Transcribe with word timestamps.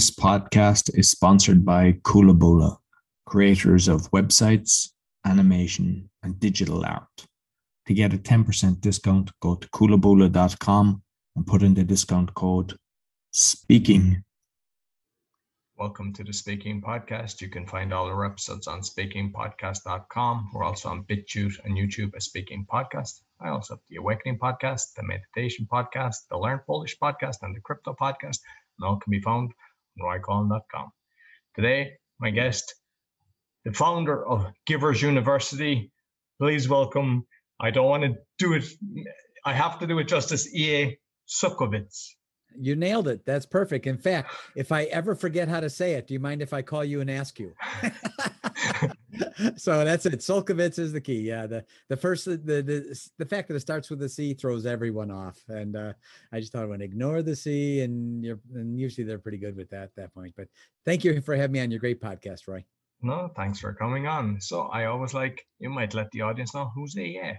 This 0.00 0.10
podcast 0.10 0.98
is 0.98 1.10
sponsored 1.10 1.62
by 1.62 1.92
Coolabulla, 1.92 2.78
creators 3.26 3.86
of 3.86 4.10
websites, 4.12 4.92
animation, 5.26 6.08
and 6.22 6.40
digital 6.40 6.86
art. 6.86 7.26
To 7.86 7.92
get 7.92 8.14
a 8.14 8.16
10% 8.16 8.80
discount, 8.80 9.30
go 9.42 9.56
to 9.56 9.68
coolabulla.com 9.68 11.02
and 11.36 11.46
put 11.46 11.62
in 11.62 11.74
the 11.74 11.84
discount 11.84 12.32
code 12.32 12.74
SPEAKING. 13.34 14.22
Welcome 15.76 16.14
to 16.14 16.24
the 16.24 16.32
Speaking 16.32 16.80
Podcast. 16.80 17.42
You 17.42 17.50
can 17.50 17.66
find 17.66 17.92
all 17.92 18.06
our 18.06 18.24
episodes 18.24 18.66
on 18.66 18.80
speakingpodcast.com. 18.80 20.50
We're 20.54 20.64
also 20.64 20.88
on 20.88 21.04
BitChute 21.04 21.62
and 21.66 21.76
YouTube 21.76 22.16
as 22.16 22.24
Speaking 22.24 22.66
Podcast. 22.72 23.20
I 23.38 23.50
also 23.50 23.74
have 23.74 23.82
the 23.90 23.96
Awakening 23.96 24.38
Podcast, 24.38 24.94
the 24.96 25.02
Meditation 25.02 25.68
Podcast, 25.70 26.28
the 26.30 26.38
Learn 26.38 26.60
Polish 26.66 26.96
Podcast, 26.98 27.42
and 27.42 27.54
the 27.54 27.60
Crypto 27.60 27.94
Podcast. 28.00 28.38
And 28.78 28.88
all 28.88 28.96
can 28.96 29.10
be 29.10 29.20
found 29.20 29.52
on 30.00 30.20
roycoughlan.com. 30.20 30.90
Today, 31.54 31.92
my 32.20 32.30
guest, 32.30 32.74
the 33.64 33.72
founder 33.72 34.26
of 34.26 34.46
Givers 34.66 35.02
University. 35.02 35.90
Please 36.40 36.68
welcome, 36.68 37.26
I 37.60 37.70
don't 37.70 37.86
want 37.86 38.04
to 38.04 38.14
do 38.38 38.54
it, 38.54 38.64
I 39.44 39.52
have 39.52 39.78
to 39.80 39.86
do 39.86 39.98
it 39.98 40.08
justice, 40.08 40.54
E.A. 40.54 40.98
Csolkovits. 41.28 42.08
You 42.58 42.74
nailed 42.74 43.06
it. 43.06 43.24
That's 43.24 43.46
perfect. 43.46 43.86
In 43.86 43.98
fact, 43.98 44.34
if 44.56 44.72
I 44.72 44.84
ever 44.84 45.14
forget 45.14 45.48
how 45.48 45.60
to 45.60 45.70
say 45.70 45.92
it, 45.92 46.08
do 46.08 46.14
you 46.14 46.20
mind 46.20 46.42
if 46.42 46.52
I 46.52 46.62
call 46.62 46.84
you 46.84 47.00
and 47.00 47.10
ask 47.10 47.38
you? 47.38 47.52
so 49.56 49.84
that's 49.84 50.06
it. 50.06 50.20
Csolkovits 50.20 50.78
is 50.78 50.92
the 50.92 51.00
key. 51.00 51.20
Yeah. 51.20 51.46
The 51.46 51.64
the 51.88 51.96
first 51.96 52.24
the 52.24 52.36
the 52.36 53.10
the 53.18 53.26
fact 53.26 53.48
that 53.48 53.54
it 53.54 53.60
starts 53.60 53.90
with 53.90 54.02
a 54.02 54.08
C 54.08 54.34
throws 54.34 54.66
everyone 54.66 55.10
off. 55.10 55.42
And 55.48 55.76
uh, 55.76 55.92
I 56.32 56.40
just 56.40 56.52
thought 56.52 56.62
I 56.62 56.66
would 56.66 56.82
ignore 56.82 57.22
the 57.22 57.36
C, 57.36 57.80
and 57.80 58.24
you're 58.24 58.40
and 58.54 58.78
usually 58.78 59.04
they're 59.06 59.18
pretty 59.18 59.38
good 59.38 59.56
with 59.56 59.70
that 59.70 59.84
at 59.84 59.96
that 59.96 60.14
point. 60.14 60.34
But 60.36 60.48
thank 60.84 61.04
you 61.04 61.20
for 61.20 61.36
having 61.36 61.52
me 61.52 61.60
on 61.60 61.70
your 61.70 61.80
great 61.80 62.00
podcast, 62.00 62.48
Roy. 62.48 62.64
No, 63.02 63.30
thanks 63.34 63.58
for 63.58 63.72
coming 63.72 64.06
on. 64.06 64.40
So 64.40 64.62
I 64.62 64.86
always 64.86 65.14
like 65.14 65.46
you 65.58 65.70
might 65.70 65.94
let 65.94 66.10
the 66.10 66.20
audience 66.22 66.54
know 66.54 66.70
who's 66.74 66.96
a 66.96 67.02
yeah. 67.02 67.36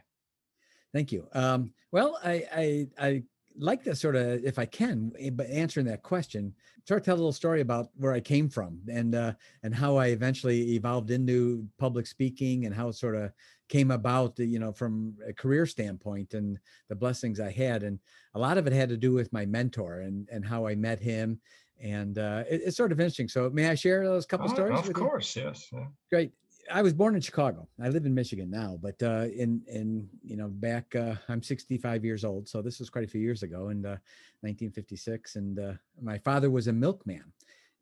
Thank 0.94 1.12
you. 1.12 1.28
Um, 1.34 1.74
well, 1.92 2.20
I 2.24 2.44
I 2.52 2.88
I 3.00 3.24
like 3.58 3.84
to 3.84 3.96
sort 3.96 4.16
of, 4.16 4.44
if 4.44 4.58
I 4.60 4.66
can, 4.66 5.12
eh, 5.20 5.30
but 5.32 5.48
answering 5.50 5.86
that 5.88 6.04
question, 6.04 6.56
sort 6.88 7.00
of 7.02 7.06
tell 7.06 7.16
a 7.16 7.18
little 7.18 7.34
story 7.34 7.62
about 7.62 7.90
where 7.96 8.14
I 8.14 8.20
came 8.20 8.50
from 8.50 8.82
and 8.92 9.14
uh, 9.16 9.34
and 9.64 9.74
how 9.76 9.98
I 9.98 10.08
eventually 10.08 10.74
evolved 10.76 11.12
into 11.12 11.68
public 11.78 12.08
speaking 12.08 12.66
and 12.66 12.76
how 12.76 12.90
it 12.90 12.94
sort 12.94 13.16
of 13.16 13.32
came 13.70 13.92
about, 13.92 14.38
you 14.40 14.60
know, 14.60 14.72
from 14.74 15.18
a 15.28 15.34
career 15.34 15.66
standpoint 15.66 16.34
and 16.34 16.60
the 16.90 16.96
blessings 16.96 17.40
I 17.40 17.52
had. 17.52 17.84
And 17.84 18.00
a 18.34 18.40
lot 18.40 18.58
of 18.58 18.68
it 18.68 18.74
had 18.74 18.90
to 18.90 18.98
do 18.98 19.14
with 19.14 19.32
my 19.34 19.46
mentor 19.46 20.02
and 20.02 20.28
and 20.32 20.46
how 20.46 20.68
I 20.68 20.76
met 20.76 21.00
him. 21.00 21.42
And 21.80 22.18
uh, 22.18 22.44
it, 22.50 22.62
it's 22.66 22.78
sort 22.78 22.92
of 22.92 23.00
interesting. 23.00 23.28
So 23.28 23.50
may 23.50 23.68
I 23.70 23.76
share 23.76 24.06
those 24.06 24.26
couple 24.26 24.50
Oh, 24.50 24.54
stories? 24.54 24.80
of 24.80 24.88
with 24.88 24.98
you? 24.98 25.04
course, 25.04 25.36
yes. 25.36 25.70
Great. 26.10 26.34
I 26.72 26.82
was 26.82 26.94
born 26.94 27.16
in 27.16 27.22
Chicago. 27.22 27.68
I 27.82 27.90
live 27.90 28.06
in 28.06 28.14
Michigan 28.14 28.50
now, 28.50 28.78
but 28.82 29.02
uh, 29.02 29.28
in 29.36 29.62
in 29.68 30.10
you 30.24 30.38
know 30.38 30.48
back 30.48 30.96
uh, 30.96 31.16
I'm 31.30 31.42
65 31.42 32.04
years 32.04 32.26
old, 32.26 32.48
so 32.48 32.62
this 32.62 32.80
was 32.80 32.90
quite 32.90 33.06
a 33.06 33.08
few 33.08 33.22
years 33.22 33.44
ago 33.44 33.70
in 33.70 33.86
uh, 33.86 33.98
1956, 34.42 35.36
and 35.36 35.60
uh, 35.60 35.74
my 36.02 36.18
father 36.20 36.50
was 36.50 36.68
a 36.68 36.74
milkman, 36.74 37.32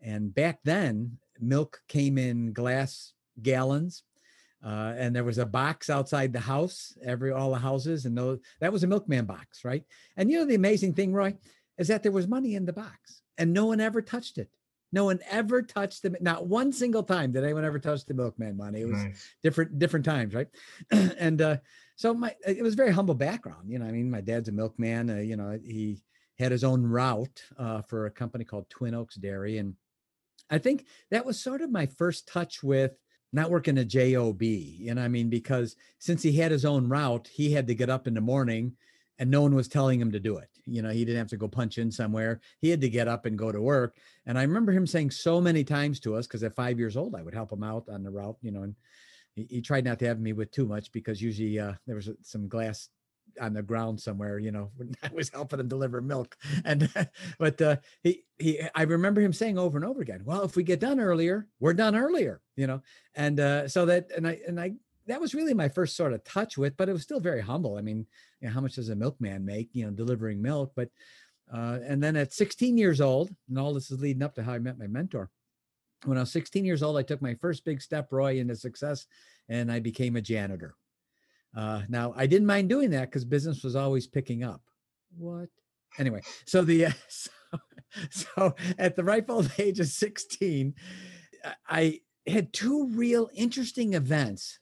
and 0.01 0.33
back 0.33 0.59
then 0.63 1.17
milk 1.39 1.81
came 1.87 2.17
in 2.17 2.53
glass 2.53 3.13
gallons, 3.41 4.03
uh, 4.63 4.93
and 4.97 5.15
there 5.15 5.23
was 5.23 5.37
a 5.37 5.45
box 5.45 5.89
outside 5.89 6.33
the 6.33 6.39
house, 6.39 6.97
every 7.03 7.31
all 7.31 7.51
the 7.51 7.59
houses, 7.59 8.05
and 8.05 8.17
those, 8.17 8.39
that 8.59 8.73
was 8.73 8.83
a 8.83 8.87
milkman 8.87 9.25
box, 9.25 9.63
right? 9.63 9.83
And 10.17 10.29
you 10.29 10.39
know 10.39 10.45
the 10.45 10.55
amazing 10.55 10.93
thing, 10.93 11.13
Roy, 11.13 11.35
is 11.77 11.87
that 11.87 12.03
there 12.03 12.11
was 12.11 12.27
money 12.27 12.55
in 12.55 12.65
the 12.65 12.73
box, 12.73 13.21
and 13.37 13.53
no 13.53 13.65
one 13.65 13.79
ever 13.79 14.01
touched 14.01 14.37
it. 14.37 14.49
No 14.91 15.05
one 15.05 15.19
ever 15.29 15.61
touched 15.61 16.01
them. 16.03 16.15
Not 16.19 16.47
one 16.47 16.71
single 16.71 17.03
time 17.03 17.31
did 17.31 17.43
anyone 17.43 17.65
ever 17.65 17.79
touch 17.79 18.05
the 18.05 18.13
milkman 18.13 18.57
money. 18.57 18.81
It 18.81 18.87
was 18.87 19.03
Nice. 19.03 19.29
different 19.43 19.77
different 19.79 20.05
times, 20.05 20.33
right? 20.33 20.47
and 20.91 21.41
uh, 21.41 21.57
so 21.95 22.13
my 22.13 22.35
it 22.45 22.63
was 22.63 22.73
a 22.73 22.77
very 22.77 22.91
humble 22.91 23.15
background. 23.15 23.69
You 23.69 23.79
know, 23.79 23.85
I 23.85 23.91
mean, 23.91 24.09
my 24.09 24.21
dad's 24.21 24.49
a 24.49 24.51
milkman. 24.51 25.09
Uh, 25.09 25.17
you 25.17 25.35
know, 25.35 25.59
he 25.63 26.01
had 26.37 26.51
his 26.51 26.63
own 26.63 26.83
route 26.85 27.43
uh, 27.57 27.81
for 27.83 28.05
a 28.05 28.11
company 28.11 28.45
called 28.45 28.69
Twin 28.69 28.95
Oaks 28.95 29.15
Dairy, 29.15 29.57
and 29.57 29.75
I 30.49 30.57
think 30.57 30.85
that 31.11 31.25
was 31.25 31.39
sort 31.39 31.61
of 31.61 31.71
my 31.71 31.85
first 31.85 32.27
touch 32.27 32.63
with 32.63 32.93
not 33.31 33.51
working 33.51 33.77
a 33.77 33.85
job. 33.85 34.41
You 34.41 34.95
know, 34.95 35.01
I 35.03 35.07
mean, 35.07 35.29
because 35.29 35.75
since 35.99 36.23
he 36.23 36.31
had 36.33 36.51
his 36.51 36.65
own 36.65 36.89
route, 36.89 37.27
he 37.27 37.51
had 37.51 37.67
to 37.67 37.75
get 37.75 37.89
up 37.89 38.07
in 38.07 38.15
the 38.15 38.21
morning. 38.21 38.75
And 39.19 39.29
no 39.29 39.41
one 39.41 39.53
was 39.53 39.67
telling 39.67 39.99
him 39.99 40.11
to 40.13 40.19
do 40.19 40.37
it. 40.37 40.49
You 40.65 40.81
know, 40.81 40.89
he 40.89 41.03
didn't 41.03 41.19
have 41.19 41.27
to 41.29 41.37
go 41.37 41.47
punch 41.47 41.77
in 41.77 41.91
somewhere. 41.91 42.39
He 42.59 42.69
had 42.69 42.81
to 42.81 42.89
get 42.89 43.07
up 43.07 43.25
and 43.25 43.37
go 43.37 43.51
to 43.51 43.61
work. 43.61 43.97
And 44.25 44.39
I 44.39 44.43
remember 44.43 44.71
him 44.71 44.87
saying 44.87 45.11
so 45.11 45.41
many 45.41 45.63
times 45.63 45.99
to 46.01 46.15
us, 46.15 46.25
because 46.25 46.43
at 46.43 46.55
five 46.55 46.79
years 46.79 46.95
old, 46.95 47.15
I 47.15 47.21
would 47.21 47.33
help 47.33 47.51
him 47.51 47.63
out 47.63 47.89
on 47.89 48.03
the 48.03 48.11
route, 48.11 48.37
you 48.41 48.51
know, 48.51 48.63
and 48.63 48.75
he, 49.35 49.47
he 49.49 49.61
tried 49.61 49.85
not 49.85 49.99
to 49.99 50.07
have 50.07 50.19
me 50.19 50.33
with 50.33 50.51
too 50.51 50.65
much 50.65 50.91
because 50.91 51.21
usually 51.21 51.59
uh, 51.59 51.73
there 51.85 51.95
was 51.95 52.09
uh, 52.09 52.13
some 52.21 52.47
glass 52.47 52.89
on 53.39 53.53
the 53.53 53.61
ground 53.61 53.99
somewhere, 53.99 54.39
you 54.39 54.51
know, 54.51 54.71
when 54.77 54.93
I 55.03 55.09
was 55.13 55.29
helping 55.29 55.59
him 55.59 55.67
deliver 55.67 56.01
milk. 56.01 56.37
And 56.65 56.89
but 57.39 57.61
uh, 57.61 57.77
he 58.03 58.23
he 58.37 58.61
I 58.75 58.83
remember 58.83 59.21
him 59.21 59.33
saying 59.33 59.57
over 59.57 59.77
and 59.77 59.85
over 59.85 60.01
again, 60.01 60.21
well, 60.25 60.43
if 60.43 60.55
we 60.55 60.63
get 60.63 60.79
done 60.79 60.99
earlier, 60.99 61.47
we're 61.59 61.73
done 61.73 61.95
earlier, 61.95 62.41
you 62.55 62.67
know. 62.67 62.81
And 63.15 63.39
uh, 63.39 63.67
so 63.67 63.85
that 63.85 64.11
and 64.15 64.27
I 64.27 64.39
and 64.47 64.59
I 64.59 64.73
that 65.09 65.19
was 65.19 65.33
really 65.33 65.53
my 65.53 65.67
first 65.67 65.95
sort 65.95 66.13
of 66.13 66.23
touch 66.23 66.57
with, 66.57 66.77
but 66.77 66.87
it 66.87 66.93
was 66.93 67.01
still 67.01 67.19
very 67.19 67.41
humble. 67.41 67.77
I 67.77 67.81
mean, 67.81 68.05
you 68.39 68.47
know, 68.47 68.53
how 68.53 68.61
much 68.61 68.75
does 68.75 68.89
a 68.89 68.95
milkman 68.95 69.43
make, 69.43 69.69
you 69.73 69.85
know, 69.85 69.91
delivering 69.91 70.41
milk? 70.41 70.71
But 70.75 70.89
uh, 71.51 71.79
and 71.83 72.01
then 72.01 72.15
at 72.15 72.31
16 72.31 72.77
years 72.77 73.01
old, 73.01 73.33
and 73.49 73.57
all 73.57 73.73
this 73.73 73.89
is 73.89 73.99
leading 73.99 74.21
up 74.21 74.35
to 74.35 74.43
how 74.43 74.53
I 74.53 74.59
met 74.59 74.77
my 74.77 74.85
mentor. 74.85 75.31
When 76.05 76.17
I 76.17 76.21
was 76.21 76.31
16 76.31 76.63
years 76.63 76.83
old, 76.83 76.95
I 76.95 77.01
took 77.01 77.21
my 77.21 77.33
first 77.41 77.65
big 77.65 77.81
step, 77.81 78.09
Roy, 78.11 78.37
into 78.37 78.55
success, 78.55 79.07
and 79.49 79.71
I 79.71 79.79
became 79.79 80.15
a 80.15 80.21
janitor. 80.21 80.75
Uh, 81.57 81.81
now, 81.89 82.13
I 82.15 82.27
didn't 82.27 82.45
mind 82.45 82.69
doing 82.69 82.91
that 82.91 83.09
because 83.09 83.25
business 83.25 83.63
was 83.63 83.75
always 83.75 84.05
picking 84.05 84.43
up. 84.43 84.61
What? 85.17 85.49
Anyway, 85.97 86.21
so 86.45 86.61
the 86.61 86.85
uh, 86.85 86.91
so, 87.09 87.29
so 88.11 88.55
at 88.77 88.95
the 88.95 89.03
ripe 89.03 89.31
old 89.31 89.51
age 89.57 89.79
of 89.79 89.87
16, 89.87 90.75
I 91.67 92.01
had 92.27 92.53
two 92.53 92.89
real 92.89 93.27
interesting 93.33 93.95
events 93.95 94.59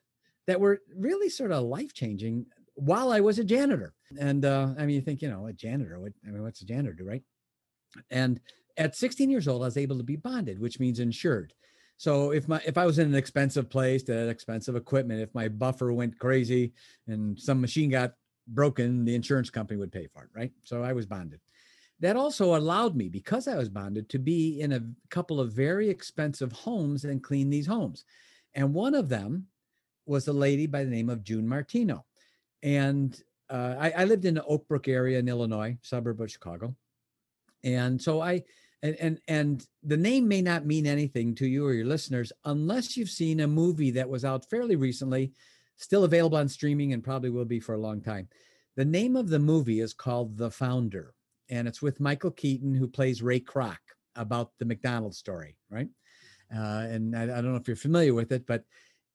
that 0.48 0.60
were 0.60 0.82
really 0.96 1.30
sort 1.30 1.52
of 1.52 1.64
life 1.64 1.94
changing 1.94 2.46
while 2.76 3.12
I 3.12 3.20
was 3.20 3.38
a 3.40 3.44
janitor. 3.44 3.94
And 4.20 4.46
uh, 4.46 4.70
I 4.78 4.86
mean, 4.86 4.96
you 4.96 5.02
think, 5.02 5.22
you 5.22 5.30
know, 5.30 5.48
a 5.48 5.54
janitor, 5.54 6.00
what, 6.00 6.14
I 6.26 6.32
mean, 6.32 6.44
what's 6.44 6.62
a 6.62 6.66
janitor 6.66 6.94
do, 6.94 7.06
right? 7.06 7.24
And 8.10 8.40
at 8.78 8.96
16 8.96 9.30
years 9.30 9.48
old, 9.48 9.64
I 9.64 9.66
was 9.66 9.78
able 9.78 9.98
to 9.98 10.04
be 10.04 10.16
bonded, 10.16 10.60
which 10.60 10.80
means 10.80 11.00
insured. 11.00 11.54
So 11.98 12.32
if 12.32 12.48
my 12.48 12.62
if 12.66 12.78
I 12.78 12.86
was 12.86 13.00
in 13.00 13.08
an 13.08 13.16
expensive 13.16 13.70
place 13.72 14.04
that 14.04 14.30
expensive 14.30 14.76
equipment, 14.76 15.20
if 15.20 15.34
my 15.34 15.48
buffer 15.48 15.92
went 15.92 16.20
crazy 16.20 16.74
and 17.08 17.38
some 17.40 17.60
machine 17.60 17.90
got 17.90 18.14
broken, 18.48 19.04
the 19.04 19.16
insurance 19.16 19.50
company 19.50 19.80
would 19.80 19.92
pay 19.92 20.08
for 20.14 20.24
it, 20.24 20.30
right? 20.36 20.52
So 20.64 20.84
I 20.84 20.94
was 20.94 21.08
bonded. 21.08 21.40
That 22.00 22.16
also 22.16 22.56
allowed 22.56 22.96
me, 22.96 23.10
because 23.10 23.48
I 23.48 23.58
was 23.58 23.70
bonded, 23.70 24.10
to 24.10 24.20
be 24.20 24.62
in 24.62 24.74
a 24.74 24.84
couple 25.10 25.40
of 25.40 25.54
very 25.54 25.90
expensive 25.90 26.52
homes 26.52 27.04
and 27.04 27.24
clean 27.24 27.50
these 27.50 27.66
homes. 27.66 28.06
And 28.54 28.76
one 28.76 28.94
of 28.94 29.10
them 29.10 29.48
was 30.08 30.28
a 30.28 30.34
lady 30.34 30.68
by 30.68 30.84
the 30.84 30.90
name 30.90 31.10
of 31.10 31.24
June 31.24 31.48
Martino. 31.48 32.06
And 32.64 33.20
uh, 33.50 33.76
I, 33.80 33.92
I 33.92 34.04
lived 34.06 34.26
in 34.26 34.34
the 34.34 34.46
Oak 34.46 34.68
Brook 34.68 34.88
area 34.88 35.20
in 35.20 35.30
Illinois, 35.30 35.78
suburb 35.82 36.22
of 36.22 36.32
Chicago. 36.32 36.76
And 37.64 38.02
so 38.02 38.22
I, 38.22 38.44
and, 38.84 38.96
and 39.00 39.20
and 39.28 39.68
the 39.84 39.98
name 39.98 40.28
may 40.28 40.42
not 40.42 40.66
mean 40.66 40.86
anything 40.86 41.34
to 41.36 41.48
you 41.48 41.66
or 41.66 41.74
your 41.74 41.86
listeners 41.86 42.32
unless 42.46 42.96
you've 42.96 43.10
seen 43.10 43.40
a 43.40 43.48
movie 43.48 43.92
that 43.92 44.10
was 44.10 44.24
out 44.24 44.50
fairly 44.50 44.76
recently, 44.76 45.34
still 45.78 46.04
available 46.04 46.38
on 46.38 46.48
streaming 46.48 46.94
and 46.94 47.04
probably 47.04 47.30
will 47.30 47.46
be 47.46 47.60
for 47.60 47.74
a 47.74 47.80
long 47.80 48.02
time. 48.02 48.28
The 48.76 48.86
name 48.86 49.16
of 49.16 49.30
the 49.30 49.40
movie 49.40 49.80
is 49.80 49.94
called 49.94 50.38
The 50.38 50.52
Founder, 50.52 51.16
and 51.50 51.68
it's 51.68 51.82
with 51.82 52.00
Michael 52.00 52.32
Keaton, 52.32 52.76
who 52.76 52.88
plays 52.88 53.24
Ray 53.24 53.40
Kroc 53.40 53.78
about 54.16 54.52
the 54.60 54.66
McDonald's 54.66 55.18
story, 55.18 55.58
right? 55.72 55.90
Uh, 56.56 56.86
and 56.90 57.16
I, 57.16 57.24
I 57.24 57.26
don't 57.26 57.52
know 57.52 57.56
if 57.56 57.68
you're 57.68 57.76
familiar 57.76 58.14
with 58.14 58.32
it, 58.32 58.46
but 58.46 58.64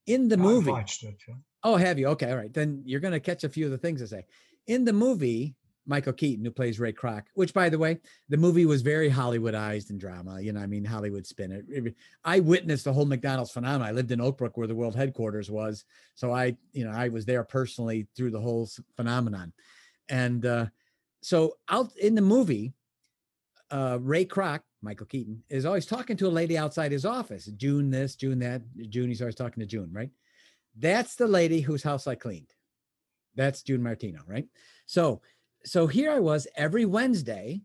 in 0.06 0.28
the 0.28 0.36
I've 0.36 0.40
movie, 0.40 0.70
it. 0.70 1.18
yeah. 1.28 1.34
Oh, 1.64 1.76
have 1.76 1.98
you? 1.98 2.08
Okay, 2.08 2.30
all 2.30 2.36
right. 2.36 2.52
Then 2.52 2.82
you're 2.84 3.00
going 3.00 3.12
to 3.12 3.20
catch 3.20 3.44
a 3.44 3.48
few 3.48 3.64
of 3.66 3.70
the 3.70 3.78
things 3.78 4.02
I 4.02 4.06
say. 4.06 4.24
In 4.66 4.84
the 4.84 4.92
movie, 4.92 5.54
Michael 5.86 6.12
Keaton, 6.12 6.44
who 6.44 6.50
plays 6.50 6.78
Ray 6.78 6.92
Kroc, 6.92 7.24
which, 7.34 7.52
by 7.52 7.68
the 7.68 7.78
way, 7.78 7.98
the 8.28 8.36
movie 8.36 8.66
was 8.66 8.82
very 8.82 9.10
Hollywoodized 9.10 9.90
and 9.90 9.98
drama. 9.98 10.40
You 10.40 10.52
know, 10.52 10.60
I 10.60 10.66
mean, 10.66 10.84
Hollywood 10.84 11.26
spin 11.26 11.52
it. 11.52 11.64
it- 11.68 11.94
I 12.24 12.40
witnessed 12.40 12.84
the 12.84 12.92
whole 12.92 13.04
McDonald's 13.04 13.50
phenomenon. 13.50 13.88
I 13.88 13.92
lived 13.92 14.12
in 14.12 14.20
Oak 14.20 14.38
Brook, 14.38 14.56
where 14.56 14.68
the 14.68 14.74
world 14.74 14.94
headquarters 14.94 15.50
was, 15.50 15.84
so 16.14 16.32
I, 16.32 16.56
you 16.72 16.84
know, 16.84 16.92
I 16.92 17.08
was 17.08 17.24
there 17.24 17.42
personally 17.44 18.06
through 18.16 18.30
the 18.30 18.40
whole 18.40 18.68
phenomenon. 18.96 19.52
And 20.08 20.44
uh, 20.46 20.66
so, 21.20 21.56
out 21.68 21.96
in 21.96 22.14
the 22.14 22.22
movie, 22.22 22.72
uh, 23.72 23.98
Ray 24.00 24.24
Kroc, 24.24 24.60
Michael 24.82 25.06
Keaton, 25.06 25.42
is 25.48 25.64
always 25.64 25.86
talking 25.86 26.16
to 26.18 26.26
a 26.26 26.28
lady 26.28 26.56
outside 26.58 26.92
his 26.92 27.04
office. 27.04 27.46
June 27.46 27.90
this, 27.90 28.14
June 28.14 28.38
that. 28.40 28.62
June, 28.90 29.08
he's 29.08 29.22
always 29.22 29.34
talking 29.34 29.60
to 29.60 29.66
June, 29.66 29.90
right? 29.92 30.10
That's 30.78 31.16
the 31.16 31.26
lady 31.26 31.60
whose 31.60 31.82
house 31.82 32.06
I 32.06 32.14
cleaned. 32.14 32.52
That's 33.34 33.62
June 33.62 33.82
Martino, 33.82 34.20
right? 34.26 34.46
So, 34.86 35.22
so 35.64 35.86
here 35.86 36.12
I 36.12 36.20
was 36.20 36.46
every 36.56 36.84
Wednesday 36.84 37.62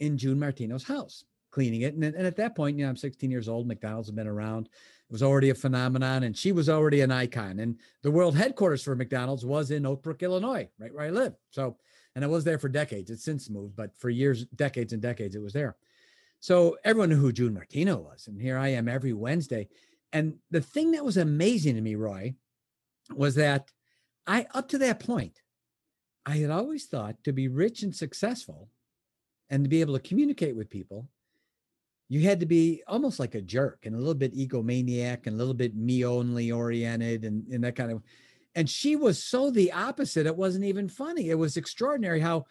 in 0.00 0.18
June 0.18 0.38
Martino's 0.38 0.84
house 0.84 1.24
cleaning 1.56 1.80
it. 1.82 1.94
And, 1.94 2.04
and 2.04 2.26
at 2.26 2.36
that 2.36 2.54
point, 2.54 2.78
you 2.78 2.84
know, 2.84 2.90
I'm 2.90 2.96
16 2.96 3.30
years 3.30 3.48
old. 3.48 3.66
McDonald's 3.66 4.08
had 4.08 4.14
been 4.14 4.26
around. 4.26 4.66
It 4.66 5.12
was 5.12 5.22
already 5.22 5.48
a 5.48 5.54
phenomenon, 5.54 6.24
and 6.24 6.36
she 6.36 6.52
was 6.52 6.68
already 6.68 7.00
an 7.00 7.10
icon. 7.10 7.60
And 7.60 7.78
the 8.02 8.10
world 8.10 8.36
headquarters 8.36 8.82
for 8.82 8.94
McDonald's 8.94 9.46
was 9.46 9.70
in 9.70 9.86
Oak 9.86 10.02
Brook, 10.02 10.22
Illinois, 10.22 10.68
right 10.78 10.92
where 10.92 11.06
I 11.06 11.10
live. 11.10 11.34
So, 11.50 11.78
and 12.16 12.24
I 12.24 12.28
was 12.28 12.44
there 12.44 12.58
for 12.58 12.70
decades. 12.70 13.10
It's 13.10 13.22
since 13.22 13.50
moved, 13.50 13.76
but 13.76 13.94
for 13.98 14.08
years, 14.08 14.46
decades 14.46 14.94
and 14.94 15.02
decades, 15.02 15.36
it 15.36 15.42
was 15.42 15.52
there. 15.52 15.76
So 16.40 16.78
everyone 16.82 17.10
knew 17.10 17.16
who 17.16 17.30
June 17.30 17.52
Martino 17.52 17.98
was. 17.98 18.26
And 18.26 18.40
here 18.40 18.56
I 18.56 18.68
am 18.68 18.88
every 18.88 19.12
Wednesday. 19.12 19.68
And 20.14 20.38
the 20.50 20.62
thing 20.62 20.92
that 20.92 21.04
was 21.04 21.18
amazing 21.18 21.74
to 21.74 21.82
me, 21.82 21.94
Roy, 21.94 22.34
was 23.14 23.34
that 23.34 23.70
I, 24.26 24.46
up 24.54 24.68
to 24.70 24.78
that 24.78 24.98
point, 24.98 25.42
I 26.24 26.36
had 26.38 26.50
always 26.50 26.86
thought 26.86 27.22
to 27.24 27.32
be 27.32 27.48
rich 27.48 27.82
and 27.82 27.94
successful 27.94 28.70
and 29.50 29.62
to 29.62 29.68
be 29.68 29.82
able 29.82 29.94
to 29.94 30.08
communicate 30.08 30.56
with 30.56 30.70
people, 30.70 31.08
you 32.08 32.20
had 32.20 32.40
to 32.40 32.46
be 32.46 32.82
almost 32.88 33.20
like 33.20 33.34
a 33.34 33.42
jerk 33.42 33.80
and 33.84 33.94
a 33.94 33.98
little 33.98 34.14
bit 34.14 34.34
egomaniac 34.34 35.26
and 35.26 35.34
a 35.34 35.38
little 35.38 35.54
bit 35.54 35.76
me 35.76 36.04
only 36.06 36.50
oriented 36.50 37.26
and, 37.26 37.46
and 37.48 37.62
that 37.62 37.76
kind 37.76 37.92
of 37.92 38.02
and 38.56 38.68
she 38.68 38.96
was 38.96 39.22
so 39.22 39.50
the 39.50 39.70
opposite 39.70 40.26
it 40.26 40.36
wasn't 40.36 40.64
even 40.64 40.88
funny 40.88 41.30
it 41.30 41.38
was 41.38 41.56
extraordinary 41.56 42.18
how 42.18 42.44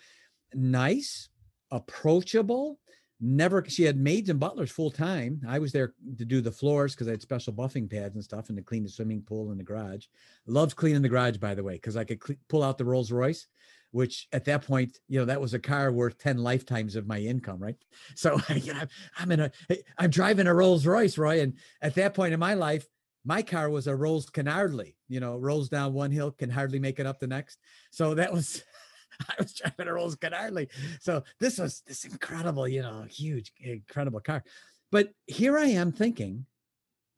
nice 0.54 1.28
approachable 1.72 2.80
never 3.19 3.66
she 3.68 3.84
had 3.84 3.98
maids 3.98 4.30
and 4.30 4.40
butlers 4.40 4.72
full 4.72 4.92
time 4.92 5.42
i 5.48 5.60
was 5.60 5.72
there 5.72 5.94
to 6.18 6.24
do 6.24 6.40
the 6.40 6.52
floors 6.52 6.94
because 6.94 7.07
i 7.07 7.12
had 7.12 7.22
special 7.22 7.52
buffing 7.52 7.90
pads 7.90 8.16
and 8.16 8.24
stuff 8.24 8.50
and 8.50 8.57
to 8.57 8.63
clean 8.63 8.84
the 8.84 8.90
swimming 8.90 9.22
pool 9.22 9.52
in 9.52 9.57
the 9.57 9.63
garage 9.63 10.06
loved 10.48 10.75
cleaning 10.75 11.02
the 11.02 11.10
garage 11.10 11.38
by 11.38 11.56
the 11.56 11.63
way 11.63 11.74
because 11.74 11.98
i 11.98 12.04
could 12.04 12.22
cl- 12.24 12.40
pull 12.48 12.63
out 12.63 12.78
the 12.78 12.86
rolls 12.86 13.12
royce 13.12 13.48
which 13.96 14.28
at 14.34 14.44
that 14.44 14.68
point, 14.68 15.00
you 15.08 15.18
know, 15.18 15.24
that 15.24 15.40
was 15.40 15.54
a 15.54 15.60
car 15.60 15.90
worth 15.90 16.18
10 16.18 16.40
lifetimes 16.40 16.98
of 16.98 17.08
my 17.08 17.18
income, 17.18 17.63
right? 17.63 17.78
So 18.13 18.38
you 18.54 18.74
know, 18.74 18.81
I'm 19.18 19.31
in 19.31 19.40
a, 19.40 19.51
I'm 19.98 20.10
driving 20.10 20.48
a 20.48 20.54
Rolls 20.54 20.86
Royce, 20.86 21.18
Roy. 21.18 21.40
And 21.40 21.54
at 21.81 21.96
that 21.96 22.13
point 22.13 22.34
in 22.34 22.40
my 22.42 22.56
life, 22.56 22.86
my 23.25 23.42
car 23.42 23.69
was 23.69 23.88
a 23.88 23.95
Rolls 23.95 24.30
Canardly, 24.30 24.95
you 25.10 25.19
know, 25.19 25.38
rolls 25.38 25.68
down 25.68 25.94
one 25.94 26.12
hill, 26.12 26.31
can 26.31 26.50
hardly 26.50 26.80
make 26.80 27.00
it 27.00 27.07
up 27.07 27.19
the 27.19 27.27
next. 27.27 27.57
So 27.92 28.13
that 28.13 28.31
was, 28.31 28.63
I 29.30 29.33
was 29.39 29.54
driving 29.54 29.88
a 29.88 29.94
Rolls 29.94 30.16
Canardly. 30.16 30.69
So 31.01 31.24
this 31.39 31.57
was 31.57 31.81
this 31.88 32.06
incredible, 32.06 32.68
you 32.68 32.83
know, 32.83 33.06
huge, 33.10 33.51
incredible 33.60 34.19
car. 34.19 34.44
But 34.92 35.10
here 35.25 35.57
I 35.57 35.66
am 35.66 35.92
thinking, 35.92 36.45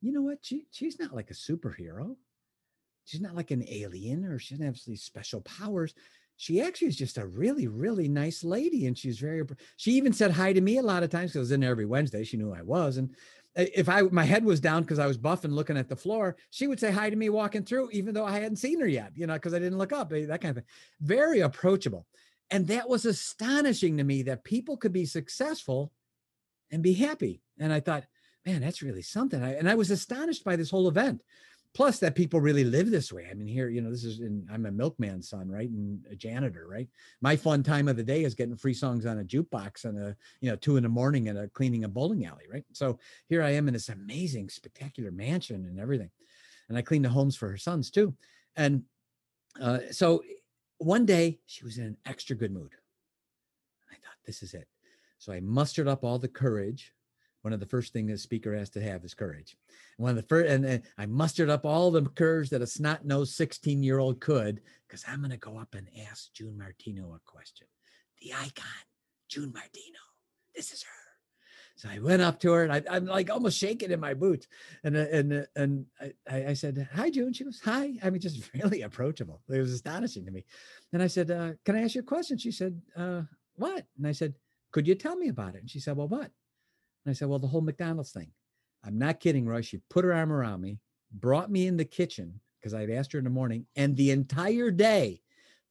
you 0.01 0.13
know 0.13 0.21
what? 0.21 0.39
She, 0.41 0.65
she's 0.71 0.99
not 0.99 1.13
like 1.13 1.29
a 1.29 1.35
superhero. 1.35 2.15
She's 3.05 3.21
not 3.21 3.35
like 3.35 3.51
an 3.51 3.65
alien 3.67 4.25
or 4.25 4.39
she 4.39 4.53
doesn't 4.53 4.65
have 4.65 4.79
these 4.85 5.03
special 5.03 5.41
powers 5.41 5.93
she 6.37 6.61
actually 6.61 6.87
is 6.87 6.95
just 6.95 7.17
a 7.17 7.25
really, 7.25 7.67
really 7.67 8.07
nice 8.07 8.43
lady. 8.43 8.85
And 8.85 8.97
she's 8.97 9.17
very, 9.17 9.43
she 9.75 9.91
even 9.93 10.13
said 10.13 10.31
hi 10.31 10.53
to 10.53 10.61
me 10.61 10.77
a 10.77 10.83
lot 10.83 11.01
of 11.01 11.09
times 11.09 11.31
because 11.31 11.37
I 11.37 11.39
was 11.39 11.51
in 11.51 11.61
there 11.61 11.71
every 11.71 11.87
Wednesday. 11.87 12.23
She 12.23 12.37
knew 12.37 12.53
I 12.53 12.61
was. 12.61 12.97
And 12.97 13.09
if 13.57 13.89
I, 13.89 14.03
my 14.03 14.23
head 14.23 14.45
was 14.45 14.59
down 14.59 14.83
because 14.83 14.99
I 14.99 15.07
was 15.07 15.17
buffing 15.17 15.51
looking 15.51 15.77
at 15.77 15.89
the 15.89 15.95
floor, 15.95 16.37
she 16.51 16.67
would 16.67 16.79
say 16.79 16.91
hi 16.91 17.09
to 17.09 17.15
me 17.15 17.29
walking 17.29 17.63
through, 17.63 17.89
even 17.91 18.13
though 18.13 18.25
I 18.25 18.39
hadn't 18.39 18.57
seen 18.57 18.79
her 18.79 18.87
yet, 18.87 19.11
you 19.15 19.25
know, 19.25 19.33
because 19.33 19.53
I 19.53 19.59
didn't 19.59 19.79
look 19.79 19.91
up, 19.91 20.13
eh, 20.13 20.27
that 20.27 20.41
kind 20.41 20.51
of 20.51 20.63
thing. 20.63 20.71
Very 21.01 21.39
approachable. 21.39 22.05
And 22.51 22.67
that 22.67 22.87
was 22.87 23.05
astonishing 23.05 23.97
to 23.97 24.03
me 24.03 24.23
that 24.23 24.43
people 24.43 24.77
could 24.77 24.93
be 24.93 25.05
successful 25.05 25.91
and 26.71 26.83
be 26.83 26.93
happy. 26.93 27.41
And 27.59 27.73
I 27.73 27.79
thought, 27.79 28.05
man, 28.45 28.61
that's 28.61 28.83
really 28.83 29.01
something. 29.01 29.43
I, 29.43 29.55
and 29.55 29.69
I 29.69 29.75
was 29.75 29.91
astonished 29.91 30.45
by 30.45 30.55
this 30.55 30.69
whole 30.69 30.87
event 30.87 31.23
plus 31.77 31.99
that 31.99 32.15
people 32.15 32.41
really 32.41 32.63
live 32.63 32.89
this 32.89 33.13
way. 33.13 33.27
I 33.29 33.35
mean, 33.35 33.47
here, 33.47 33.69
you 33.69 33.81
know, 33.81 33.91
this 33.91 34.03
is 34.03 34.19
in, 34.19 34.47
I'm 34.51 34.65
a 34.65 34.71
milkman's 34.71 35.29
son, 35.29 35.47
right? 35.47 35.69
And 35.69 36.03
a 36.09 36.15
janitor, 36.15 36.65
right? 36.67 36.89
My 37.21 37.35
fun 37.35 37.61
time 37.61 37.87
of 37.87 37.95
the 37.95 38.03
day 38.03 38.23
is 38.23 38.33
getting 38.33 38.57
free 38.57 38.73
songs 38.73 39.05
on 39.05 39.19
a 39.19 39.23
jukebox 39.23 39.85
and 39.85 39.95
a, 39.95 40.15
you 40.41 40.49
know, 40.49 40.55
two 40.55 40.77
in 40.77 40.81
the 40.81 40.89
morning 40.89 41.29
and 41.29 41.37
a 41.37 41.47
cleaning 41.47 41.83
a 41.83 41.87
bowling 41.87 42.25
alley, 42.25 42.45
right? 42.51 42.63
So 42.73 42.97
here 43.29 43.43
I 43.43 43.51
am 43.51 43.67
in 43.67 43.75
this 43.75 43.89
amazing, 43.89 44.49
spectacular 44.49 45.11
mansion 45.11 45.67
and 45.67 45.79
everything. 45.79 46.09
And 46.67 46.79
I 46.79 46.81
clean 46.81 47.03
the 47.03 47.09
homes 47.09 47.35
for 47.35 47.47
her 47.47 47.57
sons 47.57 47.91
too. 47.91 48.15
And 48.55 48.81
uh, 49.61 49.81
so 49.91 50.23
one 50.79 51.05
day 51.05 51.37
she 51.45 51.63
was 51.63 51.77
in 51.77 51.83
an 51.85 51.97
extra 52.07 52.35
good 52.35 52.51
mood. 52.51 52.71
I 53.91 53.93
thought, 53.97 54.17
this 54.25 54.41
is 54.41 54.55
it. 54.55 54.67
So 55.19 55.31
I 55.31 55.41
mustered 55.41 55.87
up 55.87 56.03
all 56.03 56.17
the 56.17 56.27
courage 56.27 56.91
one 57.47 57.53
of 57.53 57.61
the 57.61 57.65
first 57.65 57.93
things 57.93 58.11
a 58.11 58.17
speaker 58.17 58.53
has 58.53 58.69
to 58.71 58.81
have 58.81 59.05
is 59.05 59.13
courage. 59.13 59.55
One 59.95 60.09
of 60.09 60.17
the 60.17 60.23
first, 60.23 60.51
and, 60.51 60.65
and 60.65 60.83
I 60.97 61.05
mustered 61.05 61.49
up 61.49 61.63
all 61.63 61.91
the 61.91 62.01
courage 62.01 62.49
that 62.49 62.61
a 62.61 62.67
snot 62.67 63.05
nosed 63.05 63.35
16 63.35 63.81
year 63.81 63.99
old 63.99 64.19
could, 64.19 64.59
because 64.85 65.05
I'm 65.07 65.19
going 65.19 65.31
to 65.31 65.37
go 65.37 65.57
up 65.57 65.73
and 65.73 65.87
ask 66.11 66.33
June 66.33 66.57
Martino 66.57 67.13
a 67.15 67.19
question. 67.25 67.65
The 68.21 68.33
icon, 68.33 68.83
June 69.29 69.53
Martino. 69.53 69.99
This 70.57 70.73
is 70.73 70.83
her. 70.83 70.89
So 71.77 71.87
I 71.89 71.99
went 71.99 72.21
up 72.21 72.37
to 72.41 72.51
her 72.51 72.65
and 72.65 72.73
I, 72.73 72.97
am 72.97 73.05
like 73.05 73.29
almost 73.29 73.57
shaking 73.57 73.91
in 73.91 74.01
my 74.01 74.13
boots. 74.13 74.49
And 74.83 74.97
uh, 74.97 75.05
and 75.09 75.31
uh, 75.31 75.41
and 75.55 75.85
I, 76.29 76.47
I 76.47 76.53
said, 76.53 76.89
"Hi, 76.95 77.09
June." 77.09 77.31
She 77.31 77.45
goes, 77.45 77.61
"Hi." 77.63 77.93
I 78.03 78.09
mean, 78.09 78.19
just 78.19 78.49
really 78.61 78.81
approachable. 78.81 79.39
It 79.47 79.59
was 79.59 79.71
astonishing 79.71 80.25
to 80.25 80.31
me. 80.31 80.43
And 80.91 81.01
I 81.01 81.07
said, 81.07 81.31
uh, 81.31 81.51
"Can 81.63 81.77
I 81.77 81.83
ask 81.83 81.95
you 81.95 82.01
a 82.01 82.03
question?" 82.03 82.37
She 82.37 82.51
said, 82.51 82.81
uh, 82.97 83.21
"What?" 83.55 83.85
And 83.97 84.05
I 84.05 84.11
said, 84.11 84.33
"Could 84.73 84.85
you 84.85 84.95
tell 84.95 85.15
me 85.15 85.29
about 85.29 85.55
it?" 85.55 85.61
And 85.61 85.69
she 85.69 85.79
said, 85.79 85.95
"Well, 85.95 86.09
what?" 86.09 86.29
And 87.07 87.13
I 87.13 87.15
said, 87.15 87.29
Well, 87.29 87.39
the 87.39 87.47
whole 87.47 87.61
McDonald's 87.61 88.11
thing. 88.11 88.31
I'm 88.83 88.99
not 88.99 89.21
kidding, 89.21 89.47
Roy. 89.47 89.61
She 89.61 89.79
put 89.89 90.03
her 90.03 90.13
arm 90.13 90.29
around 90.29 90.59
me, 90.59 90.77
brought 91.13 91.49
me 91.49 91.65
in 91.65 91.77
the 91.77 91.85
kitchen 91.85 92.41
because 92.59 92.73
I'd 92.73 92.89
asked 92.89 93.13
her 93.13 93.17
in 93.17 93.23
the 93.23 93.29
morning, 93.31 93.65
and 93.77 93.95
the 93.95 94.11
entire 94.11 94.71
day 94.71 95.21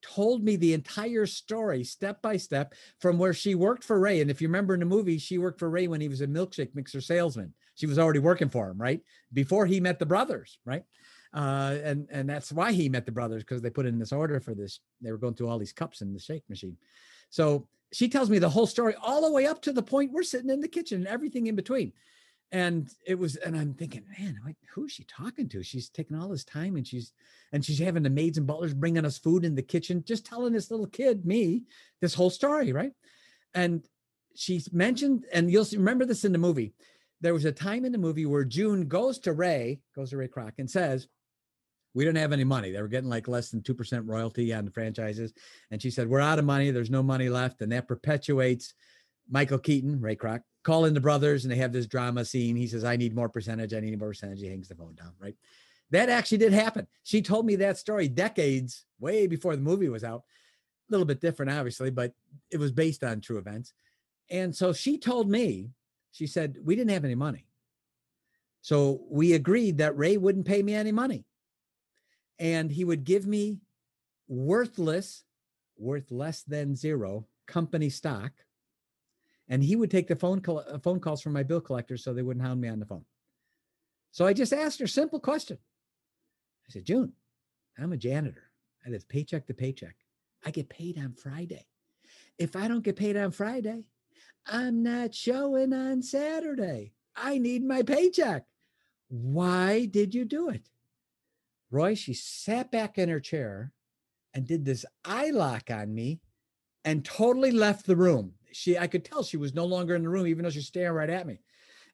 told 0.01 0.43
me 0.43 0.57
the 0.57 0.73
entire 0.73 1.27
story 1.27 1.85
step 1.85 2.23
by 2.23 2.39
step 2.39 2.73
from 3.01 3.19
where 3.19 3.35
she 3.35 3.55
worked 3.55 3.85
for 3.85 4.01
Ray. 4.01 4.23
And 4.23 4.31
if 4.31 4.41
you 4.41 4.49
remember 4.49 4.73
in 4.73 4.81
the 4.81 4.87
movie, 4.87 5.19
she 5.19 5.37
worked 5.37 5.59
for 5.59 5.69
Ray 5.69 5.89
when 5.89 6.01
he 6.01 6.09
was 6.09 6.23
a 6.23 6.27
milkshake 6.27 6.75
mixer 6.75 7.03
salesman. 7.03 7.53
She 7.75 7.87
was 7.87 7.99
already 7.99 8.21
working 8.21 8.49
for 8.49 8.71
him, 8.71 8.81
right? 8.81 9.03
Before 9.35 9.67
he 9.67 9.79
met 9.79 9.99
the 9.99 10.07
brothers, 10.07 10.59
right? 10.65 10.85
Uh, 11.35 11.77
and 11.85 12.09
and 12.11 12.31
that's 12.31 12.51
why 12.51 12.73
he 12.73 12.89
met 12.89 13.05
the 13.05 13.13
brothers 13.13 13.43
because 13.43 13.61
they 13.61 13.69
put 13.69 13.85
in 13.85 13.99
this 13.99 14.13
order 14.13 14.41
for 14.41 14.55
this. 14.55 14.81
They 15.03 15.13
were 15.13 15.19
going 15.19 15.35
through 15.35 15.51
all 15.51 15.59
these 15.59 15.75
cups 15.75 16.01
in 16.01 16.15
the 16.15 16.19
shake 16.19 16.49
machine. 16.49 16.79
So 17.29 17.69
she 17.97 18.11
tells 18.11 18.29
me 18.29 18.39
the 18.39 18.51
whole 18.51 18.67
story 18.67 18.95
all 19.03 19.23
the 19.23 19.33
way 19.33 19.47
up 19.47 19.63
to 19.63 19.73
the 19.73 19.83
point 19.83 20.13
we're 20.13 20.23
sitting 20.23 20.51
in 20.51 20.61
the 20.61 20.69
kitchen 20.69 20.99
and 20.99 21.09
everything 21.09 21.47
in 21.47 21.57
between. 21.57 21.95
And 22.53 22.91
it 23.07 23.19
was, 23.19 23.37
and 23.37 23.57
I'm 23.57 23.73
thinking, 23.73 24.03
man, 24.19 24.39
who's 24.75 24.93
she 24.93 25.05
talking 25.05 25.49
to? 25.49 25.63
She's 25.63 25.89
taking 25.89 26.15
all 26.15 26.29
this 26.29 26.45
time 26.45 26.77
and 26.77 26.87
she's, 26.87 27.15
and 27.55 27.65
she's 27.65 27.79
having 27.79 28.03
the 28.03 28.11
maids 28.11 28.37
and 28.37 28.47
butlers 28.47 28.75
bringing 28.75 29.07
us 29.07 29.17
food 29.17 29.47
in 29.47 29.55
the 29.55 29.63
kitchen, 29.63 30.05
just 30.07 30.27
telling 30.27 30.53
this 30.53 30.71
little 30.71 30.87
kid, 30.87 31.25
me, 31.25 31.63
this 32.03 32.13
whole 32.13 32.29
story, 32.29 32.71
right? 32.71 32.93
And 33.55 33.83
she 34.35 34.63
mentioned, 34.73 35.25
and 35.33 35.51
you'll 35.51 35.65
remember 35.73 36.05
this 36.05 36.27
in 36.27 36.33
the 36.33 36.39
movie. 36.39 36.75
There 37.23 37.33
was 37.33 37.47
a 37.47 37.51
time 37.51 37.87
in 37.87 37.93
the 37.93 37.99
movie 37.99 38.27
where 38.27 38.45
June 38.45 38.89
goes 38.89 39.19
to 39.21 39.33
Ray, 39.33 39.81
goes 39.95 40.11
to 40.11 40.19
Ray 40.19 40.29
Kroc, 40.29 40.53
and 40.59 40.71
says, 40.71 41.09
we 41.97 42.05
didn't 42.05 42.19
have 42.19 42.33
any 42.33 42.45
money. 42.45 42.71
They 42.71 42.83
were 42.83 42.89
getting 42.89 43.09
like 43.09 43.27
less 43.27 43.49
than 43.49 43.63
2% 43.63 44.03
royalty 44.05 44.53
on 44.53 44.67
the 44.67 44.71
franchises. 44.71 45.33
And 45.71 45.81
she 45.81 45.91
said, 45.91 46.07
We're 46.07 46.21
out 46.21 46.39
of 46.39 46.45
money. 46.45 46.71
There's 46.71 46.91
no 46.91 47.03
money 47.03 47.31
left. 47.31 47.63
And 47.63 47.73
that 47.73 47.89
perpetuates 47.89 48.75
Michael 49.31 49.59
Keaton, 49.59 50.03
Ray 50.03 50.15
Kroc, 50.15 50.43
calling 50.63 50.93
the 50.93 51.01
brothers 51.01 51.45
and 51.45 51.53
they 51.53 51.57
have 51.57 51.73
this 51.73 51.87
drama 51.87 52.27
scene. 52.27 52.55
He 52.55 52.67
says, 52.67 52.85
I 52.85 52.97
need 52.97 53.17
more 53.17 53.31
percentage. 53.31 53.73
I 53.73 53.81
need 53.81 53.99
more 53.99 54.11
percentage. 54.11 54.41
He 54.41 54.47
hangs 54.47 54.69
the 54.69 54.75
phone 54.75 54.95
down, 54.95 55.13
right? 55.19 55.35
That 55.91 56.11
actually 56.11 56.37
did 56.37 56.53
happen. 56.53 56.87
She 57.03 57.23
told 57.23 57.47
me 57.47 57.57
that 57.57 57.79
story 57.79 58.09
decades, 58.09 58.85
way 59.01 59.27
before 59.27 59.57
the 59.57 59.63
movie 59.63 59.89
was 59.89 60.05
out. 60.05 60.25
A 60.91 60.93
little 60.93 61.07
bit 61.07 61.23
different, 61.23 61.51
obviously, 61.51 61.89
but 61.89 62.13
it 62.51 62.59
was 62.59 62.73
based 62.73 63.05
on 63.05 63.23
true 63.23 63.39
events. 63.39 63.73
And 64.29 64.55
so 64.55 64.75
she 64.75 64.99
told 64.99 65.31
me, 65.31 65.71
she 66.13 66.27
said, 66.27 66.59
We 66.63 66.77
didn't 66.77 66.91
have 66.91 67.07
any 67.07 67.15
money. 67.15 67.47
So 68.61 69.01
we 69.09 69.33
agreed 69.33 69.79
that 69.79 69.97
Ray 69.97 70.19
wouldn't 70.19 70.47
pay 70.47 70.63
me 70.63 70.75
any 70.75 70.93
money 70.93 71.25
and 72.39 72.71
he 72.71 72.85
would 72.85 73.05
give 73.05 73.27
me 73.27 73.59
worthless, 74.29 75.25
worth 75.77 76.11
less 76.11 76.43
than 76.43 76.77
zero 76.77 77.27
company 77.47 77.89
stock. 77.91 78.33
And 79.49 79.63
he 79.63 79.77
would 79.77 79.91
take 79.91 80.09
the 80.09 80.17
phone 80.17 80.41
call, 80.41 80.65
uh, 80.69 80.79
phone 80.79 81.01
calls 81.01 81.23
from 81.23 81.33
my 81.33 81.43
bill 81.43 81.61
collector 81.61 81.97
so 81.97 82.13
they 82.13 82.23
wouldn't 82.23 82.45
hound 82.45 82.61
me 82.61 82.69
on 82.69 82.81
the 82.81 82.87
phone. 82.87 83.05
So 84.11 84.27
I 84.27 84.33
just 84.33 84.53
asked 84.53 84.81
her 84.81 84.87
simple 84.87 85.21
question. 85.21 85.59
I 86.69 86.73
said, 86.73 86.85
June, 86.85 87.13
I'm 87.79 87.93
a 87.93 87.97
janitor. 87.97 88.51
I 88.85 88.91
live 88.91 89.09
paycheck 89.09 89.47
to 89.47 89.55
paycheck. 89.55 89.95
I 90.45 90.51
get 90.51 90.69
paid 90.69 90.99
on 90.99 91.13
Friday. 91.13 91.67
If 92.39 92.57
I 92.57 92.69
don't 92.69 92.85
get 92.85 92.97
paid 92.97 93.17
on 93.17 93.31
Friday, 93.31 93.85
I'm 94.47 94.83
not 94.83 95.15
showing 95.15 95.73
on 95.73 96.03
Saturday. 96.03 96.93
I 97.15 97.39
need 97.39 97.65
my 97.65 97.83
paycheck. 97.83 98.45
Why 99.09 99.87
did 99.87 100.15
you 100.15 100.25
do 100.25 100.51
it? 100.51 100.69
Roy, 101.71 101.95
she 101.95 102.15
sat 102.15 102.71
back 102.71 102.99
in 102.99 103.09
her 103.09 103.21
chair 103.21 103.73
and 104.35 104.47
did 104.47 104.65
this 104.65 104.85
eye 105.05 105.31
lock 105.31 105.71
on 105.71 105.95
me 105.95 106.21
and 106.85 107.05
totally 107.05 107.51
left 107.51 107.87
the 107.87 107.97
room. 107.97 108.33
She, 108.53 108.79
I 108.79 108.87
could 108.87 109.05
tell 109.05 109.23
she 109.23 109.37
was 109.37 109.55
no 109.55 109.65
longer 109.65 109.95
in 109.95 110.03
the 110.03 110.09
room, 110.09 110.27
even 110.27 110.45
though 110.45 110.51
she's 110.51 110.67
staring 110.67 110.95
right 110.95 111.11
at 111.11 111.27
me. 111.27 111.41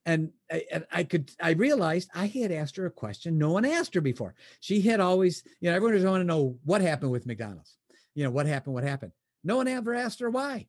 And 0.04 0.30
I, 0.50 0.64
and 0.72 0.86
I 0.90 1.04
could, 1.04 1.30
I 1.40 1.52
realized 1.52 2.10
I 2.14 2.26
had 2.26 2.52
asked 2.52 2.76
her 2.76 2.86
a 2.86 2.90
question 2.90 3.38
no 3.38 3.52
one 3.52 3.64
asked 3.64 3.94
her 3.94 4.00
before. 4.00 4.34
She 4.60 4.80
had 4.80 5.00
always, 5.00 5.44
you 5.60 5.70
know, 5.70 5.76
everyone 5.76 5.94
was 5.94 6.04
want 6.04 6.20
to 6.20 6.24
know 6.24 6.58
what 6.64 6.80
happened 6.80 7.12
with 7.12 7.26
McDonald's. 7.26 7.76
You 8.14 8.24
know, 8.24 8.30
what 8.30 8.46
happened, 8.46 8.74
what 8.74 8.84
happened. 8.84 9.12
No 9.44 9.56
one 9.56 9.68
ever 9.68 9.94
asked 9.94 10.20
her 10.20 10.30
why. 10.30 10.66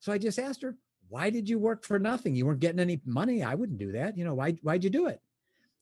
So 0.00 0.12
I 0.12 0.18
just 0.18 0.38
asked 0.38 0.62
her, 0.62 0.76
why 1.08 1.30
did 1.30 1.48
you 1.48 1.58
work 1.58 1.84
for 1.84 1.98
nothing? 1.98 2.36
You 2.36 2.46
weren't 2.46 2.60
getting 2.60 2.80
any 2.80 3.00
money. 3.04 3.42
I 3.42 3.54
wouldn't 3.54 3.78
do 3.78 3.92
that. 3.92 4.16
You 4.16 4.24
know, 4.24 4.34
why, 4.34 4.52
why'd 4.62 4.84
you 4.84 4.90
do 4.90 5.06
it? 5.06 5.20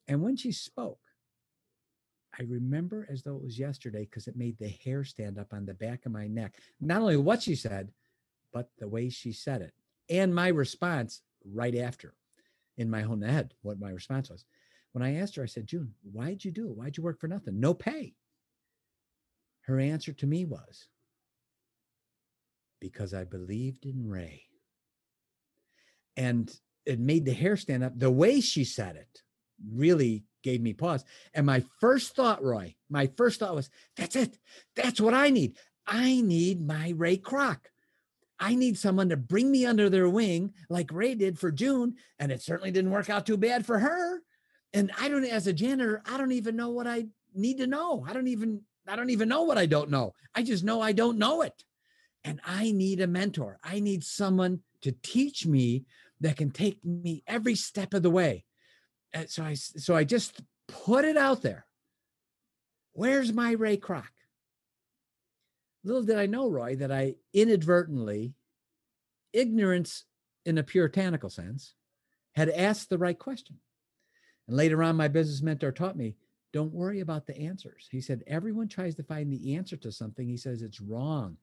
And 0.09 0.23
when 0.23 0.37
she 0.37 0.53
spoke, 0.53 0.99
I 2.39 2.45
remember 2.45 3.07
as 3.11 3.23
though 3.23 3.37
it 3.37 3.43
was 3.43 3.59
yesterday 3.59 4.07
because 4.07 4.27
it 4.27 4.37
made 4.37 4.59
the 4.59 4.69
hair 4.85 5.05
stand 5.05 5.39
up 5.39 5.53
on 5.53 5.67
the 5.67 5.75
back 5.75 6.07
of 6.07 6.13
my 6.13 6.27
neck. 6.27 6.55
Not 6.81 7.03
only 7.03 7.17
what 7.17 7.43
she 7.43 7.55
said, 7.55 7.91
but 8.53 8.71
the 8.79 8.89
way 8.89 9.11
she 9.11 9.33
said 9.33 9.63
it 9.63 9.73
and 10.09 10.35
my 10.35 10.49
response 10.49 11.23
right 11.45 11.77
after 11.77 12.15
in 12.77 12.91
my 12.91 13.03
own 13.03 13.23
head, 13.23 13.55
what 13.63 13.81
my 13.81 13.91
response 13.91 14.31
was. 14.31 14.45
When 14.93 15.03
I 15.03 15.17
asked 15.17 15.37
her, 15.37 15.43
I 15.43 15.47
said, 15.47 15.67
June, 15.67 15.95
why'd 16.11 16.45
you 16.45 16.51
do 16.51 16.71
it? 16.71 16.77
Why'd 16.77 16.97
you 16.97 17.03
work 17.03 17.21
for 17.21 17.29
nothing? 17.29 17.61
No 17.61 17.75
pay. 17.75 18.15
Her 19.63 19.79
answer 19.81 20.13
to 20.13 20.27
me 20.27 20.45
was, 20.45 20.89
because 22.81 23.15
I 23.15 23.25
believed 23.25 23.87
in 23.87 24.09
Ray. 24.09 24.45
And 26.17 26.55
it 26.85 26.99
made 26.99 27.25
the 27.25 27.33
hair 27.33 27.57
stand 27.57 27.85
up. 27.85 27.99
The 27.99 28.11
way 28.11 28.41
she 28.41 28.65
said 28.65 28.97
it 28.97 29.23
really 29.71 30.25
gave 30.43 30.61
me 30.61 30.73
pause. 30.73 31.05
And 31.35 31.47
my 31.47 31.65
first 31.81 32.15
thought, 32.17 32.43
Roy, 32.43 32.75
my 32.89 33.09
first 33.17 33.41
thought 33.41 33.55
was, 33.55 33.71
that's 33.97 34.17
it. 34.17 34.39
That's 34.77 35.01
what 35.01 35.15
I 35.15 35.31
need. 35.31 35.57
I 35.87 36.21
need 36.21 36.67
my 36.67 36.95
Ray 36.97 37.17
Kroc. 37.17 37.59
I 38.39 38.55
need 38.57 38.77
someone 38.77 39.09
to 39.11 39.17
bring 39.17 39.51
me 39.51 39.67
under 39.67 39.89
their 39.89 40.09
wing 40.09 40.53
like 40.69 40.93
Ray 40.93 41.15
did 41.15 41.39
for 41.39 41.53
June. 41.53 41.95
And 42.19 42.33
it 42.33 42.43
certainly 42.43 42.73
didn't 42.73 42.91
work 42.91 43.09
out 43.09 43.25
too 43.25 43.37
bad 43.37 43.65
for 43.65 43.79
her. 43.79 44.21
And 44.73 44.91
I 44.99 45.09
don't, 45.09 45.25
as 45.25 45.47
a 45.47 45.53
janitor, 45.53 46.03
I 46.11 46.19
don't 46.19 46.33
even 46.33 46.57
know 46.57 46.71
what 46.71 46.87
I 46.87 47.07
need 47.35 47.59
to 47.59 47.67
know. 47.67 48.05
I 48.09 48.13
don't 48.13 48.29
even, 48.29 48.63
I 48.89 48.97
don't 48.97 49.11
even 49.11 49.29
know 49.29 49.43
what 49.43 49.59
I 49.59 49.67
don't 49.67 49.91
know. 49.91 50.15
I 50.35 50.43
just 50.43 50.65
know 50.65 50.81
I 50.81 50.93
don't 50.93 51.19
know 51.19 51.43
it. 51.43 51.65
And 52.25 52.41
I 52.45 52.73
need 52.73 53.01
a 53.01 53.07
mentor. 53.07 53.59
I 53.63 53.81
need 53.81 54.03
someone 54.03 54.61
to 54.83 54.93
teach 55.03 55.47
me 55.47 55.85
that 56.21 56.37
can 56.37 56.51
take 56.51 56.85
me 56.85 57.23
every 57.27 57.55
step 57.55 57.95
of 57.95 58.03
the 58.03 58.11
way. 58.11 58.45
And 59.13 59.29
so 59.29 59.45
I, 59.45 59.55
so 59.55 59.95
I 59.95 60.05
just 60.05 60.41
put 60.69 61.05
it 61.05 61.17
out 61.17 61.43
there. 61.43 61.67
Where's 62.93 63.33
my 63.33 63.53
Ray 63.53 63.77
Kroc? 63.77 64.05
Little 65.85 66.03
did 66.03 66.19
I 66.19 66.27
know, 66.27 66.49
Roy, 66.49 66.77
that 66.77 66.93
I 66.93 67.17
inadvertently, 67.35 68.35
ignorance 69.33 70.05
in 70.45 70.59
a 70.59 70.63
puritanical 70.63 71.31
sense, 71.31 71.75
had 72.35 72.49
asked 72.49 72.89
the 72.89 72.99
right 72.99 73.19
question. 73.19 73.59
And 74.47 74.57
later 74.57 74.83
on, 74.83 74.97
my 74.97 75.09
business 75.09 75.43
mentor 75.43 75.73
taught 75.73 75.97
me 75.97 76.17
don't 76.53 76.73
worry 76.73 77.01
about 77.01 77.27
the 77.27 77.39
answers. 77.39 77.89
He 77.91 78.03
said, 78.03 78.23
everyone 78.27 78.69
tries 78.69 78.95
to 78.97 79.03
find 79.03 79.33
the 79.33 79.55
answer 79.57 79.77
to 79.79 79.91
something. 79.91 80.29
He 80.29 80.37
says 80.37 80.61
it's 80.61 80.83
wrong. 80.83 81.39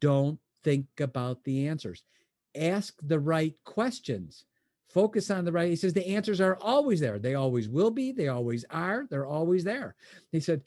Don't 0.00 0.40
think 0.64 0.86
about 0.98 1.44
the 1.44 1.68
answers. 1.68 2.02
Ask 2.58 2.94
the 3.02 3.20
right 3.20 3.54
questions. 3.64 4.46
Focus 4.88 5.30
on 5.30 5.44
the 5.44 5.52
right. 5.52 5.68
He 5.68 5.76
says 5.76 5.92
the 5.92 6.14
answers 6.14 6.40
are 6.40 6.56
always 6.60 7.00
there. 7.00 7.18
They 7.18 7.34
always 7.34 7.68
will 7.68 7.90
be. 7.90 8.12
They 8.12 8.28
always 8.28 8.64
are. 8.70 9.06
They're 9.10 9.26
always 9.26 9.64
there. 9.64 9.94
He 10.32 10.40
said, 10.40 10.62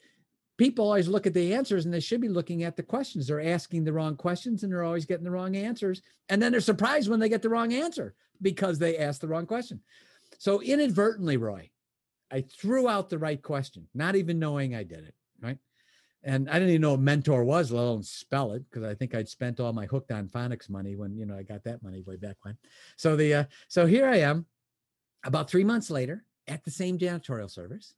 people 0.60 0.84
always 0.84 1.08
look 1.08 1.26
at 1.26 1.32
the 1.32 1.54
answers 1.54 1.86
and 1.86 1.94
they 1.94 2.00
should 2.00 2.20
be 2.20 2.28
looking 2.28 2.64
at 2.64 2.76
the 2.76 2.82
questions. 2.82 3.26
They're 3.26 3.40
asking 3.40 3.84
the 3.84 3.94
wrong 3.94 4.16
questions 4.16 4.62
and 4.62 4.70
they're 4.70 4.84
always 4.84 5.06
getting 5.06 5.24
the 5.24 5.30
wrong 5.30 5.56
answers. 5.56 6.02
And 6.28 6.40
then 6.40 6.52
they're 6.52 6.60
surprised 6.60 7.08
when 7.08 7.18
they 7.18 7.30
get 7.30 7.40
the 7.40 7.48
wrong 7.48 7.72
answer 7.72 8.14
because 8.42 8.78
they 8.78 8.98
asked 8.98 9.22
the 9.22 9.28
wrong 9.28 9.46
question. 9.46 9.80
So 10.38 10.60
inadvertently, 10.60 11.38
Roy, 11.38 11.70
I 12.30 12.42
threw 12.42 12.88
out 12.88 13.08
the 13.08 13.18
right 13.18 13.42
question, 13.42 13.88
not 13.94 14.16
even 14.16 14.38
knowing 14.38 14.74
I 14.74 14.82
did 14.82 15.04
it. 15.04 15.14
Right. 15.40 15.56
And 16.22 16.50
I 16.50 16.54
didn't 16.54 16.70
even 16.70 16.82
know 16.82 16.90
what 16.92 17.00
mentor 17.00 17.44
was, 17.44 17.72
let 17.72 17.80
alone 17.80 18.02
spell 18.02 18.52
it, 18.52 18.62
because 18.68 18.84
I 18.84 18.94
think 18.94 19.14
I'd 19.14 19.28
spent 19.28 19.58
all 19.58 19.72
my 19.72 19.86
hooked 19.86 20.12
on 20.12 20.28
phonics 20.28 20.68
money 20.68 20.94
when, 20.94 21.16
you 21.16 21.24
know, 21.24 21.36
I 21.36 21.42
got 21.42 21.64
that 21.64 21.82
money 21.82 22.02
way 22.02 22.16
back 22.16 22.36
when. 22.42 22.58
So 22.96 23.16
the 23.16 23.34
uh, 23.34 23.44
so 23.68 23.86
here 23.86 24.06
I 24.06 24.16
am 24.16 24.44
about 25.24 25.48
three 25.48 25.64
months 25.64 25.90
later 25.90 26.24
at 26.46 26.64
the 26.64 26.70
same 26.70 26.98
janitorial 26.98 27.50
service. 27.50 27.94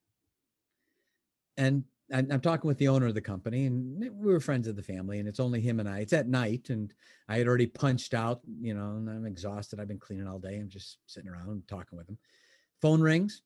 And 1.56 1.84
I'm 2.12 2.40
talking 2.40 2.68
with 2.68 2.76
the 2.76 2.88
owner 2.88 3.06
of 3.06 3.14
the 3.14 3.22
company, 3.22 3.64
and 3.64 3.98
we 3.98 4.32
were 4.32 4.40
friends 4.40 4.68
of 4.68 4.76
the 4.76 4.82
family, 4.82 5.18
and 5.18 5.26
it's 5.26 5.40
only 5.40 5.62
him 5.62 5.80
and 5.80 5.88
I. 5.88 6.00
It's 6.00 6.12
at 6.12 6.28
night, 6.28 6.68
and 6.68 6.92
I 7.26 7.38
had 7.38 7.48
already 7.48 7.66
punched 7.66 8.12
out, 8.12 8.40
you 8.60 8.74
know, 8.74 8.96
and 8.96 9.08
I'm 9.08 9.24
exhausted. 9.24 9.80
I've 9.80 9.88
been 9.88 9.98
cleaning 9.98 10.28
all 10.28 10.38
day. 10.38 10.56
I'm 10.56 10.68
just 10.68 10.98
sitting 11.06 11.30
around 11.30 11.62
talking 11.68 11.96
with 11.96 12.08
him. 12.08 12.18
Phone 12.82 13.00
rings. 13.00 13.40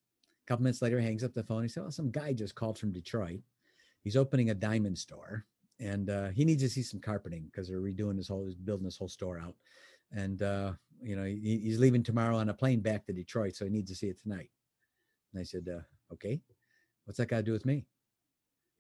A 0.45 0.47
couple 0.49 0.65
minutes 0.65 0.83
later, 0.83 1.01
hangs 1.01 1.23
up 1.23 1.33
the 1.33 1.45
phone. 1.45 1.63
He 1.63 1.69
said, 1.69 1.85
"Well, 1.85 1.93
some 1.93 2.11
guy 2.11 2.33
just 2.33 2.57
called 2.57 2.79
from 2.79 2.93
Detroit. 2.93 3.41
He's 4.07 4.17
opening 4.17 4.51
a 4.51 4.55
diamond 4.55 4.97
store, 4.97 5.45
and 5.81 6.11
uh, 6.11 6.29
he 6.29 6.45
needs 6.45 6.63
to 6.63 6.69
see 6.69 6.83
some 6.83 7.01
carpeting 7.01 7.47
because 7.47 7.67
they're 7.67 7.81
redoing 7.81 8.17
his 8.17 8.29
whole, 8.29 8.47
he's 8.47 8.55
building 8.55 8.85
this 8.85 8.97
whole 8.97 9.09
store 9.09 9.41
out, 9.41 9.57
and 10.13 10.43
uh, 10.43 10.75
you 11.03 11.17
know, 11.17 11.25
he, 11.25 11.59
he's 11.65 11.81
leaving 11.81 12.05
tomorrow 12.05 12.37
on 12.37 12.49
a 12.49 12.55
plane 12.55 12.79
back 12.79 13.05
to 13.07 13.13
Detroit, 13.13 13.57
so 13.57 13.65
he 13.65 13.71
needs 13.73 13.91
to 13.91 13.97
see 13.97 14.07
it 14.07 14.23
tonight." 14.23 14.49
And 15.33 15.41
I 15.41 15.43
said, 15.43 15.69
uh, 15.69 15.81
"Okay, 16.13 16.41
what's 17.05 17.19
that 17.19 17.27
got 17.27 17.39
to 17.39 17.43
do 17.43 17.51
with 17.51 17.67
me?" 17.67 17.85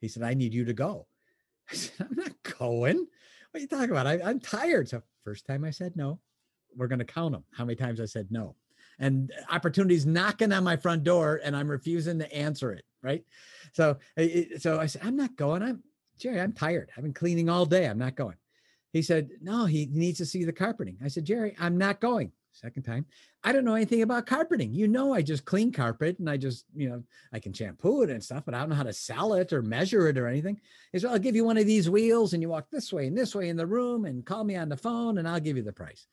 He 0.00 0.06
said, 0.06 0.22
I 0.22 0.34
need 0.34 0.54
you 0.54 0.64
to 0.64 0.72
go. 0.72 1.08
I 1.72 1.74
said, 1.74 2.06
I'm 2.08 2.16
not 2.16 2.32
going. 2.58 2.98
What 3.50 3.58
are 3.58 3.58
you 3.58 3.66
talking 3.66 3.90
about? 3.90 4.06
I, 4.06 4.20
I'm 4.22 4.38
tired. 4.38 4.88
So, 4.88 5.02
first 5.24 5.44
time 5.44 5.64
I 5.64 5.70
said 5.70 5.96
no, 5.96 6.20
we're 6.76 6.86
going 6.86 7.00
to 7.00 7.04
count 7.04 7.32
them. 7.32 7.42
How 7.52 7.64
many 7.64 7.74
times 7.74 8.00
I 8.00 8.04
said 8.04 8.28
no? 8.30 8.54
And 8.98 9.30
opportunities 9.50 10.06
knocking 10.06 10.52
on 10.52 10.64
my 10.64 10.76
front 10.76 11.04
door, 11.04 11.40
and 11.44 11.54
I'm 11.54 11.70
refusing 11.70 12.18
to 12.18 12.34
answer 12.34 12.72
it. 12.72 12.84
Right. 13.02 13.24
So, 13.72 13.98
so 14.58 14.80
I 14.80 14.86
said, 14.86 15.02
I'm 15.04 15.16
not 15.16 15.36
going. 15.36 15.62
I'm 15.62 15.82
Jerry, 16.18 16.40
I'm 16.40 16.52
tired. 16.52 16.90
I've 16.96 17.02
been 17.02 17.12
cleaning 17.12 17.48
all 17.48 17.66
day. 17.66 17.86
I'm 17.86 17.98
not 17.98 18.16
going. 18.16 18.36
He 18.92 19.02
said, 19.02 19.30
No, 19.42 19.66
he 19.66 19.88
needs 19.92 20.18
to 20.18 20.26
see 20.26 20.44
the 20.44 20.52
carpeting. 20.52 20.98
I 21.04 21.08
said, 21.08 21.24
Jerry, 21.24 21.54
I'm 21.58 21.76
not 21.76 22.00
going. 22.00 22.32
Second 22.52 22.84
time, 22.84 23.04
I 23.44 23.52
don't 23.52 23.66
know 23.66 23.74
anything 23.74 24.00
about 24.00 24.24
carpeting. 24.24 24.72
You 24.72 24.88
know, 24.88 25.12
I 25.12 25.20
just 25.20 25.44
clean 25.44 25.72
carpet 25.72 26.18
and 26.18 26.30
I 26.30 26.38
just, 26.38 26.64
you 26.74 26.88
know, 26.88 27.02
I 27.30 27.38
can 27.38 27.52
shampoo 27.52 28.00
it 28.00 28.08
and 28.08 28.24
stuff, 28.24 28.44
but 28.46 28.54
I 28.54 28.60
don't 28.60 28.70
know 28.70 28.76
how 28.76 28.82
to 28.82 28.94
sell 28.94 29.34
it 29.34 29.52
or 29.52 29.60
measure 29.60 30.08
it 30.08 30.16
or 30.16 30.26
anything. 30.26 30.58
He 30.90 30.98
said, 30.98 31.10
I'll 31.10 31.18
give 31.18 31.36
you 31.36 31.44
one 31.44 31.58
of 31.58 31.66
these 31.66 31.90
wheels 31.90 32.32
and 32.32 32.40
you 32.40 32.48
walk 32.48 32.70
this 32.70 32.94
way 32.94 33.08
and 33.08 33.18
this 33.18 33.34
way 33.34 33.50
in 33.50 33.58
the 33.58 33.66
room 33.66 34.06
and 34.06 34.24
call 34.24 34.42
me 34.42 34.56
on 34.56 34.70
the 34.70 34.76
phone 34.78 35.18
and 35.18 35.28
I'll 35.28 35.38
give 35.38 35.58
you 35.58 35.62
the 35.62 35.72
price. 35.72 36.06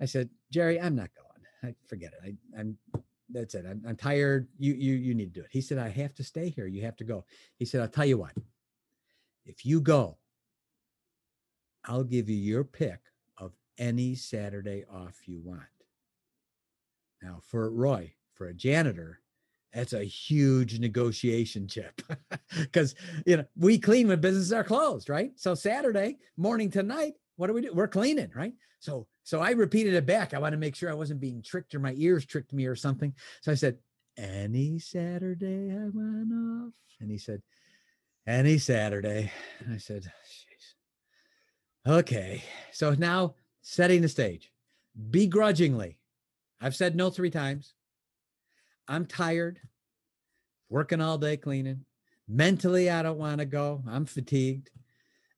I 0.00 0.06
said, 0.06 0.30
Jerry, 0.50 0.80
I'm 0.80 0.96
not 0.96 1.10
going. 1.14 1.25
I 1.66 1.74
forget 1.86 2.12
it. 2.12 2.36
I, 2.56 2.60
I'm 2.60 2.78
that's 3.30 3.54
it. 3.54 3.64
I'm, 3.68 3.82
I'm 3.86 3.96
tired. 3.96 4.48
You 4.58 4.74
you 4.74 4.94
you 4.94 5.14
need 5.14 5.34
to 5.34 5.40
do 5.40 5.44
it. 5.44 5.50
He 5.50 5.60
said, 5.60 5.78
I 5.78 5.88
have 5.88 6.14
to 6.14 6.24
stay 6.24 6.48
here. 6.48 6.66
You 6.66 6.82
have 6.82 6.96
to 6.96 7.04
go. 7.04 7.24
He 7.58 7.64
said, 7.64 7.80
I'll 7.80 7.88
tell 7.88 8.06
you 8.06 8.18
what. 8.18 8.32
If 9.44 9.64
you 9.64 9.80
go, 9.80 10.18
I'll 11.84 12.04
give 12.04 12.28
you 12.28 12.36
your 12.36 12.64
pick 12.64 13.00
of 13.38 13.52
any 13.78 14.14
Saturday 14.14 14.84
off 14.92 15.26
you 15.26 15.40
want. 15.42 15.62
Now, 17.22 17.40
for 17.42 17.70
Roy, 17.70 18.12
for 18.34 18.48
a 18.48 18.54
janitor, 18.54 19.20
that's 19.72 19.92
a 19.92 20.04
huge 20.04 20.78
negotiation 20.78 21.68
chip 21.68 22.00
because 22.58 22.94
you 23.26 23.38
know 23.38 23.44
we 23.56 23.78
clean 23.78 24.08
when 24.08 24.20
businesses 24.20 24.52
are 24.52 24.64
closed, 24.64 25.08
right? 25.08 25.32
So 25.36 25.54
Saturday 25.54 26.18
morning 26.36 26.70
to 26.70 26.82
night, 26.82 27.14
what 27.36 27.46
do 27.46 27.52
we 27.52 27.62
do? 27.62 27.72
We're 27.72 27.88
cleaning, 27.88 28.30
right? 28.34 28.52
So 28.80 29.06
so 29.22 29.40
I 29.40 29.50
repeated 29.50 29.94
it 29.94 30.06
back. 30.06 30.34
I 30.34 30.38
want 30.38 30.52
to 30.52 30.58
make 30.58 30.76
sure 30.76 30.90
I 30.90 30.94
wasn't 30.94 31.20
being 31.20 31.42
tricked 31.42 31.74
or 31.74 31.80
my 31.80 31.94
ears 31.96 32.24
tricked 32.24 32.52
me 32.52 32.66
or 32.66 32.76
something. 32.76 33.14
So 33.42 33.52
I 33.52 33.54
said, 33.56 33.78
any 34.16 34.78
Saturday 34.78 35.70
I 35.72 35.88
went 35.92 36.32
off, 36.32 36.72
and 37.00 37.10
he 37.10 37.18
said, 37.18 37.42
any 38.26 38.58
Saturday. 38.58 39.30
And 39.60 39.74
I 39.74 39.78
said, 39.78 40.10
okay. 41.86 42.42
So 42.72 42.92
now 42.92 43.34
setting 43.62 44.02
the 44.02 44.08
stage 44.08 44.52
begrudgingly. 45.10 45.98
I've 46.60 46.76
said 46.76 46.96
no 46.96 47.10
three 47.10 47.30
times. 47.30 47.74
I'm 48.88 49.04
tired, 49.04 49.60
working 50.68 51.00
all 51.00 51.18
day 51.18 51.36
cleaning. 51.36 51.84
Mentally, 52.28 52.88
I 52.90 53.02
don't 53.02 53.18
want 53.18 53.38
to 53.38 53.44
go. 53.44 53.82
I'm 53.88 54.06
fatigued. 54.06 54.70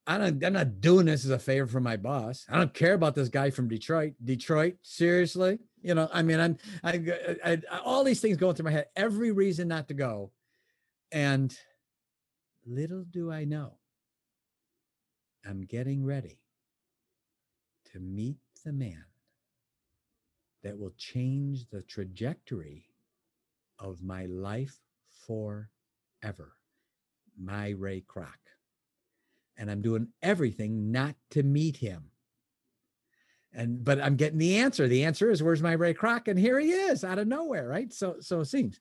I 0.08 0.16
don't, 0.16 0.42
I'm 0.42 0.54
not 0.54 0.80
doing 0.80 1.04
this 1.04 1.26
as 1.26 1.30
a 1.30 1.38
favor 1.38 1.66
for 1.66 1.80
my 1.80 1.98
boss. 1.98 2.46
I 2.48 2.56
don't 2.56 2.72
care 2.72 2.94
about 2.94 3.14
this 3.14 3.28
guy 3.28 3.50
from 3.50 3.68
Detroit. 3.68 4.14
Detroit, 4.24 4.76
seriously? 4.80 5.58
You 5.82 5.94
know, 5.94 6.08
I 6.10 6.22
mean, 6.22 6.40
I'm 6.40 6.56
I, 6.82 6.92
I, 7.44 7.62
I 7.70 7.78
all 7.84 8.04
these 8.04 8.20
things 8.20 8.38
going 8.38 8.54
through 8.54 8.64
my 8.64 8.70
head. 8.70 8.86
Every 8.96 9.32
reason 9.32 9.68
not 9.68 9.86
to 9.88 9.94
go, 9.94 10.32
and 11.12 11.54
little 12.66 13.04
do 13.04 13.30
I 13.30 13.44
know, 13.44 13.74
I'm 15.46 15.66
getting 15.66 16.02
ready 16.02 16.40
to 17.92 18.00
meet 18.00 18.38
the 18.64 18.72
man 18.72 19.04
that 20.62 20.78
will 20.78 20.94
change 20.96 21.68
the 21.68 21.82
trajectory 21.82 22.86
of 23.78 24.02
my 24.02 24.24
life 24.24 24.80
forever. 25.26 26.54
My 27.38 27.68
Ray 27.68 28.02
Kroc. 28.08 28.38
And 29.58 29.70
I'm 29.70 29.82
doing 29.82 30.08
everything 30.22 30.92
not 30.92 31.16
to 31.32 31.42
meet 31.42 31.76
him. 31.76 32.04
And 33.52 33.84
but 33.84 34.00
I'm 34.00 34.16
getting 34.16 34.38
the 34.38 34.56
answer. 34.56 34.86
The 34.88 35.04
answer 35.04 35.30
is 35.30 35.42
where's 35.42 35.62
my 35.62 35.72
Ray 35.72 35.94
Kroc? 35.94 36.28
And 36.28 36.38
here 36.38 36.58
he 36.60 36.70
is 36.70 37.02
out 37.02 37.18
of 37.18 37.26
nowhere, 37.26 37.66
right? 37.66 37.92
So 37.92 38.16
so 38.20 38.40
it 38.40 38.46
seems. 38.46 38.78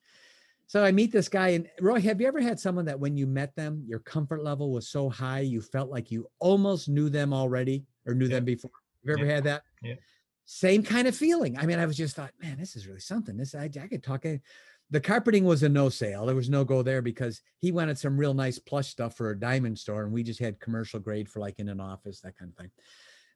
So 0.68 0.84
I 0.84 0.92
meet 0.92 1.14
this 1.14 1.30
guy, 1.30 1.50
and 1.50 1.70
Roy, 1.80 2.02
have 2.02 2.20
you 2.20 2.28
ever 2.28 2.42
had 2.42 2.60
someone 2.60 2.86
that 2.86 3.00
when 3.00 3.16
you 3.16 3.26
met 3.26 3.56
them, 3.56 3.86
your 3.88 4.00
comfort 4.00 4.44
level 4.44 4.72
was 4.72 4.90
so 4.90 5.10
high 5.10 5.40
you 5.40 5.62
felt 5.62 5.90
like 5.90 6.12
you 6.12 6.30
almost 6.40 6.90
knew 6.90 7.10
them 7.10 7.34
already 7.34 7.86
or 8.06 8.14
knew 8.14 8.26
yeah. 8.26 8.36
them 8.36 8.46
before? 8.46 8.72
Have 8.74 9.08
you 9.08 9.14
ever 9.14 9.26
yeah. 9.26 9.36
had 9.36 9.44
that? 9.46 9.62
Yeah. 9.82 9.96
same 10.46 10.84
kind 10.84 11.08
of 11.08 11.16
feeling. 11.16 11.58
I 11.58 11.66
mean, 11.66 11.80
I 11.80 11.86
was 11.86 11.96
just 11.96 12.18
thought, 12.18 12.32
man, 12.42 12.58
this 12.58 12.76
is 12.76 12.86
really 12.86 13.00
something. 13.00 13.38
This 13.38 13.56
I, 13.56 13.70
I 13.82 13.88
could 13.88 14.04
talk. 14.04 14.26
The 14.90 15.02
carpeting 15.02 15.44
was 15.44 15.64
a 15.64 15.70
no 15.70 15.90
sale. 15.90 16.26
There 16.26 16.36
was 16.36 16.50
no 16.50 16.64
go 16.64 16.82
there 16.82 17.02
because 17.02 17.42
he 17.60 17.74
wanted 17.74 17.98
some 17.98 18.18
real 18.18 18.34
nice 18.34 18.58
plush 18.58 18.88
stuff 18.88 19.16
for 19.16 19.32
a 19.32 19.40
diamond 19.40 19.78
store, 19.78 20.04
and 20.04 20.14
we 20.14 20.24
just 20.24 20.40
had 20.40 20.60
commercial 20.60 21.00
grade 21.00 21.28
for 21.28 21.42
like 21.42 21.60
in 21.60 21.68
an 21.68 21.82
office, 21.82 22.22
that 22.22 22.38
kind 22.38 22.52
of 22.52 22.58
thing. 22.58 22.72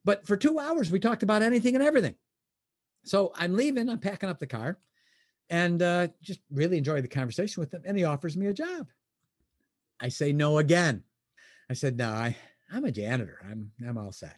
But 0.06 0.26
for 0.26 0.38
two 0.38 0.60
hours, 0.60 0.90
we 0.90 1.00
talked 1.00 1.24
about 1.24 1.42
anything 1.42 1.76
and 1.76 1.84
everything. 1.84 2.16
So 3.04 3.34
I'm 3.36 3.56
leaving. 3.56 3.90
I'm 3.90 4.00
packing 4.00 4.30
up 4.30 4.40
the 4.40 4.48
car, 4.48 4.80
and 5.50 5.82
uh, 5.82 6.08
just 6.22 6.40
really 6.52 6.78
enjoyed 6.78 7.04
the 7.04 7.10
conversation 7.10 7.60
with 7.60 7.74
him. 7.74 7.82
And 7.86 7.98
he 7.98 8.06
offers 8.06 8.38
me 8.38 8.48
a 8.48 8.54
job. 8.54 8.88
I 10.00 10.10
say 10.10 10.32
no 10.32 10.58
again. 10.58 11.04
I 11.70 11.74
said, 11.74 11.98
no, 11.98 12.10
I, 12.10 12.36
I'm 12.72 12.86
a 12.86 12.92
janitor. 12.92 13.40
I'm 13.50 13.72
I'm 13.88 13.98
all 13.98 14.12
set. 14.12 14.38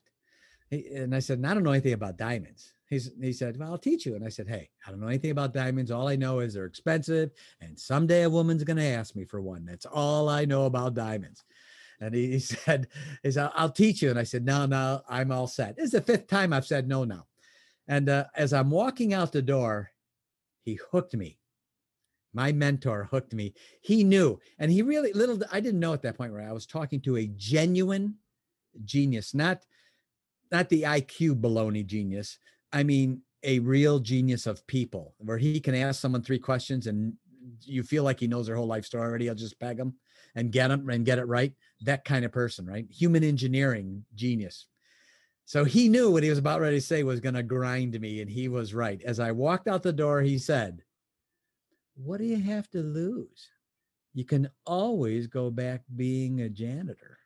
And 0.71 1.15
I 1.15 1.19
said, 1.19 1.43
I 1.45 1.53
don't 1.53 1.63
know 1.63 1.71
anything 1.71 1.93
about 1.93 2.17
diamonds. 2.17 2.73
He's, 2.93 3.11
he 3.19 3.33
said, 3.33 3.57
Well, 3.57 3.71
I'll 3.71 3.77
teach 3.77 4.05
you. 4.05 4.15
And 4.15 4.23
I 4.23 4.29
said, 4.29 4.47
Hey, 4.47 4.69
I 4.85 4.91
don't 4.91 4.99
know 4.99 5.07
anything 5.07 5.31
about 5.31 5.53
diamonds. 5.53 5.91
All 5.91 6.07
I 6.07 6.15
know 6.15 6.39
is 6.39 6.53
they're 6.53 6.65
expensive. 6.65 7.31
And 7.59 7.77
someday 7.77 8.23
a 8.23 8.29
woman's 8.29 8.63
going 8.63 8.77
to 8.77 8.83
ask 8.83 9.15
me 9.15 9.25
for 9.25 9.41
one. 9.41 9.65
That's 9.65 9.85
all 9.85 10.29
I 10.29 10.45
know 10.45 10.65
about 10.65 10.93
diamonds. 10.93 11.43
And 11.99 12.13
he, 12.13 12.31
he 12.31 12.39
said, 12.39 12.87
is 13.23 13.37
I'll 13.37 13.69
teach 13.69 14.01
you. 14.01 14.11
And 14.11 14.19
I 14.19 14.23
said, 14.23 14.45
No, 14.45 14.65
no, 14.65 15.01
I'm 15.09 15.31
all 15.31 15.47
set. 15.47 15.75
This 15.75 15.85
is 15.85 15.91
the 15.91 16.01
fifth 16.01 16.27
time 16.27 16.53
I've 16.53 16.67
said 16.67 16.87
no 16.87 17.03
now. 17.03 17.25
And 17.87 18.07
uh, 18.09 18.25
as 18.35 18.53
I'm 18.53 18.69
walking 18.69 19.13
out 19.13 19.31
the 19.31 19.41
door, 19.41 19.89
he 20.63 20.79
hooked 20.91 21.15
me. 21.15 21.39
My 22.33 22.51
mentor 22.51 23.07
hooked 23.11 23.33
me. 23.33 23.53
He 23.81 24.03
knew, 24.03 24.39
and 24.57 24.71
he 24.71 24.81
really 24.81 25.13
little. 25.13 25.39
I 25.51 25.59
didn't 25.59 25.79
know 25.79 25.93
at 25.93 26.01
that 26.01 26.17
point 26.17 26.31
where 26.31 26.47
I 26.47 26.51
was 26.51 26.65
talking 26.65 26.99
to 27.01 27.17
a 27.17 27.27
genuine 27.35 28.15
genius, 28.85 29.35
not 29.35 29.63
not 30.51 30.69
the 30.69 30.83
IQ 30.83 31.41
baloney 31.41 31.85
genius. 31.85 32.39
I 32.73 32.83
mean, 32.83 33.21
a 33.43 33.59
real 33.59 33.99
genius 33.99 34.47
of 34.47 34.65
people 34.67 35.13
where 35.19 35.37
he 35.37 35.59
can 35.59 35.75
ask 35.75 36.01
someone 36.01 36.23
three 36.23 36.39
questions 36.39 36.87
and 36.87 37.13
you 37.61 37.83
feel 37.83 38.03
like 38.03 38.19
he 38.19 38.27
knows 38.27 38.47
their 38.47 38.55
whole 38.55 38.67
life 38.67 38.85
story 38.85 39.03
already. 39.03 39.25
He'll 39.25 39.35
just 39.35 39.59
peg 39.59 39.77
him 39.77 39.93
and 40.35 40.51
get 40.51 40.71
him 40.71 40.89
and 40.89 41.05
get 41.05 41.19
it 41.19 41.27
right. 41.27 41.53
That 41.81 42.05
kind 42.05 42.25
of 42.25 42.31
person, 42.31 42.65
right? 42.65 42.85
Human 42.89 43.23
engineering 43.23 44.05
genius. 44.15 44.67
So 45.45 45.65
he 45.65 45.89
knew 45.89 46.09
what 46.09 46.23
he 46.23 46.29
was 46.29 46.39
about 46.39 46.61
ready 46.61 46.77
to 46.77 46.81
say 46.81 47.03
was 47.03 47.19
going 47.19 47.35
to 47.35 47.43
grind 47.43 47.99
me, 47.99 48.21
and 48.21 48.29
he 48.29 48.47
was 48.47 48.73
right. 48.73 49.01
As 49.03 49.19
I 49.19 49.31
walked 49.31 49.67
out 49.67 49.83
the 49.83 49.91
door, 49.91 50.21
he 50.21 50.37
said, 50.37 50.81
What 51.95 52.19
do 52.19 52.23
you 52.23 52.41
have 52.41 52.69
to 52.71 52.79
lose? 52.79 53.49
You 54.13 54.23
can 54.23 54.49
always 54.65 55.27
go 55.27 55.49
back 55.49 55.81
being 55.93 56.41
a 56.41 56.49
janitor. 56.49 57.17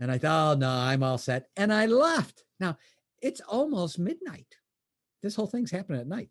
And 0.00 0.12
I 0.12 0.18
thought, 0.18 0.56
oh, 0.56 0.58
no, 0.58 0.70
I'm 0.70 1.02
all 1.02 1.18
set. 1.18 1.48
And 1.56 1.72
I 1.72 1.86
left. 1.86 2.44
Now, 2.60 2.76
it's 3.20 3.40
almost 3.40 3.98
midnight. 3.98 4.56
This 5.22 5.34
whole 5.34 5.46
thing's 5.46 5.70
happening 5.70 6.00
at 6.00 6.06
night. 6.06 6.30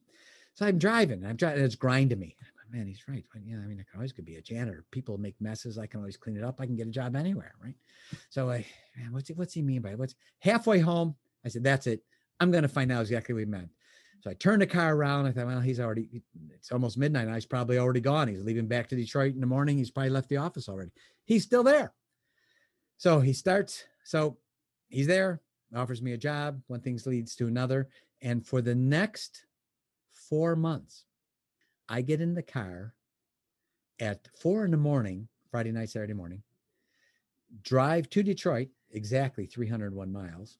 So 0.54 0.66
I'm 0.66 0.78
driving. 0.78 1.20
And 1.20 1.28
I'm 1.28 1.36
driving. 1.36 1.64
It's 1.64 1.76
grinding 1.76 2.20
me. 2.20 2.36
Man, 2.70 2.86
he's 2.86 3.08
right. 3.08 3.24
Yeah, 3.46 3.58
I 3.58 3.68
mean, 3.68 3.80
I 3.80 3.90
can 3.90 3.98
always 3.98 4.12
could 4.12 4.26
be 4.26 4.36
a 4.36 4.42
janitor. 4.42 4.84
People 4.92 5.18
make 5.18 5.36
messes. 5.40 5.78
I 5.78 5.88
can 5.88 6.02
always 6.02 6.18
clean 6.18 6.36
it 6.36 6.44
up. 6.44 6.60
I 6.60 6.66
can 6.66 6.76
get 6.76 6.88
a 6.88 6.92
job 6.92 7.16
anywhere, 7.16 7.54
right? 7.64 7.76
So 8.30 8.50
I, 8.50 8.66
man, 8.98 9.14
what's 9.14 9.30
what's 9.30 9.54
he 9.54 9.62
mean 9.62 9.82
by 9.82 9.92
it? 9.92 9.98
what's 10.00 10.16
halfway 10.40 10.80
home? 10.80 11.16
I 11.46 11.50
said, 11.50 11.64
that's 11.64 11.88
it. 11.88 12.04
I'm 12.42 12.52
going 12.52 12.64
to 12.64 12.70
find 12.70 12.92
out 12.92 13.02
exactly 13.02 13.34
what 13.34 13.40
he 13.40 13.46
meant. 13.46 13.70
So 14.22 14.30
I 14.30 14.34
turned 14.34 14.62
the 14.62 14.68
car 14.68 14.96
around. 14.96 15.28
I 15.28 15.32
thought, 15.32 15.48
well, 15.48 15.62
he's 15.62 15.80
already, 15.80 16.24
it's 16.54 16.72
almost 16.72 16.98
midnight. 16.98 17.34
He's 17.34 17.46
probably 17.46 17.78
already 17.78 18.02
gone. 18.02 18.28
He's 18.28 18.44
leaving 18.44 18.68
back 18.68 18.90
to 18.90 18.96
Detroit 18.96 19.34
in 19.34 19.40
the 19.40 19.48
morning. 19.48 19.78
He's 19.78 19.92
probably 19.92 20.10
left 20.10 20.28
the 20.28 20.38
office 20.38 20.68
already. 20.68 20.92
He's 21.24 21.44
still 21.44 21.64
there. 21.64 21.94
So 22.98 23.20
he 23.20 23.32
starts, 23.32 23.86
so 24.04 24.38
he's 24.90 25.08
there, 25.08 25.42
offers 25.76 26.02
me 26.02 26.14
a 26.14 26.18
job. 26.18 26.62
One 26.68 26.80
thing 26.80 27.00
leads 27.06 27.36
to 27.36 27.48
another. 27.48 27.90
And 28.22 28.46
for 28.46 28.62
the 28.62 28.76
next 28.76 29.46
four 30.12 30.56
months, 30.56 31.06
I 31.90 32.02
get 32.02 32.22
in 32.22 32.34
the 32.34 32.44
car 32.44 32.94
at 34.00 34.28
four 34.40 34.66
in 34.66 34.72
the 34.72 34.78
morning, 34.78 35.28
Friday 35.50 35.72
night, 35.72 35.90
Saturday 35.90 36.14
morning, 36.14 36.44
drive 37.64 38.10
to 38.12 38.24
Detroit, 38.24 38.70
exactly 38.92 39.46
301 39.46 40.12
miles, 40.12 40.58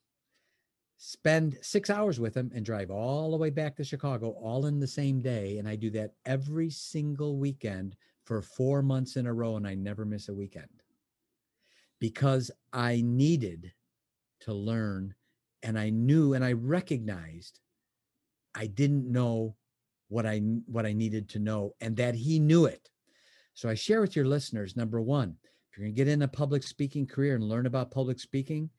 spend 0.98 1.58
six 1.62 1.90
hours 1.90 2.20
with 2.20 2.36
him, 2.36 2.52
and 2.56 2.66
drive 2.66 2.90
all 2.90 3.32
the 3.32 3.38
way 3.38 3.50
back 3.50 3.76
to 3.76 3.84
Chicago, 3.84 4.32
all 4.32 4.66
in 4.66 4.80
the 4.80 4.88
same 4.88 5.22
day. 5.22 5.58
And 5.58 5.68
I 5.68 5.76
do 5.76 5.90
that 5.92 6.14
every 6.26 6.70
single 6.70 7.38
weekend 7.38 7.96
for 8.24 8.42
four 8.42 8.82
months 8.82 9.16
in 9.16 9.28
a 9.28 9.34
row, 9.34 9.58
and 9.58 9.68
I 9.68 9.76
never 9.76 10.06
miss 10.06 10.30
a 10.30 10.34
weekend 10.34 10.68
because 12.00 12.52
I 12.74 13.02
needed 13.04 13.72
to 14.42 14.54
learn 14.54 15.14
and 15.64 15.78
I 15.78 15.90
knew 15.90 16.34
and 16.34 16.44
I 16.44 16.54
recognized 16.54 17.60
I 18.56 18.68
didn't 18.68 19.12
know 19.12 19.56
what 20.10 20.26
I 20.26 20.40
what 20.66 20.86
I 20.86 20.94
needed 20.94 21.30
to 21.30 21.40
know 21.40 21.74
and 21.82 21.96
that 21.98 22.16
he 22.16 22.40
knew 22.40 22.66
it. 22.66 22.90
So 23.54 23.70
I 23.70 23.76
share 23.76 24.02
with 24.02 24.16
your 24.16 24.26
listeners 24.26 24.76
number 24.76 25.02
1, 25.02 25.36
if 25.72 25.78
you're 25.78 25.86
going 25.86 25.96
to 25.96 25.98
get 25.98 26.08
in 26.08 26.22
a 26.22 26.28
public 26.28 26.64
speaking 26.64 27.08
career 27.08 27.36
and 27.36 27.44
learn 27.44 27.66
about 27.66 27.92
public 27.92 28.20
speaking, 28.20 28.70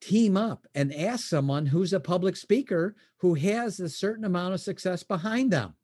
team 0.00 0.36
up 0.36 0.66
and 0.74 0.94
ask 0.94 1.26
someone 1.26 1.66
who's 1.66 1.92
a 1.92 2.00
public 2.00 2.36
speaker 2.36 2.96
who 3.18 3.34
has 3.34 3.78
a 3.80 3.88
certain 3.88 4.24
amount 4.24 4.54
of 4.54 4.60
success 4.60 5.02
behind 5.02 5.52
them. 5.52 5.74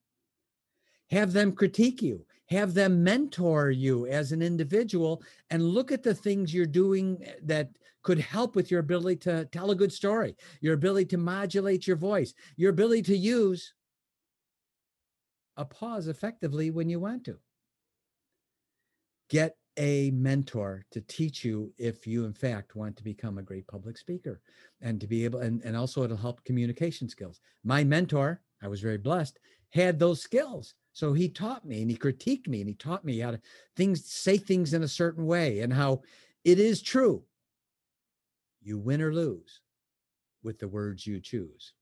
Have 1.11 1.33
them 1.33 1.53
critique 1.53 2.01
you 2.01 2.25
have 2.49 2.75
them 2.75 3.03
mentor 3.03 3.71
you 3.71 4.07
as 4.07 4.33
an 4.33 4.43
individual 4.43 5.23
and 5.51 5.63
look 5.63 5.93
at 5.93 6.03
the 6.03 6.15
things 6.15 6.53
you're 6.53 6.67
doing 6.67 7.19
eh, 7.25 7.33
that 7.43 7.71
could 8.03 8.19
help 8.19 8.55
with 8.55 8.71
your 8.71 8.81
ability 8.81 9.17
to 9.17 9.47
tell 9.47 9.71
a 9.71 9.75
good 9.75 9.93
story, 9.93 10.37
your 10.61 10.75
ability 10.75 11.07
to 11.07 11.17
modulate 11.17 11.87
your 11.87 11.97
voice, 11.97 12.35
your 12.57 12.71
ability 12.71 13.03
to 13.03 13.17
use 13.17 13.73
a 15.57 15.65
pause 15.65 16.09
effectively 16.09 16.71
when 16.71 16.89
you 16.89 17.01
want 17.01 17.25
to. 17.25 17.39
Get 19.31 19.57
a 19.79 20.11
mentor 20.13 20.85
to 20.93 21.01
teach 21.01 21.45
you 21.45 21.73
if 21.79 22.07
you 22.07 22.25
in 22.25 22.33
fact 22.33 22.77
want 22.77 22.97
to 22.97 23.03
become 23.03 23.39
a 23.39 23.43
great 23.43 23.67
public 23.67 23.99
speaker 23.99 24.41
and 24.81 25.01
to 25.01 25.07
be 25.07 25.25
able 25.25 25.41
and, 25.41 25.63
and 25.65 25.77
also 25.77 26.05
it'll 26.05 26.17
help 26.17 26.45
communication 26.45 27.09
skills 27.09 27.41
my 27.65 27.83
mentor 27.83 28.41
i 28.63 28.69
was 28.69 28.81
very 28.81 28.99
blessed 28.99 29.41
had 29.71 29.99
those 29.99 30.23
skills 30.23 30.75
so 30.95 31.13
he 31.13 31.29
taught 31.29 31.67
me 31.67 31.83
and 31.83 31.91
he 31.91 31.97
critiqued 31.97 32.47
me 32.47 32.61
and 32.61 32.69
he 32.69 32.75
taught 32.75 33.05
me 33.05 33.19
how 33.19 33.33
to 33.33 33.41
things 33.77 34.07
say 34.07 34.39
things 34.39 34.73
in 34.73 34.85
a 34.85 34.89
certain 34.89 35.27
way 35.27 35.61
and 35.61 35.73
how 35.73 36.03
it 36.45 36.61
is 36.61 36.81
true. 36.81 37.23
You 38.63 38.79
win 38.79 39.03
or 39.03 39.13
lose 39.13 39.61
with 40.45 40.61
the 40.61 40.69
words 40.69 41.05
you 41.05 41.21
choose. 41.21 41.75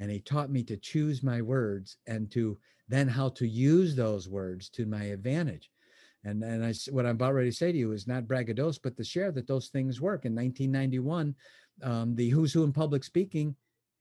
And 0.00 0.10
he 0.10 0.18
taught 0.18 0.50
me 0.50 0.64
to 0.64 0.76
choose 0.76 1.22
my 1.22 1.40
words 1.40 1.96
and 2.08 2.30
to 2.32 2.58
then 2.88 3.06
how 3.06 3.28
to 3.30 3.46
use 3.46 3.94
those 3.94 4.28
words 4.28 4.68
to 4.70 4.86
my 4.86 5.04
advantage. 5.04 5.70
And, 6.24 6.42
and 6.42 6.64
I, 6.64 6.74
what 6.90 7.06
I'm 7.06 7.12
about 7.12 7.34
ready 7.34 7.50
to 7.50 7.56
say 7.56 7.70
to 7.70 7.78
you 7.78 7.92
is 7.92 8.08
not 8.08 8.24
braggadocious, 8.24 8.80
but 8.82 8.96
to 8.96 9.04
share 9.04 9.30
that 9.32 9.46
those 9.46 9.68
things 9.68 10.00
work. 10.00 10.24
In 10.24 10.34
1991, 10.34 11.34
um, 11.82 12.16
the 12.16 12.28
Who's 12.30 12.52
Who 12.52 12.64
in 12.64 12.72
Public 12.72 13.04
Speaking 13.04 13.54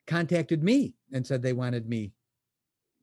contacted 0.07 0.63
me 0.63 0.95
and 1.11 1.25
said 1.25 1.43
they 1.43 1.53
wanted 1.53 1.87
me 1.87 2.11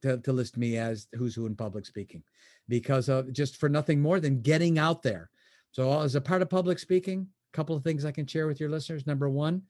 to, 0.02 0.18
to 0.18 0.32
list 0.32 0.56
me 0.56 0.76
as 0.76 1.08
who's 1.14 1.34
who 1.34 1.46
in 1.46 1.54
public 1.54 1.86
speaking 1.86 2.22
because 2.68 3.08
of 3.08 3.32
just 3.32 3.56
for 3.56 3.68
nothing 3.68 4.00
more 4.00 4.20
than 4.20 4.40
getting 4.40 4.78
out 4.78 5.02
there. 5.02 5.30
So, 5.72 6.00
as 6.00 6.14
a 6.14 6.20
part 6.20 6.42
of 6.42 6.50
public 6.50 6.78
speaking, 6.78 7.28
a 7.52 7.56
couple 7.56 7.76
of 7.76 7.84
things 7.84 8.04
I 8.04 8.12
can 8.12 8.26
share 8.26 8.46
with 8.46 8.60
your 8.60 8.70
listeners. 8.70 9.06
Number 9.06 9.28
one, 9.28 9.62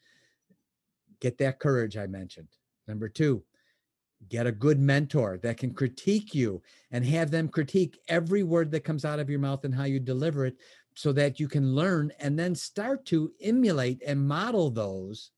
get 1.21 1.39
that 1.39 1.59
courage 1.59 1.97
I 1.97 2.07
mentioned. 2.07 2.49
Number 2.89 3.09
two, 3.09 3.43
get 4.29 4.47
a 4.47 4.53
good 4.53 4.79
mentor 4.79 5.39
that 5.43 5.57
can 5.57 5.73
critique 5.73 6.35
you 6.35 6.63
and 6.91 7.05
have 7.05 7.31
them 7.31 7.49
critique 7.49 7.99
every 8.09 8.43
word 8.43 8.71
that 8.71 8.85
comes 8.85 9.05
out 9.05 9.19
of 9.19 9.31
your 9.31 9.39
mouth 9.39 9.65
and 9.65 9.75
how 9.75 9.85
you 9.85 10.01
deliver 10.01 10.47
it 10.47 10.57
so 10.95 11.13
that 11.13 11.41
you 11.41 11.49
can 11.49 11.75
learn 11.75 12.13
and 12.19 12.39
then 12.39 12.55
start 12.55 13.07
to 13.07 13.33
emulate 13.41 14.03
and 14.07 14.27
model 14.27 14.71
those 14.71 15.31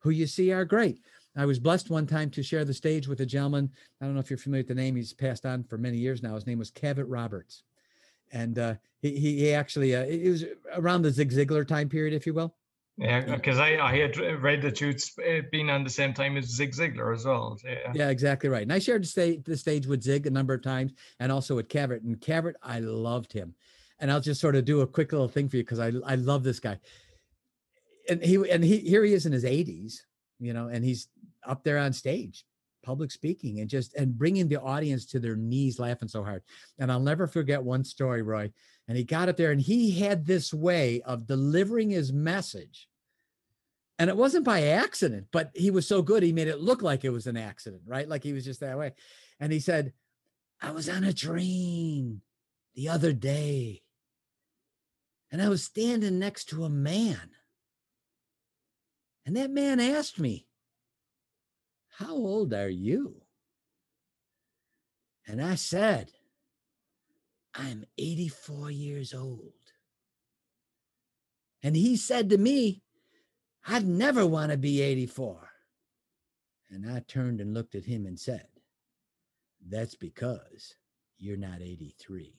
who 0.00 0.10
you 0.10 0.26
see 0.26 0.52
are 0.52 0.64
great. 0.64 1.00
I 1.36 1.44
was 1.44 1.58
blessed 1.58 1.90
one 1.90 2.06
time 2.06 2.30
to 2.30 2.42
share 2.42 2.64
the 2.64 2.74
stage 2.74 3.08
with 3.08 3.20
a 3.20 3.26
gentleman. 3.26 3.70
I 4.00 4.04
don't 4.04 4.14
know 4.14 4.20
if 4.20 4.30
you're 4.30 4.38
familiar 4.38 4.60
with 4.60 4.68
the 4.68 4.74
name. 4.74 4.96
He's 4.96 5.12
passed 5.12 5.44
on 5.44 5.64
for 5.64 5.78
many 5.78 5.98
years 5.98 6.22
now. 6.22 6.34
His 6.34 6.46
name 6.46 6.58
was 6.58 6.70
Cavett 6.70 7.06
Roberts, 7.06 7.62
and 8.32 8.58
uh, 8.58 8.74
he 9.00 9.16
he 9.16 9.52
actually 9.52 9.94
uh, 9.94 10.04
it 10.04 10.28
was 10.28 10.44
around 10.74 11.02
the 11.02 11.10
Zig 11.10 11.30
Ziglar 11.30 11.66
time 11.66 11.88
period, 11.88 12.14
if 12.14 12.26
you 12.26 12.34
will. 12.34 12.54
Yeah, 12.98 13.20
because 13.20 13.58
I, 13.58 13.76
I 13.76 13.94
had 13.94 14.16
read 14.42 14.62
that 14.62 14.80
you'd 14.80 15.02
uh, 15.18 15.42
been 15.52 15.68
on 15.68 15.84
the 15.84 15.90
same 15.90 16.14
time 16.14 16.38
as 16.38 16.46
Zig 16.46 16.72
Ziglar 16.72 17.14
as 17.14 17.26
well. 17.26 17.58
Yeah, 17.62 17.92
yeah 17.94 18.08
exactly 18.08 18.48
right. 18.48 18.62
And 18.62 18.72
I 18.72 18.78
shared 18.78 19.02
the 19.02 19.08
stage, 19.08 19.44
the 19.44 19.56
stage 19.56 19.86
with 19.86 20.02
Zig 20.02 20.26
a 20.26 20.30
number 20.30 20.54
of 20.54 20.62
times 20.62 20.92
and 21.20 21.30
also 21.30 21.56
with 21.56 21.68
Cavett. 21.68 22.04
And 22.04 22.18
Cavett, 22.18 22.54
I 22.62 22.78
loved 22.78 23.34
him. 23.34 23.54
And 23.98 24.10
I'll 24.10 24.20
just 24.20 24.40
sort 24.40 24.56
of 24.56 24.64
do 24.64 24.80
a 24.80 24.86
quick 24.86 25.12
little 25.12 25.28
thing 25.28 25.48
for 25.48 25.58
you 25.58 25.62
because 25.62 25.78
I, 25.78 25.92
I 26.06 26.14
love 26.14 26.42
this 26.42 26.58
guy. 26.58 26.78
And 28.08 28.22
he 28.22 28.36
and 28.50 28.64
he 28.64 28.78
here 28.78 29.04
he 29.04 29.12
is 29.12 29.26
in 29.26 29.32
his 29.32 29.44
80s, 29.44 29.98
you 30.40 30.52
know, 30.52 30.68
and 30.68 30.84
he's 30.84 31.08
up 31.44 31.64
there 31.64 31.78
on 31.78 31.92
stage 31.92 32.44
public 32.82 33.10
speaking 33.10 33.58
and 33.58 33.68
just 33.68 33.94
and 33.94 34.16
bringing 34.16 34.46
the 34.46 34.60
audience 34.60 35.06
to 35.06 35.18
their 35.18 35.34
knees 35.34 35.80
laughing 35.80 36.06
so 36.06 36.22
hard 36.22 36.40
and 36.78 36.92
i'll 36.92 37.00
never 37.00 37.26
forget 37.26 37.60
one 37.60 37.82
story 37.82 38.22
roy 38.22 38.48
and 38.86 38.96
he 38.96 39.02
got 39.02 39.28
up 39.28 39.36
there 39.36 39.50
and 39.50 39.60
he 39.60 39.90
had 39.98 40.24
this 40.24 40.54
way 40.54 41.02
of 41.02 41.26
delivering 41.26 41.90
his 41.90 42.12
message 42.12 42.86
And 43.98 44.10
it 44.10 44.16
wasn't 44.16 44.44
by 44.44 44.62
accident, 44.62 45.28
but 45.32 45.50
he 45.54 45.70
was 45.70 45.86
so 45.86 46.02
good, 46.02 46.22
he 46.22 46.32
made 46.32 46.48
it 46.48 46.60
look 46.60 46.82
like 46.82 47.04
it 47.04 47.10
was 47.10 47.26
an 47.26 47.36
accident, 47.36 47.82
right? 47.86 48.08
Like 48.08 48.22
he 48.22 48.32
was 48.32 48.44
just 48.44 48.60
that 48.60 48.78
way. 48.78 48.92
And 49.40 49.52
he 49.52 49.60
said, 49.60 49.92
I 50.60 50.70
was 50.72 50.88
on 50.88 51.04
a 51.04 51.12
train 51.12 52.20
the 52.74 52.88
other 52.90 53.12
day 53.12 53.82
and 55.32 55.40
I 55.40 55.48
was 55.48 55.64
standing 55.64 56.18
next 56.18 56.50
to 56.50 56.64
a 56.64 56.70
man. 56.70 57.30
And 59.26 59.36
that 59.36 59.50
man 59.50 59.80
asked 59.80 60.20
me, 60.20 60.46
How 61.98 62.14
old 62.14 62.54
are 62.54 62.68
you? 62.68 63.22
And 65.26 65.42
I 65.42 65.56
said, 65.56 66.12
I'm 67.52 67.84
84 67.98 68.70
years 68.70 69.12
old. 69.12 69.52
And 71.62 71.74
he 71.74 71.96
said 71.96 72.30
to 72.30 72.38
me, 72.38 72.82
I'd 73.66 73.86
never 73.86 74.24
want 74.24 74.52
to 74.52 74.56
be 74.56 74.80
84. 74.80 75.48
And 76.70 76.88
I 76.88 77.00
turned 77.00 77.40
and 77.40 77.52
looked 77.52 77.74
at 77.74 77.84
him 77.84 78.06
and 78.06 78.20
said, 78.20 78.46
That's 79.68 79.96
because 79.96 80.76
you're 81.18 81.36
not 81.36 81.60
83. 81.60 82.34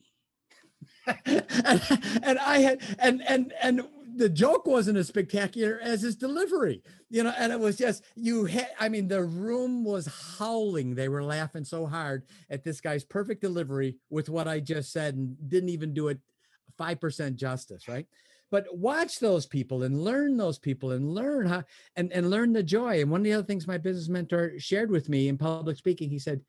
and, 1.26 1.44
and 2.22 2.38
I 2.38 2.58
had 2.58 2.80
and 3.00 3.20
and 3.28 3.52
and 3.60 3.82
the 4.18 4.28
joke 4.28 4.66
wasn't 4.66 4.98
as 4.98 5.06
spectacular 5.06 5.78
as 5.82 6.02
his 6.02 6.16
delivery, 6.16 6.82
you 7.08 7.22
know, 7.22 7.32
and 7.38 7.52
it 7.52 7.60
was 7.60 7.76
just 7.76 8.04
you 8.16 8.44
had 8.44 8.68
I 8.78 8.88
mean 8.88 9.08
the 9.08 9.22
room 9.22 9.84
was 9.84 10.36
howling. 10.38 10.94
They 10.94 11.08
were 11.08 11.22
laughing 11.22 11.64
so 11.64 11.86
hard 11.86 12.24
at 12.50 12.64
this 12.64 12.80
guy's 12.80 13.04
perfect 13.04 13.40
delivery 13.40 13.96
with 14.10 14.28
what 14.28 14.48
I 14.48 14.60
just 14.60 14.92
said 14.92 15.14
and 15.14 15.36
didn't 15.48 15.68
even 15.70 15.94
do 15.94 16.08
it 16.08 16.18
5% 16.78 17.36
justice, 17.36 17.88
right? 17.88 18.06
But 18.50 18.66
watch 18.76 19.18
those 19.20 19.46
people 19.46 19.82
and 19.82 20.02
learn 20.02 20.36
those 20.36 20.58
people 20.58 20.92
and 20.92 21.14
learn 21.14 21.46
how 21.46 21.64
and, 21.96 22.12
and 22.12 22.30
learn 22.30 22.52
the 22.52 22.62
joy. 22.62 23.00
And 23.00 23.10
one 23.10 23.20
of 23.20 23.24
the 23.24 23.34
other 23.34 23.46
things 23.46 23.66
my 23.66 23.78
business 23.78 24.08
mentor 24.08 24.54
shared 24.58 24.90
with 24.90 25.08
me 25.08 25.28
in 25.28 25.38
public 25.38 25.76
speaking, 25.76 26.10
he 26.10 26.18
said, 26.18 26.40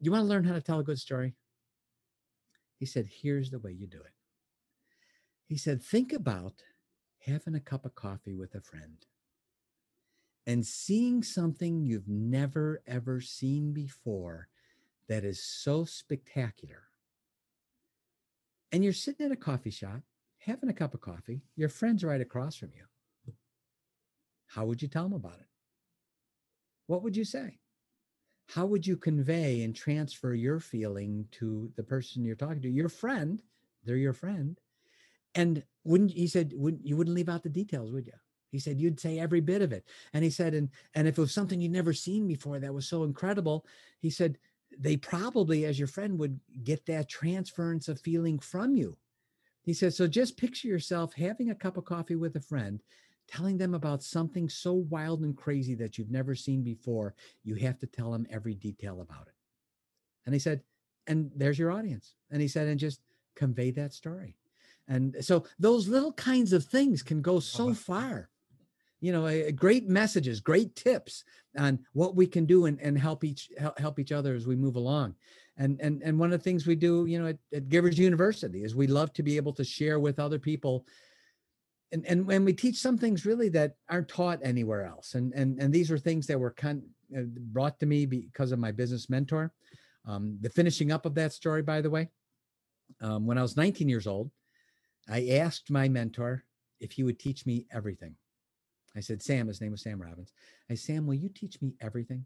You 0.00 0.10
want 0.10 0.22
to 0.22 0.28
learn 0.28 0.44
how 0.44 0.54
to 0.54 0.60
tell 0.60 0.80
a 0.80 0.84
good 0.84 0.98
story? 0.98 1.34
He 2.78 2.86
said, 2.86 3.08
Here's 3.08 3.50
the 3.50 3.60
way 3.60 3.72
you 3.72 3.86
do 3.86 3.98
it. 3.98 4.12
He 5.46 5.56
said, 5.56 5.82
Think 5.82 6.12
about 6.12 6.54
having 7.24 7.54
a 7.54 7.60
cup 7.60 7.84
of 7.84 7.94
coffee 7.94 8.34
with 8.34 8.54
a 8.54 8.60
friend 8.60 9.06
and 10.46 10.66
seeing 10.66 11.22
something 11.22 11.84
you've 11.84 12.08
never, 12.08 12.82
ever 12.86 13.20
seen 13.20 13.72
before 13.72 14.48
that 15.08 15.24
is 15.24 15.42
so 15.42 15.84
spectacular. 15.84 16.82
And 18.72 18.82
you're 18.82 18.92
sitting 18.92 19.26
in 19.26 19.32
a 19.32 19.36
coffee 19.36 19.70
shop 19.70 20.00
having 20.38 20.68
a 20.68 20.74
cup 20.74 20.94
of 20.94 21.00
coffee, 21.00 21.42
your 21.54 21.68
friend's 21.68 22.02
right 22.02 22.20
across 22.20 22.56
from 22.56 22.70
you. 22.74 23.34
How 24.46 24.64
would 24.64 24.82
you 24.82 24.88
tell 24.88 25.04
them 25.04 25.12
about 25.12 25.38
it? 25.38 25.46
What 26.86 27.02
would 27.02 27.16
you 27.16 27.24
say? 27.24 27.60
how 28.48 28.66
would 28.66 28.86
you 28.86 28.96
convey 28.96 29.62
and 29.62 29.74
transfer 29.74 30.34
your 30.34 30.60
feeling 30.60 31.26
to 31.32 31.70
the 31.76 31.82
person 31.82 32.24
you're 32.24 32.36
talking 32.36 32.60
to 32.60 32.68
your 32.68 32.88
friend 32.88 33.42
they're 33.84 33.96
your 33.96 34.12
friend 34.12 34.60
and 35.34 35.62
wouldn't 35.84 36.10
he 36.10 36.26
said 36.26 36.52
wouldn't 36.54 36.86
you 36.86 36.96
wouldn't 36.96 37.16
leave 37.16 37.28
out 37.28 37.42
the 37.42 37.48
details 37.48 37.90
would 37.90 38.06
you 38.06 38.12
he 38.50 38.58
said 38.58 38.80
you'd 38.80 39.00
say 39.00 39.18
every 39.18 39.40
bit 39.40 39.62
of 39.62 39.72
it 39.72 39.84
and 40.12 40.24
he 40.24 40.30
said 40.30 40.54
and 40.54 40.68
and 40.94 41.08
if 41.08 41.18
it 41.18 41.20
was 41.20 41.32
something 41.32 41.60
you'd 41.60 41.72
never 41.72 41.92
seen 41.92 42.26
before 42.26 42.58
that 42.58 42.74
was 42.74 42.86
so 42.86 43.04
incredible 43.04 43.66
he 44.00 44.10
said 44.10 44.38
they 44.78 44.96
probably 44.96 45.64
as 45.64 45.78
your 45.78 45.88
friend 45.88 46.18
would 46.18 46.38
get 46.64 46.84
that 46.86 47.08
transference 47.08 47.88
of 47.88 48.00
feeling 48.00 48.38
from 48.38 48.74
you 48.74 48.96
he 49.62 49.72
said 49.72 49.92
so 49.92 50.06
just 50.06 50.36
picture 50.36 50.68
yourself 50.68 51.14
having 51.14 51.50
a 51.50 51.54
cup 51.54 51.76
of 51.76 51.84
coffee 51.84 52.16
with 52.16 52.36
a 52.36 52.40
friend 52.40 52.80
telling 53.32 53.56
them 53.56 53.74
about 53.74 54.02
something 54.02 54.48
so 54.48 54.72
wild 54.72 55.22
and 55.22 55.36
crazy 55.36 55.74
that 55.74 55.96
you've 55.96 56.10
never 56.10 56.34
seen 56.34 56.62
before, 56.62 57.14
you 57.44 57.54
have 57.54 57.78
to 57.78 57.86
tell 57.86 58.10
them 58.10 58.26
every 58.30 58.54
detail 58.54 59.00
about 59.00 59.26
it. 59.26 59.34
And 60.26 60.34
he 60.34 60.38
said, 60.38 60.62
and 61.06 61.30
there's 61.34 61.58
your 61.58 61.72
audience. 61.72 62.14
And 62.30 62.40
he 62.40 62.48
said, 62.48 62.68
and 62.68 62.78
just 62.78 63.00
convey 63.34 63.70
that 63.72 63.92
story. 63.92 64.36
And 64.92 65.16
so 65.24 65.46
those 65.58 65.88
little 65.88 66.12
kinds 66.12 66.52
of 66.52 66.64
things 66.64 67.02
can 67.02 67.22
go 67.22 67.40
so 67.40 67.72
far. 67.72 68.28
You 69.00 69.10
know, 69.10 69.26
a 69.26 69.50
great 69.50 69.88
messages, 69.88 70.38
great 70.38 70.76
tips 70.76 71.24
on 71.56 71.78
what 71.94 72.14
we 72.14 72.26
can 72.26 72.44
do 72.44 72.66
and, 72.66 72.78
and 72.78 72.98
help 72.98 73.24
each 73.24 73.50
help 73.78 73.98
each 73.98 74.12
other 74.12 74.34
as 74.34 74.46
we 74.46 74.54
move 74.54 74.76
along. 74.76 75.14
And 75.56 75.80
and 75.80 76.02
and 76.02 76.18
one 76.18 76.30
of 76.30 76.38
the 76.38 76.44
things 76.44 76.66
we 76.66 76.76
do, 76.76 77.06
you 77.06 77.18
know, 77.18 77.28
at, 77.28 77.38
at 77.54 77.68
Givers 77.70 77.98
University 77.98 78.64
is 78.64 78.76
we 78.76 78.86
love 78.86 79.14
to 79.14 79.22
be 79.22 79.36
able 79.36 79.54
to 79.54 79.64
share 79.64 79.98
with 79.98 80.18
other 80.18 80.38
people. 80.38 80.86
And 81.90 82.06
and 82.06 82.26
when 82.26 82.44
we 82.44 82.52
teach 82.52 82.76
some 82.76 82.98
things 82.98 83.24
really 83.24 83.48
that 83.48 83.76
aren't 83.88 84.08
taught 84.08 84.40
anywhere 84.42 84.84
else. 84.84 85.14
And 85.14 85.32
and 85.32 85.58
and 85.58 85.72
these 85.72 85.90
are 85.90 85.98
things 85.98 86.26
that 86.26 86.38
were 86.38 86.52
kind 86.52 86.82
of 87.14 87.34
brought 87.34 87.80
to 87.80 87.86
me 87.86 88.04
because 88.04 88.52
of 88.52 88.58
my 88.58 88.72
business 88.72 89.08
mentor. 89.08 89.52
Um, 90.06 90.36
the 90.42 90.50
finishing 90.50 90.92
up 90.92 91.06
of 91.06 91.14
that 91.14 91.32
story 91.32 91.62
by 91.62 91.80
the 91.80 91.90
way. 91.90 92.10
Um, 93.00 93.24
when 93.26 93.38
i 93.38 93.42
was 93.42 93.56
19 93.56 93.88
years 93.88 94.06
old 94.06 94.30
i 95.08 95.28
asked 95.28 95.70
my 95.70 95.88
mentor 95.88 96.44
if 96.80 96.92
he 96.92 97.02
would 97.02 97.18
teach 97.18 97.46
me 97.46 97.66
everything 97.72 98.14
i 98.96 99.00
said 99.00 99.22
sam 99.22 99.48
his 99.48 99.60
name 99.60 99.72
was 99.72 99.82
sam 99.82 100.00
robbins 100.00 100.32
i 100.70 100.74
said 100.74 100.94
sam 100.94 101.06
will 101.06 101.14
you 101.14 101.28
teach 101.28 101.60
me 101.62 101.74
everything 101.80 102.24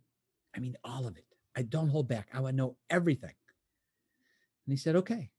i 0.56 0.60
mean 0.60 0.76
all 0.84 1.06
of 1.06 1.16
it 1.16 1.26
i 1.56 1.62
don't 1.62 1.88
hold 1.88 2.08
back 2.08 2.28
i 2.32 2.40
want 2.40 2.52
to 2.52 2.62
know 2.62 2.76
everything 2.90 3.34
and 4.66 4.72
he 4.72 4.76
said 4.76 4.96
okay 4.96 5.30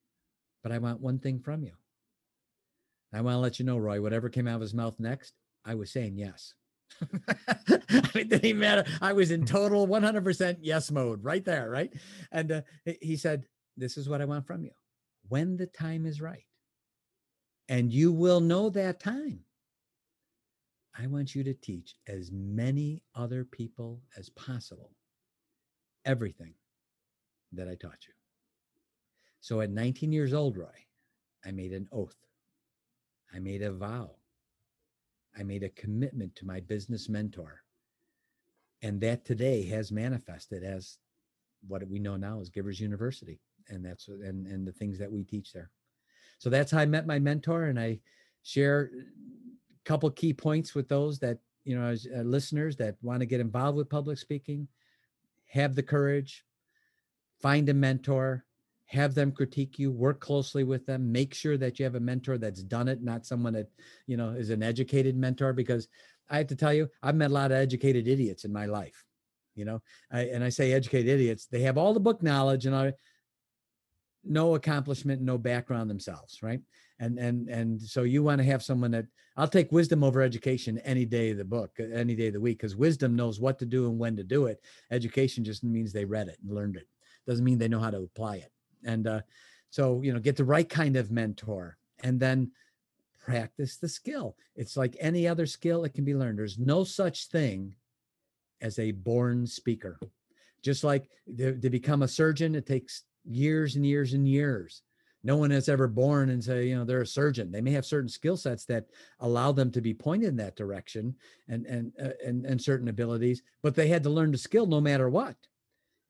but 0.64 0.72
i 0.72 0.78
want 0.78 1.02
one 1.02 1.20
thing 1.20 1.40
from 1.40 1.64
you 1.64 1.74
I 3.14 3.22
want 3.22 3.36
to 3.36 3.40
let 3.40 3.60
you 3.60 3.66
know, 3.66 3.78
Roy, 3.78 4.02
whatever 4.02 4.30
came 4.30 4.48
out 4.48 4.56
of 4.56 4.62
his 4.62 4.74
mouth 4.74 5.00
next, 5.00 5.34
I 5.66 5.76
was 5.76 5.92
saying 5.92 6.18
yes. 6.18 6.54
it 8.16 8.30
didn't 8.30 8.60
matter. 8.60 8.86
I 9.02 9.14
was 9.14 9.32
in 9.32 9.46
total 9.46 9.88
100% 9.88 10.58
yes 10.62 10.92
mode 10.92 11.24
right 11.24 11.44
there, 11.44 11.70
right? 11.70 11.94
And 12.32 12.52
uh, 12.52 12.62
he 13.02 13.16
said, 13.18 13.46
This 13.76 13.98
is 13.98 14.10
what 14.10 14.22
I 14.22 14.26
want 14.26 14.46
from 14.46 14.64
you 14.64 14.72
when 15.30 15.58
the 15.58 15.68
time 15.68 16.06
is 16.06 16.22
right. 16.22 16.46
And 17.70 17.92
you 17.92 18.12
will 18.12 18.40
know 18.40 18.70
that 18.70 19.00
time. 19.00 19.42
I 20.98 21.08
want 21.08 21.36
you 21.36 21.44
to 21.44 21.54
teach 21.54 21.96
as 22.08 22.32
many 22.32 23.02
other 23.14 23.44
people 23.44 24.02
as 24.18 24.30
possible 24.30 24.92
everything 26.06 26.54
that 27.52 27.68
I 27.68 27.76
taught 27.76 28.08
you. 28.08 28.14
So 29.42 29.62
at 29.62 29.70
19 29.70 30.12
years 30.12 30.34
old, 30.34 30.58
Roy, 30.58 30.86
I 31.46 31.52
made 31.52 31.72
an 31.74 31.88
oath 31.92 32.16
I 33.34 33.40
made 33.40 33.62
a 33.62 33.72
vow. 33.72 34.12
I 35.38 35.44
made 35.44 35.64
a 35.64 35.70
commitment 35.70 36.36
to 36.38 36.46
my 36.46 36.60
business 36.60 37.10
mentor. 37.10 37.62
And 38.82 39.02
that 39.02 39.26
today 39.26 39.64
has 39.68 39.92
manifested 39.92 40.64
as 40.64 40.98
what 41.68 41.88
we 41.88 42.00
know 42.00 42.16
now 42.16 42.40
as 42.40 42.50
Givers 42.50 42.80
University. 42.80 43.40
And 43.70 43.86
that's 43.86 44.08
and, 44.08 44.48
and 44.48 44.66
the 44.66 44.72
things 44.72 44.98
that 45.00 45.12
we 45.12 45.24
teach 45.24 45.52
there. 45.52 45.70
So 46.38 46.50
that's 46.50 46.72
how 46.72 46.80
I 46.80 46.86
met 46.86 47.08
my 47.08 47.20
mentor. 47.20 47.66
And 47.66 47.80
I 47.80 48.00
share 48.44 48.92
a 48.94 49.84
couple 49.86 50.10
key 50.12 50.34
points 50.34 50.76
with 50.76 50.88
those 50.88 51.20
that, 51.20 51.40
you 51.64 51.78
know, 51.78 51.88
as 51.88 52.08
uh, 52.16 52.22
listeners 52.22 52.78
that 52.78 52.96
want 53.02 53.20
to 53.22 53.26
get 53.26 53.40
involved 53.40 53.78
with 53.78 53.90
public 53.90 54.18
speaking, 54.18 54.68
have 55.48 55.76
the 55.76 55.84
courage, 55.84 56.46
find 57.40 57.68
a 57.70 57.74
mentor, 57.74 58.46
have 58.88 59.14
them 59.14 59.32
critique 59.32 59.78
you 59.78 59.92
work 59.92 60.20
closely 60.20 60.64
with 60.64 60.86
them 60.86 61.12
make 61.12 61.34
sure 61.34 61.58
that 61.58 61.78
you 61.78 61.86
have 61.86 61.96
a 61.96 62.00
mentor 62.00 62.38
that's 62.38 62.64
done 62.64 62.88
it 62.88 63.04
not 63.04 63.26
someone 63.26 63.54
that 63.54 63.70
you 64.08 64.18
know 64.18 64.30
is 64.30 64.50
an 64.50 64.64
educated 64.64 65.16
mentor 65.16 65.54
because 65.54 65.88
i 66.30 66.38
have 66.38 66.48
to 66.48 66.56
tell 66.56 66.74
you 66.74 66.88
i've 67.04 67.16
met 67.16 67.30
a 67.30 67.34
lot 67.34 67.52
of 67.52 67.58
educated 67.58 68.08
idiots 68.08 68.46
in 68.46 68.52
my 68.52 68.66
life 68.66 69.06
you 69.56 69.66
know 69.66 69.82
I, 70.12 70.22
and 70.22 70.44
i 70.44 70.50
say 70.50 70.72
educated 70.72 71.10
idiots 71.10 71.48
they 71.48 71.62
have 71.62 71.78
all 71.78 71.94
the 71.94 72.00
book 72.00 72.24
knowledge 72.24 72.66
and 72.66 72.76
I, 72.76 72.94
no 74.24 74.56
accomplishment 74.56 75.22
no 75.22 75.38
background 75.38 75.90
themselves 75.90 76.40
right? 76.42 76.62
And 77.00 77.20
and 77.20 77.48
and 77.50 77.82
so 77.82 78.04
you 78.04 78.24
want 78.24 78.40
to 78.40 78.44
have 78.46 78.64
someone 78.64 78.92
that 78.92 79.06
i'll 79.38 79.48
take 79.48 79.72
wisdom 79.72 80.04
over 80.04 80.22
education 80.22 80.80
any 80.80 81.06
day 81.06 81.30
of 81.30 81.38
the 81.38 81.46
book 81.46 81.78
any 81.94 82.16
day 82.16 82.28
of 82.28 82.34
the 82.34 82.42
week 82.42 82.58
because 82.58 82.76
wisdom 82.76 83.16
knows 83.16 83.40
what 83.40 83.60
to 83.60 83.66
do 83.66 83.88
and 83.88 84.00
when 84.00 84.16
to 84.16 84.24
do 84.24 84.48
it. 84.48 84.62
Education 84.92 85.44
just 85.44 85.64
means 85.64 85.94
they 85.94 86.06
read 86.06 86.28
it 86.28 86.38
and 86.44 86.56
learned 86.56 86.76
it. 86.76 86.88
Doesn't 87.28 87.46
mean 87.46 87.58
they 87.58 87.68
know 87.68 87.80
how 87.80 87.92
to 87.92 88.00
apply 88.00 88.38
it. 88.38 88.52
And 88.84 89.08
uh, 89.08 89.22
so 89.70 90.02
you 90.02 90.14
know 90.14 90.20
get 90.20 90.36
the 90.36 90.44
right 90.44 90.68
kind 90.68 90.96
of 90.96 91.12
mentor 91.12 91.78
and 92.04 92.20
then 92.20 92.52
practice 93.28 93.78
the 93.78 93.90
skill. 93.90 94.38
It's 94.56 94.78
like 94.78 94.96
any 95.00 95.28
other 95.28 95.46
skill 95.46 95.84
it 95.84 95.94
can 95.94 96.06
be 96.06 96.16
learned. 96.16 96.40
There's 96.40 96.58
no 96.58 96.84
such 96.84 97.28
thing 97.28 97.76
as 98.62 98.80
a 98.80 98.92
born 98.92 99.46
speaker. 99.46 100.00
Just 100.64 100.84
like 100.84 101.10
to, 101.38 101.60
to 101.60 101.70
become 101.70 102.02
a 102.02 102.08
surgeon 102.08 102.56
it 102.56 102.66
takes 102.66 103.04
years 103.28 103.76
and 103.76 103.86
years 103.86 104.14
and 104.14 104.28
years 104.28 104.82
no 105.24 105.36
one 105.36 105.52
has 105.52 105.68
ever 105.68 105.88
born 105.88 106.30
and 106.30 106.44
say 106.44 106.68
you 106.68 106.76
know 106.76 106.86
they're 106.86 107.02
a 107.02 107.08
surgeon 107.08 107.52
they 107.52 107.62
may 107.62 107.72
have 107.72 107.86
certain 107.86 108.10
skill 108.10 108.38
sets 108.38 108.66
that 108.66 108.86
allow 109.20 109.52
them 109.52 109.72
to 109.72 109.82
be 109.82 109.94
pointed 109.94 110.30
in 110.30 110.38
that 110.38 110.56
direction 110.56 111.14
and 111.48 111.66
and 111.66 111.92
uh, 112.02 112.10
and, 112.26 112.46
and 112.46 112.62
certain 112.62 112.88
abilities 112.88 113.42
but 113.62 113.76
they 113.76 113.88
had 113.88 114.04
to 114.04 114.10
learn 114.10 114.32
the 114.32 114.38
skill 114.38 114.66
no 114.66 114.80
matter 114.80 115.10
what 115.10 115.36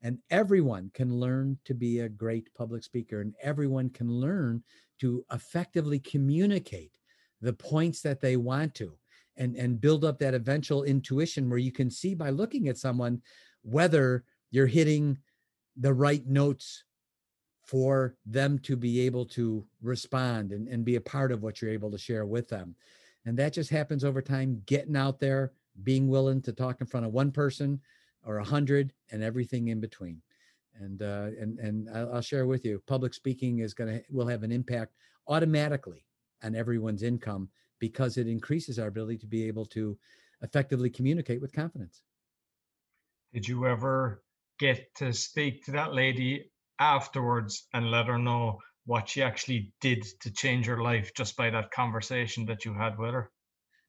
and 0.01 0.19
everyone 0.29 0.91
can 0.93 1.19
learn 1.19 1.57
to 1.65 1.73
be 1.73 1.99
a 1.99 2.09
great 2.09 2.53
public 2.55 2.83
speaker, 2.83 3.21
and 3.21 3.33
everyone 3.41 3.89
can 3.89 4.09
learn 4.09 4.63
to 4.99 5.25
effectively 5.31 5.99
communicate 5.99 6.91
the 7.41 7.53
points 7.53 8.01
that 8.01 8.21
they 8.21 8.37
want 8.37 8.73
to. 8.75 8.93
and 9.39 9.55
and 9.55 9.81
build 9.81 10.03
up 10.03 10.17
that 10.17 10.33
eventual 10.33 10.83
intuition 10.83 11.47
where 11.47 11.59
you 11.59 11.71
can 11.71 11.91
see 11.91 12.15
by 12.15 12.31
looking 12.31 12.67
at 12.69 12.77
someone 12.77 13.21
whether 13.61 14.23
you're 14.49 14.65
hitting 14.79 15.15
the 15.75 15.93
right 15.93 16.25
notes 16.25 16.83
for 17.67 18.15
them 18.25 18.57
to 18.59 18.75
be 18.75 19.01
able 19.01 19.25
to 19.25 19.65
respond 19.81 20.51
and, 20.51 20.67
and 20.67 20.85
be 20.85 20.95
a 20.95 21.01
part 21.01 21.31
of 21.31 21.43
what 21.43 21.61
you're 21.61 21.71
able 21.71 21.91
to 21.91 21.97
share 21.97 22.25
with 22.25 22.47
them 22.47 22.75
and 23.25 23.37
that 23.37 23.53
just 23.53 23.69
happens 23.69 24.03
over 24.03 24.21
time 24.21 24.61
getting 24.65 24.95
out 24.95 25.19
there 25.19 25.51
being 25.83 26.07
willing 26.07 26.41
to 26.41 26.53
talk 26.53 26.81
in 26.81 26.87
front 26.87 27.05
of 27.05 27.11
one 27.11 27.31
person 27.31 27.79
or 28.25 28.37
a 28.37 28.43
hundred 28.43 28.93
and 29.11 29.21
everything 29.21 29.67
in 29.67 29.79
between 29.79 30.21
and 30.79 31.01
uh, 31.01 31.29
and 31.39 31.59
and 31.59 31.89
I'll 31.89 32.21
share 32.21 32.45
with 32.45 32.65
you 32.65 32.81
public 32.87 33.13
speaking 33.13 33.59
is 33.59 33.73
going 33.73 33.91
to 33.91 34.03
will 34.09 34.27
have 34.27 34.43
an 34.43 34.51
impact 34.51 34.93
automatically 35.27 36.05
on 36.43 36.55
everyone's 36.55 37.03
income 37.03 37.49
because 37.79 38.17
it 38.17 38.27
increases 38.27 38.79
our 38.79 38.87
ability 38.87 39.17
to 39.19 39.27
be 39.27 39.47
able 39.47 39.65
to 39.65 39.97
effectively 40.41 40.89
communicate 40.89 41.41
with 41.41 41.53
confidence. 41.53 42.01
Did 43.33 43.47
you 43.47 43.67
ever 43.67 44.23
get 44.59 44.93
to 44.95 45.13
speak 45.13 45.65
to 45.65 45.71
that 45.71 45.93
lady 45.93 46.51
afterwards 46.79 47.67
and 47.73 47.91
let 47.91 48.07
her 48.07 48.17
know 48.17 48.59
what 48.85 49.09
she 49.09 49.21
actually 49.21 49.73
did 49.81 50.05
to 50.21 50.31
change 50.31 50.65
her 50.65 50.81
life 50.81 51.11
just 51.15 51.35
by 51.35 51.49
that 51.49 51.71
conversation 51.71 52.45
that 52.45 52.65
you 52.65 52.73
had 52.73 52.97
with 52.97 53.13
her? 53.13 53.31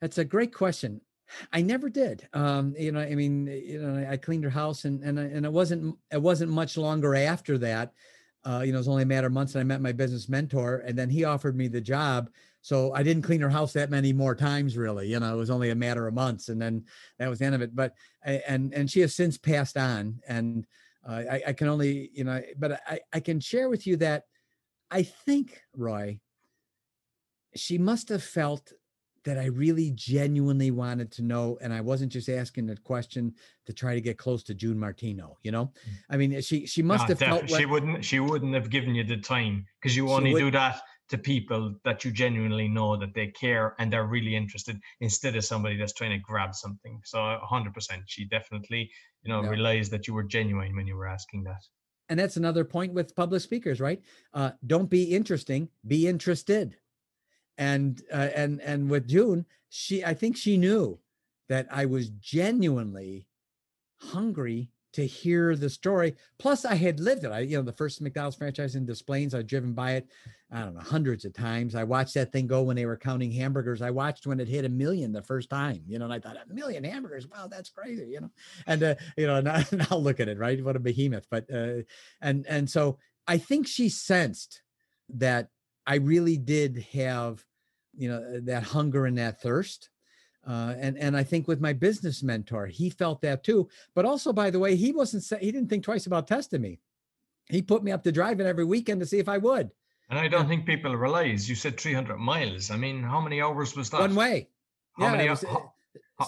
That's 0.00 0.18
a 0.18 0.24
great 0.24 0.54
question. 0.54 1.00
I 1.52 1.62
never 1.62 1.88
did. 1.88 2.26
Um, 2.32 2.74
you 2.78 2.92
know, 2.92 3.00
I 3.00 3.14
mean, 3.14 3.46
you 3.46 3.80
know, 3.80 4.08
I 4.08 4.16
cleaned 4.16 4.44
her 4.44 4.50
house, 4.50 4.84
and 4.84 5.02
and 5.02 5.18
and 5.18 5.44
it 5.44 5.52
wasn't 5.52 5.96
it 6.10 6.22
wasn't 6.22 6.50
much 6.50 6.76
longer 6.76 7.14
after 7.14 7.58
that. 7.58 7.92
Uh, 8.44 8.62
you 8.64 8.72
know, 8.72 8.78
it 8.78 8.80
was 8.80 8.88
only 8.88 9.02
a 9.02 9.06
matter 9.06 9.26
of 9.26 9.32
months, 9.32 9.54
and 9.54 9.60
I 9.60 9.64
met 9.64 9.80
my 9.80 9.92
business 9.92 10.28
mentor, 10.28 10.82
and 10.86 10.96
then 10.96 11.10
he 11.10 11.24
offered 11.24 11.56
me 11.56 11.68
the 11.68 11.80
job. 11.80 12.30
So 12.60 12.92
I 12.94 13.02
didn't 13.02 13.22
clean 13.22 13.40
her 13.40 13.50
house 13.50 13.72
that 13.74 13.90
many 13.90 14.12
more 14.12 14.34
times, 14.34 14.76
really. 14.76 15.08
You 15.08 15.20
know, 15.20 15.32
it 15.32 15.36
was 15.36 15.50
only 15.50 15.70
a 15.70 15.74
matter 15.74 16.06
of 16.06 16.14
months, 16.14 16.48
and 16.48 16.60
then 16.60 16.84
that 17.18 17.28
was 17.28 17.40
the 17.40 17.44
end 17.44 17.54
of 17.54 17.62
it. 17.62 17.76
But 17.76 17.94
and 18.24 18.72
and 18.72 18.90
she 18.90 19.00
has 19.00 19.14
since 19.14 19.36
passed 19.36 19.76
on, 19.76 20.20
and 20.26 20.66
uh, 21.06 21.22
I, 21.30 21.42
I 21.48 21.52
can 21.52 21.68
only 21.68 22.10
you 22.12 22.24
know, 22.24 22.40
but 22.58 22.80
I 22.86 23.00
I 23.12 23.20
can 23.20 23.40
share 23.40 23.68
with 23.68 23.86
you 23.86 23.96
that 23.96 24.24
I 24.90 25.02
think 25.02 25.60
Roy, 25.76 26.20
she 27.54 27.78
must 27.78 28.08
have 28.08 28.22
felt 28.22 28.72
that 29.24 29.38
I 29.38 29.46
really 29.46 29.90
genuinely 29.90 30.70
wanted 30.70 31.10
to 31.12 31.22
know, 31.22 31.58
and 31.60 31.72
I 31.72 31.80
wasn't 31.80 32.12
just 32.12 32.28
asking 32.28 32.70
a 32.70 32.76
question 32.76 33.34
to 33.66 33.72
try 33.72 33.94
to 33.94 34.00
get 34.00 34.16
close 34.16 34.42
to 34.44 34.54
June 34.54 34.78
Martino. 34.78 35.36
You 35.42 35.52
know, 35.52 35.66
mm. 35.66 35.92
I 36.08 36.16
mean, 36.16 36.40
she 36.40 36.66
she 36.66 36.82
must 36.82 37.08
have 37.08 37.18
felt 37.18 37.48
she 37.48 37.66
wouldn't 37.66 38.04
she 38.04 38.20
wouldn't 38.20 38.54
have 38.54 38.70
given 38.70 38.94
you 38.94 39.04
the 39.04 39.18
time 39.18 39.66
because 39.80 39.96
you 39.96 40.10
only 40.10 40.34
do 40.34 40.50
that 40.52 40.80
to 41.08 41.18
people 41.18 41.74
that 41.84 42.04
you 42.04 42.10
genuinely 42.10 42.68
know 42.68 42.96
that 42.96 43.14
they 43.14 43.28
care 43.28 43.74
and 43.78 43.92
they're 43.92 44.06
really 44.06 44.36
interested 44.36 44.78
instead 45.00 45.36
of 45.36 45.44
somebody 45.44 45.76
that's 45.76 45.94
trying 45.94 46.10
to 46.10 46.18
grab 46.18 46.54
something. 46.54 47.00
So 47.04 47.18
100%, 47.18 47.72
she 48.06 48.26
definitely, 48.26 48.90
you 49.22 49.32
know, 49.32 49.42
yeah. 49.42 49.48
realized 49.48 49.90
that 49.92 50.06
you 50.06 50.14
were 50.14 50.24
genuine 50.24 50.76
when 50.76 50.86
you 50.86 50.96
were 50.96 51.08
asking 51.08 51.44
that. 51.44 51.62
And 52.08 52.18
that's 52.18 52.36
another 52.36 52.64
point 52.64 52.92
with 52.94 53.16
public 53.16 53.42
speakers, 53.42 53.80
right? 53.80 54.00
Uh, 54.32 54.52
don't 54.66 54.88
be 54.88 55.04
interesting, 55.04 55.68
be 55.86 56.08
interested. 56.08 56.76
And 57.58 58.00
uh, 58.12 58.28
and 58.34 58.60
and 58.60 58.88
with 58.88 59.08
June, 59.08 59.44
she 59.68 60.04
I 60.04 60.14
think 60.14 60.36
she 60.36 60.56
knew 60.56 61.00
that 61.48 61.66
I 61.70 61.86
was 61.86 62.08
genuinely 62.10 63.26
hungry 63.96 64.70
to 64.92 65.06
hear 65.06 65.54
the 65.54 65.68
story. 65.68 66.14
Plus, 66.38 66.64
I 66.64 66.74
had 66.74 67.00
lived 67.00 67.24
it. 67.24 67.30
I, 67.30 67.40
you 67.40 67.56
know, 67.56 67.62
the 67.62 67.72
first 67.72 68.00
McDonald's 68.00 68.36
franchise 68.36 68.74
in 68.74 68.86
Des 68.86 69.02
Plaines, 69.06 69.34
I'd 69.34 69.46
driven 69.46 69.72
by 69.74 69.92
it, 69.92 70.08
I 70.50 70.60
don't 70.60 70.74
know, 70.74 70.80
hundreds 70.80 71.24
of 71.24 71.34
times. 71.34 71.74
I 71.74 71.84
watched 71.84 72.14
that 72.14 72.32
thing 72.32 72.46
go 72.46 72.62
when 72.62 72.76
they 72.76 72.86
were 72.86 72.96
counting 72.96 73.30
hamburgers. 73.30 73.82
I 73.82 73.90
watched 73.90 74.26
when 74.26 74.40
it 74.40 74.48
hit 74.48 74.64
a 74.64 74.68
million 74.68 75.12
the 75.12 75.22
first 75.22 75.50
time, 75.50 75.82
you 75.86 75.98
know, 75.98 76.06
and 76.06 76.14
I 76.14 76.20
thought, 76.20 76.36
a 76.36 76.54
million 76.54 76.84
hamburgers, 76.84 77.26
wow, 77.26 77.48
that's 77.48 77.68
crazy, 77.68 78.08
you 78.08 78.20
know. 78.20 78.30
And 78.66 78.82
uh, 78.82 78.94
you 79.16 79.26
know, 79.26 79.40
now, 79.42 79.62
now 79.72 79.96
look 79.96 80.20
at 80.20 80.28
it, 80.28 80.38
right? 80.38 80.62
What 80.64 80.76
a 80.76 80.80
behemoth. 80.80 81.26
But 81.30 81.52
uh, 81.52 81.82
and 82.22 82.46
and 82.48 82.68
so 82.68 82.98
I 83.26 83.38
think 83.38 83.66
she 83.66 83.90
sensed 83.90 84.62
that 85.10 85.48
I 85.86 85.96
really 85.96 86.38
did 86.38 86.84
have, 86.92 87.44
you 87.96 88.08
know, 88.08 88.40
that 88.40 88.62
hunger 88.62 89.06
and 89.06 89.18
that 89.18 89.40
thirst 89.42 89.90
uh, 90.48 90.74
and 90.78 90.96
and 90.96 91.14
I 91.14 91.22
think 91.22 91.46
with 91.46 91.60
my 91.60 91.74
business 91.74 92.22
mentor, 92.22 92.66
he 92.66 92.88
felt 92.88 93.20
that 93.20 93.44
too. 93.44 93.68
But 93.94 94.06
also, 94.06 94.32
by 94.32 94.48
the 94.50 94.58
way, 94.58 94.76
he 94.76 94.92
wasn't 94.92 95.40
he 95.42 95.52
didn't 95.52 95.68
think 95.68 95.84
twice 95.84 96.06
about 96.06 96.26
testing 96.26 96.62
me. 96.62 96.80
He 97.50 97.60
put 97.60 97.84
me 97.84 97.92
up 97.92 98.02
to 98.04 98.12
driving 98.12 98.46
every 98.46 98.64
weekend 98.64 99.00
to 99.00 99.06
see 99.06 99.18
if 99.18 99.28
I 99.28 99.36
would. 99.38 99.70
And 100.10 100.18
I 100.18 100.26
don't 100.26 100.48
think 100.48 100.64
people 100.64 100.96
realize 100.96 101.48
you 101.48 101.54
said 101.54 101.78
300 101.78 102.16
miles. 102.16 102.70
I 102.70 102.76
mean, 102.76 103.02
how 103.02 103.20
many 103.20 103.42
hours 103.42 103.76
was 103.76 103.90
that? 103.90 104.00
One 104.00 104.14
way. 104.14 104.48
How 104.98 105.06
yeah, 105.06 105.12
many? 105.12 105.28
Was, 105.28 105.44
how, 105.44 105.72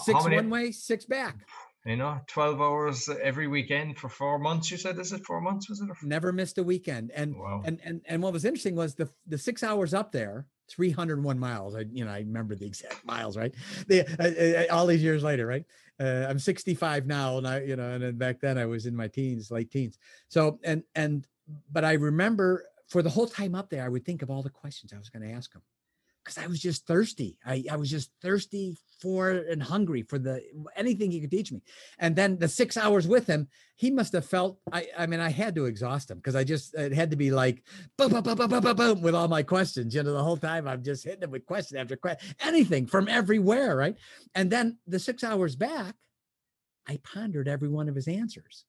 six 0.03 0.23
many, 0.23 0.35
one 0.35 0.49
way, 0.51 0.71
six 0.71 1.05
back. 1.05 1.35
You 1.85 1.95
know, 1.95 2.19
12 2.27 2.61
hours 2.61 3.09
every 3.09 3.47
weekend 3.47 3.97
for 3.97 4.07
four 4.07 4.37
months. 4.37 4.69
You 4.69 4.77
said, 4.77 4.99
is 4.99 5.13
it 5.13 5.25
four 5.25 5.41
months? 5.41 5.67
Was 5.67 5.81
it? 5.81 5.89
Never 6.03 6.31
missed 6.31 6.59
a 6.59 6.63
weekend. 6.63 7.11
And 7.15 7.35
wow. 7.35 7.63
and 7.65 7.79
and 7.83 8.01
and 8.05 8.21
what 8.21 8.33
was 8.33 8.45
interesting 8.45 8.75
was 8.75 8.93
the 8.93 9.09
the 9.25 9.37
six 9.37 9.63
hours 9.63 9.93
up 9.93 10.11
there 10.11 10.45
301 10.69 11.37
miles. 11.37 11.75
I, 11.75 11.85
you 11.91 12.05
know, 12.05 12.11
I 12.11 12.19
remember 12.19 12.55
the 12.55 12.65
exact 12.65 13.03
miles, 13.05 13.35
right? 13.35 13.53
The, 13.87 14.01
uh, 14.19 14.71
uh, 14.71 14.75
all 14.75 14.85
these 14.85 15.03
years 15.03 15.23
later, 15.23 15.45
right? 15.45 15.65
Uh, 15.99 16.25
I'm 16.29 16.39
65 16.39 17.05
now, 17.05 17.37
and 17.37 17.47
I, 17.47 17.61
you 17.61 17.75
know, 17.75 17.91
and 17.91 18.03
then 18.03 18.17
back 18.17 18.39
then 18.39 18.57
I 18.57 18.65
was 18.65 18.85
in 18.85 18.95
my 18.95 19.07
teens, 19.07 19.51
late 19.51 19.71
teens. 19.71 19.97
So, 20.29 20.59
and 20.63 20.83
and, 20.95 21.27
but 21.71 21.83
I 21.83 21.93
remember 21.93 22.65
for 22.87 23.01
the 23.01 23.09
whole 23.09 23.27
time 23.27 23.55
up 23.55 23.69
there, 23.69 23.83
I 23.83 23.89
would 23.89 24.05
think 24.05 24.21
of 24.21 24.29
all 24.29 24.41
the 24.41 24.49
questions 24.49 24.93
I 24.93 24.97
was 24.97 25.09
going 25.09 25.27
to 25.27 25.33
ask 25.33 25.51
them 25.51 25.61
because 26.23 26.37
I 26.37 26.47
was 26.47 26.59
just 26.59 26.85
thirsty. 26.85 27.37
I, 27.45 27.63
I 27.71 27.75
was 27.75 27.89
just 27.89 28.11
thirsty 28.21 28.77
for 29.01 29.31
and 29.31 29.61
hungry 29.61 30.03
for 30.03 30.19
the 30.19 30.43
anything 30.75 31.11
he 31.11 31.19
could 31.19 31.31
teach 31.31 31.51
me. 31.51 31.61
And 31.97 32.15
then 32.15 32.37
the 32.37 32.47
six 32.47 32.77
hours 32.77 33.07
with 33.07 33.25
him, 33.25 33.47
he 33.75 33.89
must 33.89 34.13
have 34.13 34.25
felt. 34.25 34.59
I 34.71 34.87
I 34.97 35.07
mean, 35.07 35.19
I 35.19 35.31
had 35.31 35.55
to 35.55 35.65
exhaust 35.65 36.11
him 36.11 36.17
because 36.17 36.35
I 36.35 36.43
just 36.43 36.75
it 36.75 36.93
had 36.93 37.11
to 37.11 37.17
be 37.17 37.31
like 37.31 37.63
boom, 37.97 38.11
boom, 38.11 38.23
boom, 38.23 38.35
boom, 38.35 38.49
boom, 38.49 38.61
boom, 38.61 38.75
boom 38.75 39.01
with 39.01 39.15
all 39.15 39.27
my 39.27 39.43
questions. 39.43 39.95
You 39.95 40.03
know, 40.03 40.13
the 40.13 40.23
whole 40.23 40.37
time 40.37 40.67
I'm 40.67 40.83
just 40.83 41.03
hitting 41.03 41.23
him 41.23 41.31
with 41.31 41.45
question 41.45 41.77
after 41.77 41.95
question, 41.95 42.35
anything 42.41 42.85
from 42.85 43.07
everywhere, 43.07 43.75
right? 43.75 43.97
And 44.35 44.51
then 44.51 44.77
the 44.87 44.99
six 44.99 45.23
hours 45.23 45.55
back, 45.55 45.95
I 46.87 46.99
pondered 47.03 47.47
every 47.47 47.69
one 47.69 47.89
of 47.89 47.95
his 47.95 48.07
answers. 48.07 48.65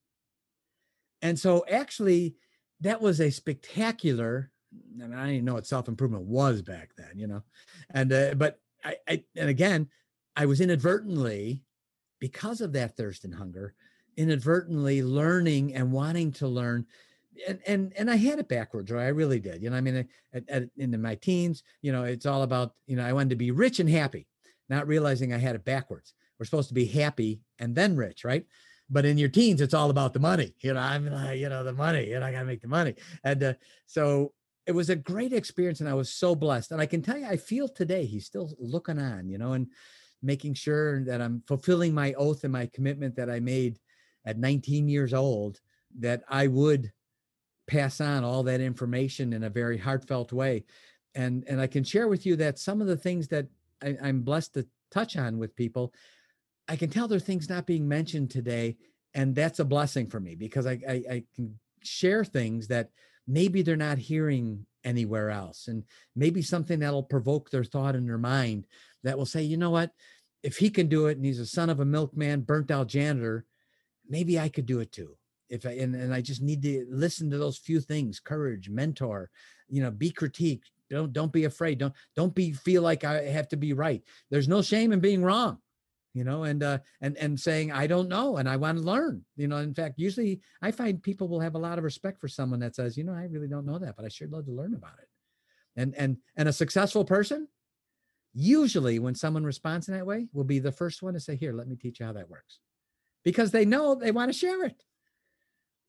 And 1.21 1.39
so 1.39 1.63
actually, 1.69 2.35
that 2.81 3.01
was 3.01 3.21
a 3.21 3.29
spectacular 3.29 4.51
Mean, 4.95 5.13
I 5.13 5.27
didn't 5.27 5.45
know 5.45 5.55
what 5.55 5.67
self 5.67 5.87
improvement 5.87 6.23
was 6.23 6.61
back 6.61 6.91
then, 6.97 7.11
you 7.15 7.27
know, 7.27 7.43
and 7.91 8.11
uh, 8.11 8.33
but 8.35 8.59
I, 8.83 8.95
I 9.07 9.23
and 9.35 9.49
again, 9.49 9.87
I 10.35 10.45
was 10.45 10.61
inadvertently 10.61 11.63
because 12.19 12.61
of 12.61 12.73
that 12.73 12.95
thirst 12.95 13.25
and 13.25 13.33
hunger, 13.33 13.73
inadvertently 14.17 15.03
learning 15.03 15.75
and 15.75 15.91
wanting 15.91 16.31
to 16.33 16.47
learn. 16.47 16.85
And, 17.47 17.59
and 17.65 17.93
and 17.97 18.11
I 18.11 18.15
had 18.15 18.39
it 18.39 18.47
backwards, 18.47 18.91
right? 18.91 19.05
I 19.05 19.09
really 19.09 19.39
did. 19.39 19.63
You 19.63 19.71
know, 19.71 19.77
I 19.77 19.81
mean, 19.81 20.07
at, 20.33 20.49
at, 20.49 20.63
in 20.77 21.01
my 21.01 21.15
teens, 21.15 21.63
you 21.81 21.91
know, 21.91 22.03
it's 22.03 22.27
all 22.27 22.43
about, 22.43 22.75
you 22.85 22.95
know, 22.95 23.05
I 23.05 23.13
wanted 23.13 23.31
to 23.31 23.35
be 23.35 23.51
rich 23.51 23.79
and 23.79 23.89
happy, 23.89 24.27
not 24.69 24.87
realizing 24.87 25.33
I 25.33 25.39
had 25.39 25.55
it 25.55 25.65
backwards. 25.65 26.13
We're 26.37 26.45
supposed 26.45 26.67
to 26.67 26.75
be 26.75 26.85
happy 26.85 27.41
and 27.59 27.75
then 27.75 27.95
rich, 27.95 28.23
right? 28.23 28.45
But 28.89 29.05
in 29.05 29.17
your 29.17 29.29
teens, 29.29 29.61
it's 29.61 29.73
all 29.73 29.89
about 29.89 30.13
the 30.13 30.19
money. 30.19 30.53
You 30.59 30.73
know, 30.73 30.79
I'm 30.79 31.09
like, 31.09 31.39
you 31.39 31.49
know, 31.49 31.63
the 31.63 31.73
money, 31.73 32.13
and 32.13 32.23
I 32.23 32.31
got 32.31 32.41
to 32.41 32.45
make 32.45 32.61
the 32.61 32.67
money. 32.67 32.95
And 33.23 33.43
uh, 33.43 33.53
so 33.87 34.33
it 34.65 34.71
was 34.71 34.89
a 34.89 34.95
great 34.95 35.33
experience 35.33 35.79
and 35.79 35.89
I 35.89 35.93
was 35.93 36.13
so 36.13 36.35
blessed. 36.35 36.71
And 36.71 36.79
I 36.79 36.85
can 36.85 37.01
tell 37.01 37.17
you, 37.17 37.25
I 37.25 37.37
feel 37.37 37.67
today 37.67 38.05
he's 38.05 38.25
still 38.25 38.51
looking 38.57 38.99
on, 38.99 39.27
you 39.27 39.37
know, 39.37 39.53
and 39.53 39.67
making 40.21 40.53
sure 40.53 41.03
that 41.03 41.21
I'm 41.21 41.43
fulfilling 41.47 41.93
my 41.93 42.13
oath 42.13 42.43
and 42.43 42.53
my 42.53 42.67
commitment 42.67 43.15
that 43.17 43.29
I 43.29 43.39
made 43.39 43.79
at 44.25 44.39
19 44.39 44.87
years 44.87 45.13
old 45.13 45.59
that 45.99 46.23
I 46.29 46.47
would 46.47 46.91
pass 47.67 47.99
on 48.01 48.23
all 48.23 48.43
that 48.43 48.61
information 48.61 49.33
in 49.33 49.43
a 49.43 49.49
very 49.49 49.77
heartfelt 49.77 50.31
way. 50.31 50.63
And 51.15 51.43
and 51.47 51.61
I 51.61 51.67
can 51.67 51.83
share 51.83 52.07
with 52.07 52.25
you 52.25 52.35
that 52.37 52.57
some 52.57 52.81
of 52.81 52.87
the 52.87 52.97
things 52.97 53.27
that 53.27 53.47
I, 53.81 53.97
I'm 54.01 54.21
blessed 54.21 54.55
to 54.55 54.67
touch 54.91 55.17
on 55.17 55.37
with 55.37 55.55
people, 55.55 55.93
I 56.67 56.75
can 56.75 56.89
tell 56.89 57.07
there 57.07 57.17
are 57.17 57.19
things 57.19 57.49
not 57.49 57.67
being 57.67 57.87
mentioned 57.87 58.31
today. 58.31 58.77
And 59.13 59.35
that's 59.35 59.59
a 59.59 59.65
blessing 59.65 60.07
for 60.07 60.19
me 60.19 60.35
because 60.35 60.65
I, 60.65 60.79
I, 60.87 60.93
I 61.11 61.23
can 61.35 61.59
share 61.83 62.25
things 62.25 62.67
that 62.69 62.89
maybe 63.27 63.61
they're 63.61 63.75
not 63.75 63.97
hearing 63.97 64.65
anywhere 64.83 65.29
else. 65.29 65.67
And 65.67 65.83
maybe 66.15 66.41
something 66.41 66.79
that'll 66.79 67.03
provoke 67.03 67.49
their 67.49 67.63
thought 67.63 67.95
in 67.95 68.05
their 68.05 68.17
mind 68.17 68.67
that 69.03 69.17
will 69.17 69.25
say, 69.25 69.43
you 69.43 69.57
know 69.57 69.69
what? 69.69 69.91
If 70.43 70.57
he 70.57 70.69
can 70.69 70.87
do 70.87 71.07
it 71.07 71.17
and 71.17 71.25
he's 71.25 71.39
a 71.39 71.45
son 71.45 71.69
of 71.69 71.79
a 71.79 71.85
milkman, 71.85 72.41
burnt 72.41 72.69
out 72.69 72.87
janitor, 72.87 73.45
maybe 74.07 74.39
I 74.39 74.49
could 74.49 74.65
do 74.65 74.79
it 74.79 74.91
too. 74.91 75.15
If 75.49 75.65
I 75.65 75.71
and, 75.71 75.95
and 75.95 76.13
I 76.13 76.21
just 76.21 76.41
need 76.41 76.61
to 76.63 76.85
listen 76.89 77.29
to 77.29 77.37
those 77.37 77.57
few 77.57 77.79
things, 77.79 78.19
courage, 78.19 78.69
mentor, 78.69 79.29
you 79.69 79.81
know, 79.81 79.91
be 79.91 80.11
critiqued. 80.11 80.63
Don't 80.89 81.13
don't 81.13 81.31
be 81.31 81.45
afraid. 81.45 81.77
Don't 81.77 81.93
don't 82.15 82.35
be 82.35 82.51
feel 82.53 82.81
like 82.81 83.03
I 83.03 83.23
have 83.23 83.47
to 83.49 83.57
be 83.57 83.73
right. 83.73 84.01
There's 84.29 84.47
no 84.47 84.61
shame 84.61 84.91
in 84.91 84.99
being 84.99 85.23
wrong 85.23 85.59
you 86.13 86.23
know 86.23 86.43
and 86.43 86.63
uh 86.63 86.77
and 87.01 87.17
and 87.17 87.39
saying 87.39 87.71
i 87.71 87.87
don't 87.87 88.07
know 88.07 88.37
and 88.37 88.47
i 88.47 88.55
want 88.55 88.77
to 88.77 88.83
learn 88.83 89.23
you 89.35 89.47
know 89.47 89.57
in 89.57 89.73
fact 89.73 89.95
usually 89.97 90.39
i 90.61 90.71
find 90.71 91.01
people 91.01 91.27
will 91.27 91.39
have 91.39 91.55
a 91.55 91.59
lot 91.59 91.77
of 91.77 91.83
respect 91.83 92.19
for 92.19 92.27
someone 92.27 92.59
that 92.59 92.75
says 92.75 92.97
you 92.97 93.03
know 93.03 93.13
i 93.13 93.23
really 93.23 93.47
don't 93.47 93.65
know 93.65 93.79
that 93.79 93.95
but 93.95 94.05
i 94.05 94.07
sure 94.07 94.27
love 94.27 94.45
to 94.45 94.51
learn 94.51 94.73
about 94.73 94.97
it 95.01 95.09
and 95.75 95.93
and 95.95 96.17
and 96.35 96.47
a 96.47 96.53
successful 96.53 97.03
person 97.03 97.47
usually 98.33 98.99
when 98.99 99.15
someone 99.15 99.43
responds 99.43 99.87
in 99.87 99.93
that 99.95 100.05
way 100.05 100.27
will 100.33 100.43
be 100.43 100.59
the 100.59 100.71
first 100.71 101.01
one 101.01 101.13
to 101.13 101.19
say 101.19 101.35
here 101.35 101.53
let 101.53 101.67
me 101.67 101.75
teach 101.75 101.99
you 101.99 102.05
how 102.05 102.13
that 102.13 102.29
works 102.29 102.59
because 103.23 103.51
they 103.51 103.65
know 103.65 103.95
they 103.95 104.11
want 104.11 104.31
to 104.31 104.37
share 104.37 104.63
it 104.63 104.83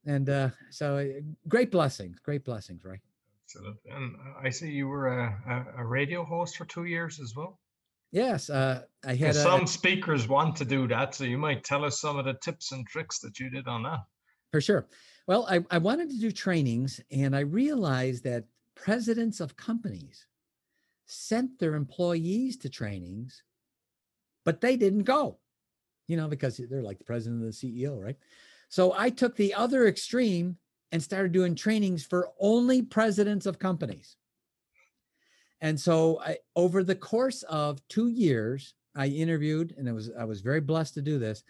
and 0.06 0.28
uh, 0.28 0.50
so 0.70 0.98
uh, 0.98 1.20
great 1.48 1.70
blessings 1.70 2.18
great 2.18 2.44
blessings 2.44 2.84
right 2.84 3.00
Absolutely. 3.46 3.90
And 3.90 4.16
I 4.42 4.48
see 4.48 4.70
you 4.70 4.88
were 4.88 5.08
a, 5.08 5.66
a 5.78 5.84
radio 5.84 6.24
host 6.24 6.56
for 6.56 6.64
two 6.64 6.84
years 6.84 7.20
as 7.20 7.34
well. 7.36 7.60
Yes, 8.14 8.48
uh, 8.48 8.82
I 9.04 9.16
had 9.16 9.30
a, 9.30 9.34
some 9.34 9.66
speakers 9.66 10.28
want 10.28 10.54
to 10.58 10.64
do 10.64 10.86
that, 10.86 11.16
so 11.16 11.24
you 11.24 11.36
might 11.36 11.64
tell 11.64 11.84
us 11.84 12.00
some 12.00 12.16
of 12.16 12.24
the 12.24 12.34
tips 12.34 12.70
and 12.70 12.86
tricks 12.86 13.18
that 13.18 13.40
you 13.40 13.50
did 13.50 13.66
on 13.66 13.82
that. 13.82 14.04
For 14.52 14.60
sure. 14.60 14.86
Well, 15.26 15.48
I, 15.50 15.64
I 15.68 15.78
wanted 15.78 16.10
to 16.10 16.20
do 16.20 16.30
trainings, 16.30 17.00
and 17.10 17.34
I 17.34 17.40
realized 17.40 18.22
that 18.22 18.44
presidents 18.76 19.40
of 19.40 19.56
companies 19.56 20.28
sent 21.06 21.58
their 21.58 21.74
employees 21.74 22.56
to 22.58 22.68
trainings, 22.68 23.42
but 24.44 24.60
they 24.60 24.76
didn't 24.76 25.02
go, 25.02 25.40
you 26.06 26.16
know, 26.16 26.28
because 26.28 26.58
they're 26.70 26.82
like 26.82 26.98
the 26.98 27.04
president 27.04 27.42
of 27.42 27.48
the 27.48 27.52
CEO, 27.52 28.00
right? 28.00 28.16
So 28.68 28.94
I 28.96 29.10
took 29.10 29.34
the 29.34 29.54
other 29.54 29.88
extreme 29.88 30.56
and 30.92 31.02
started 31.02 31.32
doing 31.32 31.56
trainings 31.56 32.04
for 32.04 32.28
only 32.38 32.80
presidents 32.80 33.46
of 33.46 33.58
companies. 33.58 34.16
And 35.64 35.80
so 35.80 36.20
I, 36.20 36.36
over 36.54 36.84
the 36.84 36.94
course 36.94 37.42
of 37.44 37.80
two 37.88 38.08
years, 38.08 38.74
I 38.94 39.06
interviewed, 39.06 39.74
and 39.78 39.88
it 39.88 39.92
was 39.92 40.10
I 40.16 40.24
was 40.24 40.42
very 40.42 40.60
blessed 40.60 40.92
to 40.94 41.02
do 41.02 41.18
this. 41.18 41.42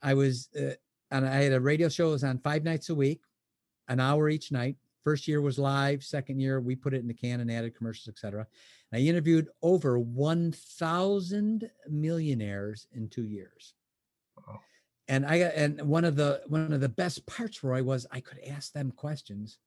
I 0.00 0.14
was, 0.14 0.48
uh, 0.56 0.74
and 1.10 1.26
I 1.26 1.42
had 1.42 1.52
a 1.52 1.60
radio 1.60 1.88
show. 1.88 2.10
It 2.10 2.12
was 2.12 2.24
on 2.24 2.38
five 2.38 2.62
nights 2.62 2.90
a 2.90 2.94
week, 2.94 3.22
an 3.88 3.98
hour 3.98 4.28
each 4.28 4.52
night. 4.52 4.76
First 5.02 5.26
year 5.26 5.40
was 5.40 5.58
live. 5.58 6.04
Second 6.04 6.38
year, 6.38 6.60
we 6.60 6.76
put 6.76 6.94
it 6.94 7.00
in 7.00 7.08
the 7.08 7.14
can 7.14 7.40
and 7.40 7.50
added 7.50 7.76
commercials, 7.76 8.06
etc. 8.06 8.46
I 8.94 8.98
interviewed 8.98 9.48
over 9.62 9.98
1,000 9.98 11.68
millionaires 11.90 12.86
in 12.92 13.08
two 13.08 13.24
years. 13.24 13.74
Wow 14.46 14.60
and 15.08 15.24
I 15.24 15.36
and 15.36 15.80
one 15.82 16.04
of 16.04 16.16
the 16.16 16.42
one 16.48 16.72
of 16.72 16.80
the 16.80 16.88
best 16.88 17.26
parts, 17.26 17.62
Roy, 17.62 17.82
was 17.82 18.06
I 18.10 18.20
could 18.20 18.40
ask 18.48 18.72
them 18.72 18.90
questions. 18.90 19.58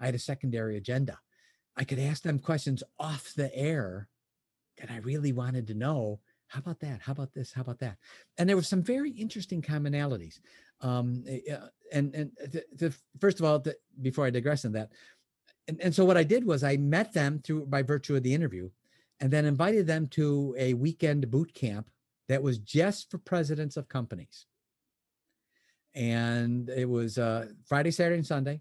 I 0.00 0.06
had 0.06 0.14
a 0.14 0.18
secondary 0.18 0.76
agenda. 0.76 1.18
I 1.76 1.84
could 1.84 1.98
ask 1.98 2.22
them 2.22 2.38
questions 2.38 2.82
off 2.98 3.32
the 3.34 3.54
air 3.54 4.08
that 4.78 4.90
I 4.90 4.98
really 4.98 5.32
wanted 5.32 5.66
to 5.68 5.74
know. 5.74 6.20
How 6.48 6.60
about 6.60 6.80
that? 6.80 7.00
How 7.02 7.12
about 7.12 7.34
this? 7.34 7.52
How 7.52 7.62
about 7.62 7.80
that? 7.80 7.96
And 8.38 8.48
there 8.48 8.56
were 8.56 8.62
some 8.62 8.82
very 8.82 9.10
interesting 9.10 9.60
commonalities. 9.62 10.40
Um, 10.80 11.24
eh, 11.26 11.40
and 11.92 12.14
and 12.14 12.30
the, 12.38 12.64
the, 12.76 12.96
first 13.20 13.40
of 13.40 13.46
all, 13.46 13.58
the, 13.58 13.76
before 14.02 14.26
I 14.26 14.30
digress 14.30 14.64
on 14.64 14.72
that, 14.72 14.92
and, 15.68 15.80
and 15.80 15.94
so 15.94 16.04
what 16.04 16.16
I 16.16 16.22
did 16.22 16.44
was 16.44 16.62
I 16.62 16.76
met 16.76 17.12
them 17.12 17.40
through 17.42 17.66
by 17.66 17.82
virtue 17.82 18.16
of 18.16 18.22
the 18.22 18.34
interview, 18.34 18.70
and 19.20 19.30
then 19.30 19.44
invited 19.44 19.86
them 19.86 20.08
to 20.08 20.54
a 20.58 20.74
weekend 20.74 21.30
boot 21.30 21.52
camp 21.54 21.90
that 22.28 22.42
was 22.42 22.58
just 22.58 23.10
for 23.10 23.18
presidents 23.18 23.76
of 23.76 23.88
companies. 23.88 24.46
And 25.94 26.68
it 26.68 26.88
was 26.88 27.16
uh, 27.16 27.46
Friday, 27.66 27.90
Saturday, 27.90 28.18
and 28.18 28.26
Sunday. 28.26 28.60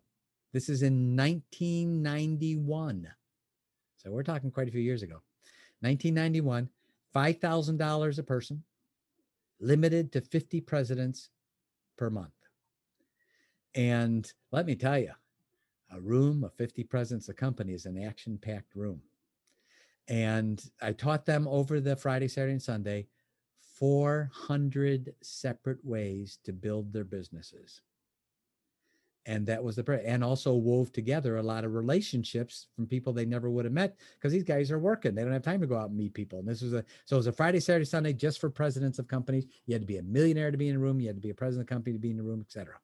This 0.55 0.69
is 0.69 0.83
in 0.83 1.17
1991. 1.17 3.09
So 3.97 4.09
we're 4.09 4.23
talking 4.23 4.49
quite 4.49 4.69
a 4.69 4.71
few 4.71 4.79
years 4.79 5.03
ago. 5.03 5.15
1991, 5.81 6.69
$5,000 7.13 8.17
a 8.17 8.23
person, 8.23 8.63
limited 9.59 10.13
to 10.13 10.21
50 10.21 10.61
presidents 10.61 11.29
per 11.97 12.09
month. 12.09 12.31
And 13.75 14.31
let 14.53 14.65
me 14.65 14.75
tell 14.75 14.97
you, 14.97 15.11
a 15.91 15.99
room 15.99 16.45
of 16.45 16.53
50 16.53 16.85
presidents 16.85 17.27
of 17.27 17.35
company 17.35 17.73
is 17.73 17.85
an 17.85 18.01
action 18.01 18.39
packed 18.41 18.75
room. 18.75 19.01
And 20.07 20.63
I 20.81 20.93
taught 20.93 21.25
them 21.25 21.49
over 21.49 21.81
the 21.81 21.97
Friday, 21.97 22.29
Saturday, 22.29 22.53
and 22.53 22.63
Sunday 22.63 23.07
400 23.77 25.15
separate 25.21 25.83
ways 25.83 26.39
to 26.45 26.53
build 26.53 26.93
their 26.93 27.03
businesses. 27.03 27.81
And 29.27 29.47
that 29.47 29.63
was 29.63 29.75
the 29.75 29.83
prayer 29.83 30.03
and 30.05 30.23
also 30.23 30.53
wove 30.53 30.91
together 30.91 31.37
a 31.37 31.43
lot 31.43 31.63
of 31.63 31.73
relationships 31.73 32.67
from 32.75 32.85
people 32.85 33.11
they 33.11 33.25
never 33.25 33.49
would 33.49 33.65
have 33.65 33.73
met 33.73 33.97
because 34.13 34.31
these 34.31 34.43
guys 34.43 34.69
are 34.71 34.77
working. 34.77 35.15
They 35.15 35.23
don't 35.23 35.33
have 35.33 35.41
time 35.41 35.61
to 35.61 35.67
go 35.67 35.77
out 35.77 35.89
and 35.89 35.97
meet 35.97 36.13
people. 36.13 36.39
And 36.39 36.47
this 36.47 36.61
was 36.61 36.73
a 36.73 36.85
so 37.05 37.15
it 37.15 37.19
was 37.19 37.27
a 37.27 37.31
Friday, 37.31 37.59
Saturday, 37.59 37.85
Sunday 37.85 38.13
just 38.13 38.39
for 38.39 38.49
presidents 38.49 38.99
of 38.99 39.07
companies. 39.07 39.47
You 39.65 39.73
had 39.73 39.81
to 39.81 39.87
be 39.87 39.97
a 39.97 40.03
millionaire 40.03 40.51
to 40.51 40.57
be 40.57 40.69
in 40.69 40.75
a 40.75 40.79
room, 40.79 40.99
you 40.99 41.07
had 41.07 41.15
to 41.15 41.21
be 41.21 41.31
a 41.31 41.35
president 41.35 41.67
of 41.67 41.73
company 41.73 41.93
to 41.93 41.99
be 41.99 42.11
in 42.11 42.17
the 42.17 42.23
room, 42.23 42.41
etc. 42.41 42.75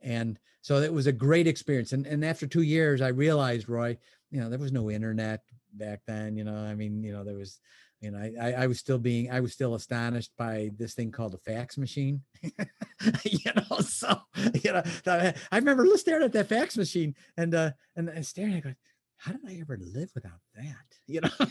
And 0.00 0.38
so 0.60 0.76
it 0.76 0.92
was 0.92 1.08
a 1.08 1.12
great 1.12 1.48
experience. 1.48 1.92
And 1.92 2.06
and 2.06 2.24
after 2.24 2.46
two 2.46 2.62
years, 2.62 3.00
I 3.00 3.08
realized, 3.08 3.68
Roy, 3.68 3.98
you 4.30 4.40
know, 4.40 4.48
there 4.48 4.58
was 4.58 4.72
no 4.72 4.90
internet 4.90 5.42
back 5.72 6.02
then. 6.06 6.36
You 6.36 6.44
know, 6.44 6.54
I 6.54 6.74
mean, 6.74 7.02
you 7.02 7.12
know, 7.12 7.24
there 7.24 7.36
was 7.36 7.60
you 8.02 8.10
know, 8.10 8.18
I, 8.18 8.52
I 8.52 8.66
was 8.66 8.80
still 8.80 8.98
being, 8.98 9.30
I 9.30 9.40
was 9.40 9.52
still 9.52 9.76
astonished 9.76 10.32
by 10.36 10.72
this 10.76 10.94
thing 10.94 11.12
called 11.12 11.34
a 11.34 11.38
fax 11.38 11.78
machine. 11.78 12.22
you 12.42 13.52
know, 13.54 13.78
so 13.78 14.20
you 14.62 14.72
know, 14.72 14.82
I 15.06 15.34
remember 15.52 15.86
staring 15.96 16.24
at 16.24 16.32
that 16.32 16.48
fax 16.48 16.76
machine 16.76 17.14
and 17.36 17.54
uh 17.54 17.70
and, 17.94 18.08
and 18.08 18.26
staring. 18.26 18.54
I 18.54 18.60
go, 18.60 18.74
how 19.18 19.32
did 19.32 19.40
I 19.48 19.60
ever 19.60 19.78
live 19.80 20.10
without 20.14 20.40
that? 20.56 20.64
You 21.08 21.20
know, 21.20 21.46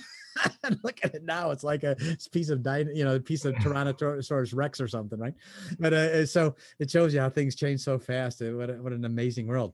and 0.63 0.79
look 0.83 0.99
at 1.03 1.13
it 1.13 1.23
now. 1.23 1.51
It's 1.51 1.63
like 1.63 1.83
a 1.83 1.95
piece 2.31 2.49
of 2.49 2.65
you 2.65 3.03
know, 3.03 3.15
a 3.15 3.19
piece 3.19 3.45
of 3.45 3.53
Tyrannosaurus 3.55 4.55
Rex 4.55 4.81
or 4.81 4.87
something, 4.87 5.19
right? 5.19 5.35
But 5.77 5.93
uh, 5.93 6.25
so 6.25 6.55
it 6.79 6.89
shows 6.89 7.13
you 7.13 7.19
how 7.19 7.29
things 7.29 7.55
change 7.55 7.81
so 7.81 7.99
fast. 7.99 8.41
What 8.41 8.69
a, 8.69 8.73
what 8.75 8.93
an 8.93 9.05
amazing 9.05 9.47
world 9.47 9.73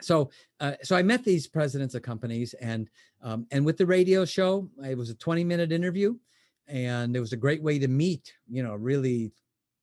so 0.00 0.30
uh, 0.60 0.74
so 0.82 0.96
I 0.96 1.02
met 1.02 1.24
these 1.24 1.46
presidents 1.46 1.94
of 1.94 2.02
companies 2.02 2.54
and 2.54 2.88
um, 3.22 3.46
and 3.50 3.64
with 3.64 3.76
the 3.76 3.86
radio 3.86 4.24
show, 4.24 4.68
it 4.84 4.96
was 4.96 5.10
a 5.10 5.14
20 5.14 5.44
minute 5.44 5.72
interview, 5.72 6.16
and 6.66 7.16
it 7.16 7.20
was 7.20 7.32
a 7.32 7.36
great 7.36 7.62
way 7.62 7.78
to 7.78 7.88
meet 7.88 8.32
you 8.48 8.62
know 8.62 8.74
really 8.74 9.32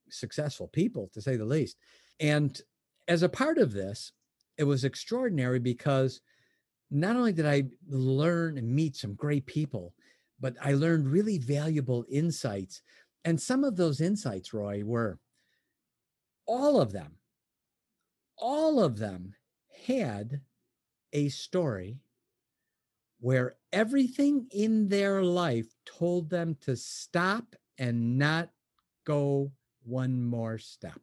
successful 0.10 0.68
people 0.68 1.10
to 1.14 1.22
say 1.22 1.36
the 1.36 1.46
least. 1.46 1.78
And 2.20 2.60
as 3.08 3.24
a 3.24 3.30
part 3.30 3.58
of 3.58 3.74
this, 3.74 4.12
it 4.58 4.64
was 4.64 4.84
extraordinary 4.84 5.60
because 5.60 6.22
not 6.92 7.16
only 7.16 7.32
did 7.32 7.46
I 7.46 7.64
learn 7.88 8.58
and 8.58 8.68
meet 8.68 8.96
some 8.96 9.14
great 9.14 9.46
people, 9.46 9.94
but 10.40 10.56
I 10.62 10.74
learned 10.74 11.08
really 11.08 11.38
valuable 11.38 12.06
insights. 12.10 12.82
And 13.26 13.40
some 13.40 13.64
of 13.64 13.76
those 13.76 14.02
insights, 14.02 14.54
Roy, 14.54 14.84
were 14.84 15.20
all 16.46 16.82
of 16.82 16.92
them, 16.92 17.18
all 18.38 18.84
of 18.84 18.98
them 18.98 19.36
had 19.86 20.42
a 21.14 21.30
story 21.30 22.00
where 23.20 23.56
everything 23.74 24.48
in 24.52 24.88
their 24.88 25.24
life 25.24 25.68
told 25.86 26.30
them 26.30 26.56
to 26.62 26.76
stop 26.76 27.56
and 27.78 28.18
not 28.18 28.50
go 29.06 29.52
one 29.84 30.24
more 30.24 30.58
step. 30.58 31.00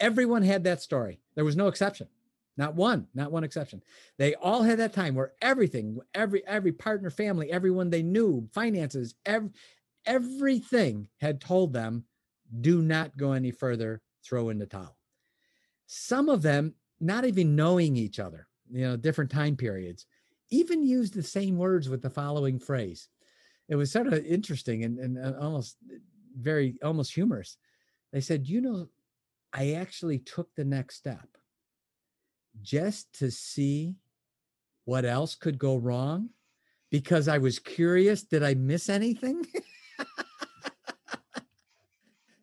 Everyone 0.00 0.42
had 0.42 0.64
that 0.64 0.82
story. 0.82 1.20
There 1.34 1.44
was 1.44 1.56
no 1.56 1.68
exception. 1.68 2.08
Not 2.56 2.74
one, 2.74 3.06
not 3.14 3.32
one 3.32 3.44
exception. 3.44 3.82
They 4.18 4.34
all 4.34 4.62
had 4.62 4.78
that 4.78 4.92
time 4.92 5.14
where 5.14 5.32
everything, 5.40 5.98
every 6.14 6.46
every 6.46 6.72
partner, 6.72 7.08
family, 7.08 7.50
everyone 7.50 7.88
they 7.88 8.02
knew, 8.02 8.46
finances, 8.52 9.14
every, 9.24 9.50
everything 10.04 11.08
had 11.18 11.40
told 11.40 11.72
them, 11.72 12.04
do 12.60 12.82
not 12.82 13.16
go 13.16 13.32
any 13.32 13.50
further, 13.50 14.02
throw 14.22 14.50
in 14.50 14.58
the 14.58 14.66
towel. 14.66 14.98
Some 15.86 16.28
of 16.28 16.42
them 16.42 16.74
not 17.02 17.24
even 17.24 17.56
knowing 17.56 17.96
each 17.96 18.20
other, 18.20 18.46
you 18.70 18.82
know, 18.82 18.96
different 18.96 19.30
time 19.30 19.56
periods, 19.56 20.06
even 20.50 20.82
used 20.82 21.14
the 21.14 21.22
same 21.22 21.56
words 21.56 21.88
with 21.88 22.00
the 22.00 22.10
following 22.10 22.58
phrase. 22.58 23.08
It 23.68 23.74
was 23.74 23.90
sort 23.90 24.06
of 24.06 24.24
interesting 24.24 24.84
and, 24.84 24.98
and 24.98 25.18
uh, 25.18 25.32
almost 25.40 25.76
very, 26.38 26.76
almost 26.82 27.12
humorous. 27.12 27.56
They 28.12 28.20
said, 28.20 28.46
you 28.46 28.60
know, 28.60 28.88
I 29.52 29.72
actually 29.72 30.20
took 30.20 30.54
the 30.54 30.64
next 30.64 30.96
step 30.96 31.26
just 32.60 33.12
to 33.14 33.30
see 33.30 33.96
what 34.84 35.04
else 35.04 35.34
could 35.34 35.58
go 35.58 35.76
wrong 35.76 36.30
because 36.90 37.26
I 37.28 37.38
was 37.38 37.58
curious. 37.58 38.22
Did 38.22 38.42
I 38.42 38.54
miss 38.54 38.88
anything? 38.88 39.44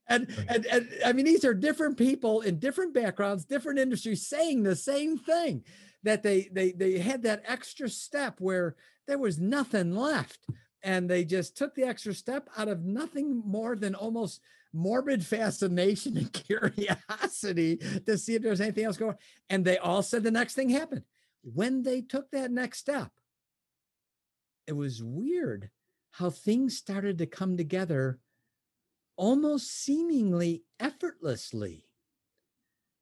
and, 0.09 0.27
and 0.49 0.65
and 0.65 0.89
I 1.05 1.13
mean, 1.13 1.25
these 1.25 1.45
are 1.45 1.53
different 1.53 1.97
people 1.97 2.41
in 2.41 2.59
different 2.59 2.93
backgrounds, 2.93 3.45
different 3.45 3.79
industries, 3.79 4.27
saying 4.27 4.63
the 4.63 4.75
same 4.75 5.17
thing. 5.17 5.63
That 6.03 6.23
they 6.23 6.49
they 6.51 6.71
they 6.71 6.99
had 6.99 7.23
that 7.23 7.43
extra 7.45 7.89
step 7.89 8.35
where 8.39 8.75
there 9.07 9.17
was 9.17 9.39
nothing 9.39 9.95
left, 9.95 10.45
and 10.81 11.09
they 11.09 11.25
just 11.25 11.57
took 11.57 11.75
the 11.75 11.83
extra 11.83 12.13
step 12.13 12.49
out 12.57 12.67
of 12.67 12.83
nothing 12.83 13.43
more 13.45 13.75
than 13.75 13.95
almost 13.95 14.41
morbid 14.73 15.25
fascination 15.25 16.17
and 16.17 16.31
curiosity 16.31 17.77
to 18.05 18.17
see 18.17 18.35
if 18.35 18.41
there's 18.41 18.61
anything 18.61 18.85
else 18.85 18.97
going. 18.97 19.11
on. 19.11 19.17
And 19.49 19.65
they 19.65 19.77
all 19.77 20.03
said 20.03 20.23
the 20.23 20.31
next 20.31 20.53
thing 20.53 20.69
happened 20.69 21.03
when 21.43 21.83
they 21.83 22.01
took 22.01 22.31
that 22.31 22.51
next 22.51 22.79
step. 22.79 23.11
It 24.67 24.73
was 24.73 25.03
weird 25.03 25.69
how 26.11 26.29
things 26.29 26.77
started 26.77 27.17
to 27.17 27.25
come 27.25 27.57
together 27.57 28.19
almost 29.19 29.83
seemingly 29.83 30.63
effortlessly. 30.79 31.85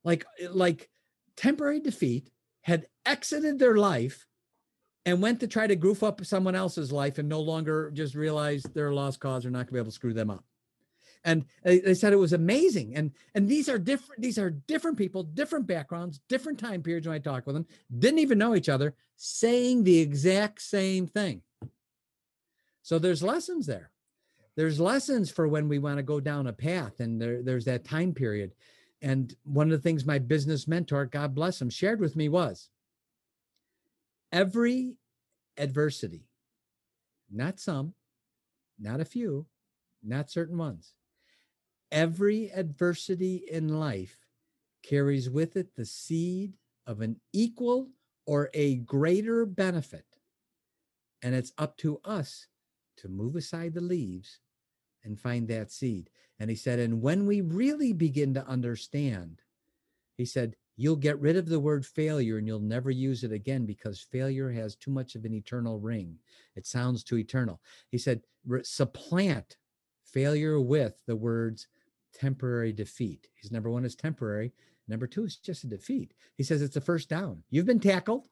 Like, 0.04 0.26
eh, 0.42 0.48
like 0.52 0.90
temporary 1.38 1.80
defeat 1.80 2.32
had 2.62 2.88
exited 3.06 3.60
their 3.60 3.78
life 3.78 4.26
and 5.06 5.22
went 5.22 5.40
to 5.40 5.48
try 5.48 5.68
to 5.68 5.76
goof 5.76 6.02
up 6.02 6.26
someone 6.26 6.56
else's 6.56 6.92
life 6.92 7.20
and 7.20 7.30
no 7.30 7.40
longer 7.40 7.92
just 7.92 8.16
realized 8.16 8.74
they're 8.74 8.90
a 8.90 8.96
lost 8.96 9.20
cause 9.20 9.46
or 9.46 9.52
not 9.52 9.60
going 9.60 9.68
to 9.68 9.74
be 9.74 9.80
able 9.80 9.86
to 9.86 9.92
screw 9.92 10.14
them 10.14 10.32
up. 10.32 10.44
And 11.24 11.46
eh, 11.64 11.80
they 11.86 11.94
said 11.94 12.14
it 12.14 12.18
was 12.18 12.34
amazing 12.34 12.96
and 12.96 13.12
and 13.36 13.48
these 13.48 13.70
are 13.70 13.78
different 13.78 14.22
these 14.22 14.40
are 14.40 14.50
different 14.50 14.98
people 14.98 15.24
different 15.24 15.68
backgrounds 15.68 16.20
different 16.30 16.60
time 16.60 16.82
periods 16.82 17.08
when 17.08 17.16
i 17.16 17.20
talk 17.20 17.46
with 17.46 17.56
them 17.56 17.66
didn't 18.00 18.20
even 18.20 18.38
know 18.38 18.56
each 18.56 18.70
other 18.70 18.96
saying 19.18 19.84
the 19.84 20.00
exact 20.00 20.62
same 20.62 21.08
thing. 21.08 21.42
So 22.82 22.98
there's 22.98 23.24
lessons 23.24 23.66
there 23.66 23.92
there's 24.58 24.80
lessons 24.80 25.32
for 25.32 25.48
when 25.48 25.70
we 25.70 25.80
want 25.80 25.98
to 25.98 26.04
go 26.04 26.20
down 26.20 26.48
a 26.48 26.54
path 26.54 27.00
and 27.00 27.22
there, 27.22 27.42
there's 27.42 27.66
that 27.66 27.86
time 27.86 28.14
period 28.14 28.52
and 29.02 29.36
one 29.44 29.68
of 29.68 29.72
the 29.72 29.82
things 29.82 30.06
my 30.06 30.20
business 30.20 30.68
mentor 30.68 31.06
god 31.06 31.34
bless 31.34 31.62
him 31.62 31.70
shared 31.70 32.02
with 32.02 32.18
me 32.18 32.28
was 32.28 32.70
every 34.34 34.98
adversity 35.58 36.28
not 37.32 37.60
some 37.60 37.94
not 38.78 39.00
a 39.00 39.06
few 39.06 39.46
not 40.04 40.30
certain 40.30 40.58
ones 40.58 40.94
every 41.92 42.52
adversity 42.52 43.44
in 43.50 43.80
life 43.80 44.18
carries 44.84 45.30
with 45.30 45.56
it 45.56 45.76
the 45.76 45.86
seed 45.86 46.54
of 46.86 47.02
an 47.02 47.20
equal 47.34 47.90
or 48.26 48.50
a 48.54 48.76
greater 48.76 49.46
benefit. 49.46 50.06
And 51.22 51.34
it's 51.34 51.54
up 51.58 51.78
to 51.78 52.00
us 52.06 52.48
to 52.98 53.08
move 53.08 53.36
aside 53.36 53.74
the 53.74 53.82
leaves 53.82 54.40
and 55.04 55.20
find 55.20 55.48
that 55.48 55.72
seed. 55.72 56.10
And 56.40 56.50
he 56.50 56.56
said, 56.56 56.80
and 56.80 57.02
when 57.02 57.26
we 57.26 57.42
really 57.42 57.94
begin 57.94 58.34
to 58.36 58.48
understand, 58.48 59.42
he 60.18 60.26
said, 60.26 60.56
you'll 60.76 60.96
get 60.96 61.20
rid 61.20 61.36
of 61.36 61.48
the 61.48 61.60
word 61.60 61.86
failure 61.86 62.38
and 62.38 62.48
you'll 62.48 62.60
never 62.60 62.92
use 62.92 63.24
it 63.24 63.32
again 63.32 63.66
because 63.66 64.00
failure 64.00 64.52
has 64.52 64.76
too 64.76 64.92
much 64.92 65.16
of 65.16 65.26
an 65.26 65.34
eternal 65.34 65.80
ring. 65.80 66.18
It 66.56 66.68
sounds 66.68 67.04
too 67.04 67.18
eternal. 67.18 67.60
He 67.90 67.98
said, 67.98 68.22
supplant 68.64 69.58
failure 70.04 70.60
with 70.60 70.94
the 71.08 71.16
words 71.16 71.68
temporary 72.14 72.74
defeat. 72.74 73.28
His 73.36 73.52
number 73.52 73.70
one 73.70 73.86
is 73.86 73.96
temporary. 73.96 74.54
Number 74.88 75.08
two 75.08 75.26
is 75.26 75.38
just 75.38 75.64
a 75.64 75.68
defeat. 75.68 76.14
He 76.36 76.44
says 76.44 76.62
it's 76.62 76.78
a 76.78 76.82
first 76.82 77.10
down. 77.10 77.44
You've 77.50 77.66
been 77.66 77.80
tackled. 77.80 78.28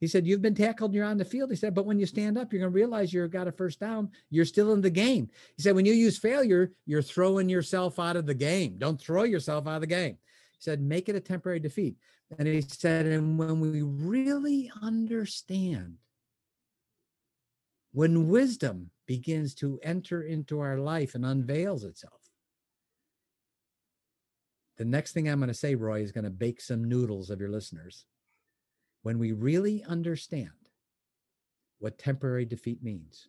He 0.00 0.06
said, 0.06 0.26
You've 0.26 0.42
been 0.42 0.54
tackled, 0.54 0.94
you're 0.94 1.04
on 1.04 1.16
the 1.16 1.24
field. 1.24 1.50
He 1.50 1.56
said, 1.56 1.74
But 1.74 1.86
when 1.86 1.98
you 1.98 2.06
stand 2.06 2.36
up, 2.36 2.52
you're 2.52 2.60
going 2.60 2.72
to 2.72 2.74
realize 2.74 3.12
you've 3.12 3.30
got 3.30 3.48
a 3.48 3.52
first 3.52 3.80
down. 3.80 4.10
You're 4.30 4.44
still 4.44 4.72
in 4.72 4.80
the 4.80 4.90
game. 4.90 5.30
He 5.56 5.62
said, 5.62 5.74
When 5.74 5.86
you 5.86 5.94
use 5.94 6.18
failure, 6.18 6.72
you're 6.84 7.02
throwing 7.02 7.48
yourself 7.48 7.98
out 7.98 8.16
of 8.16 8.26
the 8.26 8.34
game. 8.34 8.76
Don't 8.78 9.00
throw 9.00 9.24
yourself 9.24 9.66
out 9.66 9.76
of 9.76 9.80
the 9.80 9.86
game. 9.86 10.18
He 10.52 10.60
said, 10.60 10.80
Make 10.80 11.08
it 11.08 11.16
a 11.16 11.20
temporary 11.20 11.60
defeat. 11.60 11.96
And 12.38 12.46
he 12.46 12.60
said, 12.60 13.06
And 13.06 13.38
when 13.38 13.60
we 13.60 13.82
really 13.82 14.70
understand, 14.82 15.96
when 17.92 18.28
wisdom 18.28 18.90
begins 19.06 19.54
to 19.54 19.80
enter 19.82 20.22
into 20.22 20.60
our 20.60 20.78
life 20.78 21.14
and 21.14 21.24
unveils 21.24 21.84
itself, 21.84 22.20
the 24.76 24.84
next 24.84 25.12
thing 25.12 25.26
I'm 25.26 25.38
going 25.38 25.48
to 25.48 25.54
say, 25.54 25.74
Roy, 25.74 26.02
is 26.02 26.12
going 26.12 26.24
to 26.24 26.30
bake 26.30 26.60
some 26.60 26.84
noodles 26.84 27.30
of 27.30 27.40
your 27.40 27.48
listeners. 27.48 28.04
When 29.06 29.20
we 29.20 29.30
really 29.30 29.84
understand 29.84 30.50
what 31.78 31.96
temporary 31.96 32.44
defeat 32.44 32.82
means, 32.82 33.28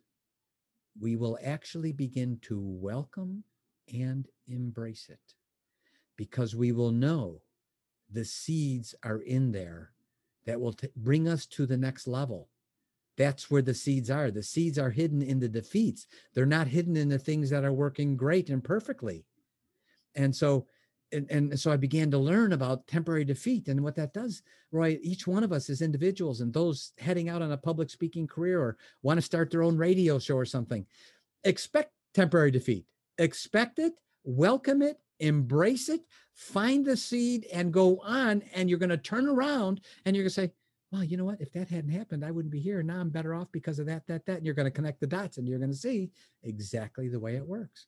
we 1.00 1.14
will 1.14 1.38
actually 1.40 1.92
begin 1.92 2.40
to 2.42 2.58
welcome 2.58 3.44
and 3.94 4.26
embrace 4.48 5.06
it 5.08 5.34
because 6.16 6.56
we 6.56 6.72
will 6.72 6.90
know 6.90 7.42
the 8.10 8.24
seeds 8.24 8.96
are 9.04 9.20
in 9.20 9.52
there 9.52 9.92
that 10.46 10.60
will 10.60 10.72
t- 10.72 10.88
bring 10.96 11.28
us 11.28 11.46
to 11.46 11.64
the 11.64 11.76
next 11.76 12.08
level. 12.08 12.48
That's 13.16 13.48
where 13.48 13.62
the 13.62 13.72
seeds 13.72 14.10
are. 14.10 14.32
The 14.32 14.42
seeds 14.42 14.80
are 14.80 14.90
hidden 14.90 15.22
in 15.22 15.38
the 15.38 15.48
defeats. 15.48 16.08
They're 16.34 16.44
not 16.44 16.66
hidden 16.66 16.96
in 16.96 17.08
the 17.08 17.20
things 17.20 17.50
that 17.50 17.64
are 17.64 17.72
working 17.72 18.16
great 18.16 18.50
and 18.50 18.64
perfectly. 18.64 19.26
And 20.16 20.34
so 20.34 20.66
and, 21.12 21.30
and 21.30 21.58
so 21.58 21.70
I 21.70 21.76
began 21.76 22.10
to 22.10 22.18
learn 22.18 22.52
about 22.52 22.86
temporary 22.86 23.24
defeat 23.24 23.68
and 23.68 23.82
what 23.82 23.96
that 23.96 24.12
does. 24.12 24.42
Roy, 24.72 24.98
each 25.02 25.26
one 25.26 25.42
of 25.42 25.52
us 25.52 25.70
as 25.70 25.82
individuals 25.82 26.40
and 26.40 26.52
those 26.52 26.92
heading 26.98 27.28
out 27.28 27.42
on 27.42 27.52
a 27.52 27.56
public 27.56 27.90
speaking 27.90 28.26
career 28.26 28.60
or 28.60 28.76
want 29.02 29.18
to 29.18 29.22
start 29.22 29.50
their 29.50 29.62
own 29.62 29.76
radio 29.76 30.18
show 30.18 30.36
or 30.36 30.44
something, 30.44 30.86
expect 31.44 31.92
temporary 32.14 32.50
defeat. 32.50 32.84
Expect 33.18 33.78
it, 33.78 33.94
welcome 34.24 34.82
it, 34.82 34.98
embrace 35.20 35.88
it, 35.88 36.02
find 36.34 36.84
the 36.84 36.96
seed 36.96 37.46
and 37.52 37.72
go 37.72 37.98
on. 38.04 38.42
And 38.54 38.68
you're 38.68 38.78
going 38.78 38.90
to 38.90 38.96
turn 38.96 39.26
around 39.26 39.80
and 40.04 40.14
you're 40.14 40.24
going 40.24 40.30
to 40.30 40.34
say, 40.34 40.52
well, 40.92 41.04
you 41.04 41.16
know 41.16 41.24
what? 41.24 41.40
If 41.40 41.52
that 41.52 41.68
hadn't 41.68 41.90
happened, 41.90 42.24
I 42.24 42.30
wouldn't 42.30 42.52
be 42.52 42.60
here. 42.60 42.82
Now 42.82 43.00
I'm 43.00 43.10
better 43.10 43.34
off 43.34 43.48
because 43.52 43.78
of 43.78 43.86
that, 43.86 44.06
that, 44.06 44.24
that. 44.26 44.38
And 44.38 44.46
you're 44.46 44.54
going 44.54 44.66
to 44.66 44.70
connect 44.70 45.00
the 45.00 45.06
dots 45.06 45.36
and 45.36 45.46
you're 45.46 45.58
going 45.58 45.70
to 45.70 45.76
see 45.76 46.10
exactly 46.42 47.08
the 47.08 47.20
way 47.20 47.36
it 47.36 47.46
works. 47.46 47.86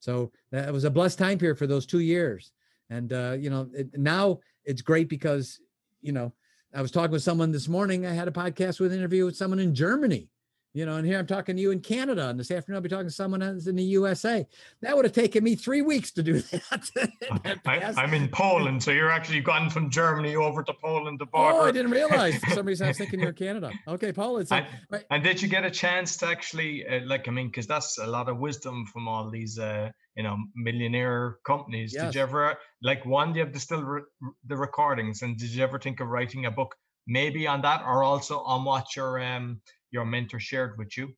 So 0.00 0.32
that 0.50 0.72
was 0.72 0.84
a 0.84 0.90
blessed 0.90 1.18
time 1.18 1.38
period 1.38 1.58
for 1.58 1.66
those 1.66 1.86
two 1.86 2.00
years. 2.00 2.52
And 2.88 3.12
uh, 3.12 3.36
you 3.38 3.50
know, 3.50 3.68
it, 3.72 3.96
now 3.96 4.40
it's 4.64 4.82
great 4.82 5.08
because 5.08 5.60
you 6.02 6.12
know 6.12 6.32
I 6.74 6.82
was 6.82 6.90
talking 6.90 7.12
with 7.12 7.22
someone 7.22 7.52
this 7.52 7.68
morning. 7.68 8.06
I 8.06 8.12
had 8.12 8.28
a 8.28 8.32
podcast 8.32 8.80
with 8.80 8.92
an 8.92 8.98
interview 8.98 9.24
with 9.24 9.36
someone 9.36 9.60
in 9.60 9.74
Germany 9.74 10.28
you 10.72 10.86
know, 10.86 10.96
and 10.96 11.06
here 11.06 11.18
I'm 11.18 11.26
talking 11.26 11.56
to 11.56 11.62
you 11.62 11.72
in 11.72 11.80
Canada, 11.80 12.28
and 12.28 12.38
this 12.38 12.50
afternoon 12.50 12.76
I'll 12.76 12.82
be 12.82 12.88
talking 12.88 13.08
to 13.08 13.12
someone 13.12 13.42
else 13.42 13.66
in 13.66 13.74
the 13.74 13.82
USA. 13.82 14.46
That 14.82 14.94
would 14.94 15.04
have 15.04 15.12
taken 15.12 15.42
me 15.42 15.56
three 15.56 15.82
weeks 15.82 16.12
to 16.12 16.22
do 16.22 16.40
that. 16.40 17.60
I, 17.66 18.04
am 18.04 18.14
in 18.14 18.28
Poland, 18.28 18.80
so 18.80 18.92
you're 18.92 19.10
actually 19.10 19.40
gone 19.40 19.68
from 19.68 19.90
Germany 19.90 20.36
over 20.36 20.62
to 20.62 20.72
Poland 20.72 21.18
to 21.18 21.26
border. 21.26 21.58
Oh, 21.58 21.64
I 21.64 21.72
didn't 21.72 21.90
realize. 21.90 22.36
For 22.38 22.50
some 22.50 22.66
reason, 22.66 22.86
I 22.86 22.90
was 22.90 22.98
thinking 23.02 23.18
you're 23.18 23.32
Canada. 23.32 23.72
Okay, 23.88 24.12
Poland. 24.12 24.48
So, 24.48 24.56
and, 24.56 24.66
right. 24.90 25.04
and, 25.10 25.24
did 25.24 25.42
you 25.42 25.48
get 25.48 25.64
a 25.64 25.70
chance 25.70 26.16
to 26.18 26.26
actually, 26.28 26.86
uh, 26.86 27.00
like, 27.04 27.26
I 27.26 27.32
mean, 27.32 27.48
because 27.48 27.66
that's 27.66 27.98
a 27.98 28.06
lot 28.06 28.28
of 28.28 28.38
wisdom 28.38 28.86
from 28.86 29.08
all 29.08 29.28
these, 29.28 29.58
uh, 29.58 29.90
you 30.16 30.22
know, 30.22 30.36
millionaire 30.54 31.38
companies. 31.44 31.92
Yes. 31.92 32.04
Did 32.04 32.14
you 32.14 32.20
ever, 32.20 32.56
like, 32.82 33.04
one, 33.04 33.32
do 33.32 33.40
you 33.40 33.44
have 33.44 33.52
the 33.52 33.60
still 33.60 33.82
re- 33.82 34.02
the 34.46 34.56
recordings, 34.56 35.22
and 35.22 35.36
did 35.36 35.50
you 35.50 35.64
ever 35.64 35.80
think 35.80 35.98
of 35.98 36.06
writing 36.06 36.46
a 36.46 36.50
book, 36.50 36.76
maybe 37.08 37.48
on 37.48 37.60
that, 37.62 37.82
or 37.84 38.04
also 38.04 38.38
on 38.40 38.64
what 38.64 38.94
your 38.94 39.18
um 39.20 39.60
your 39.90 40.04
mentor 40.04 40.40
shared 40.40 40.78
with 40.78 40.96
you? 40.96 41.14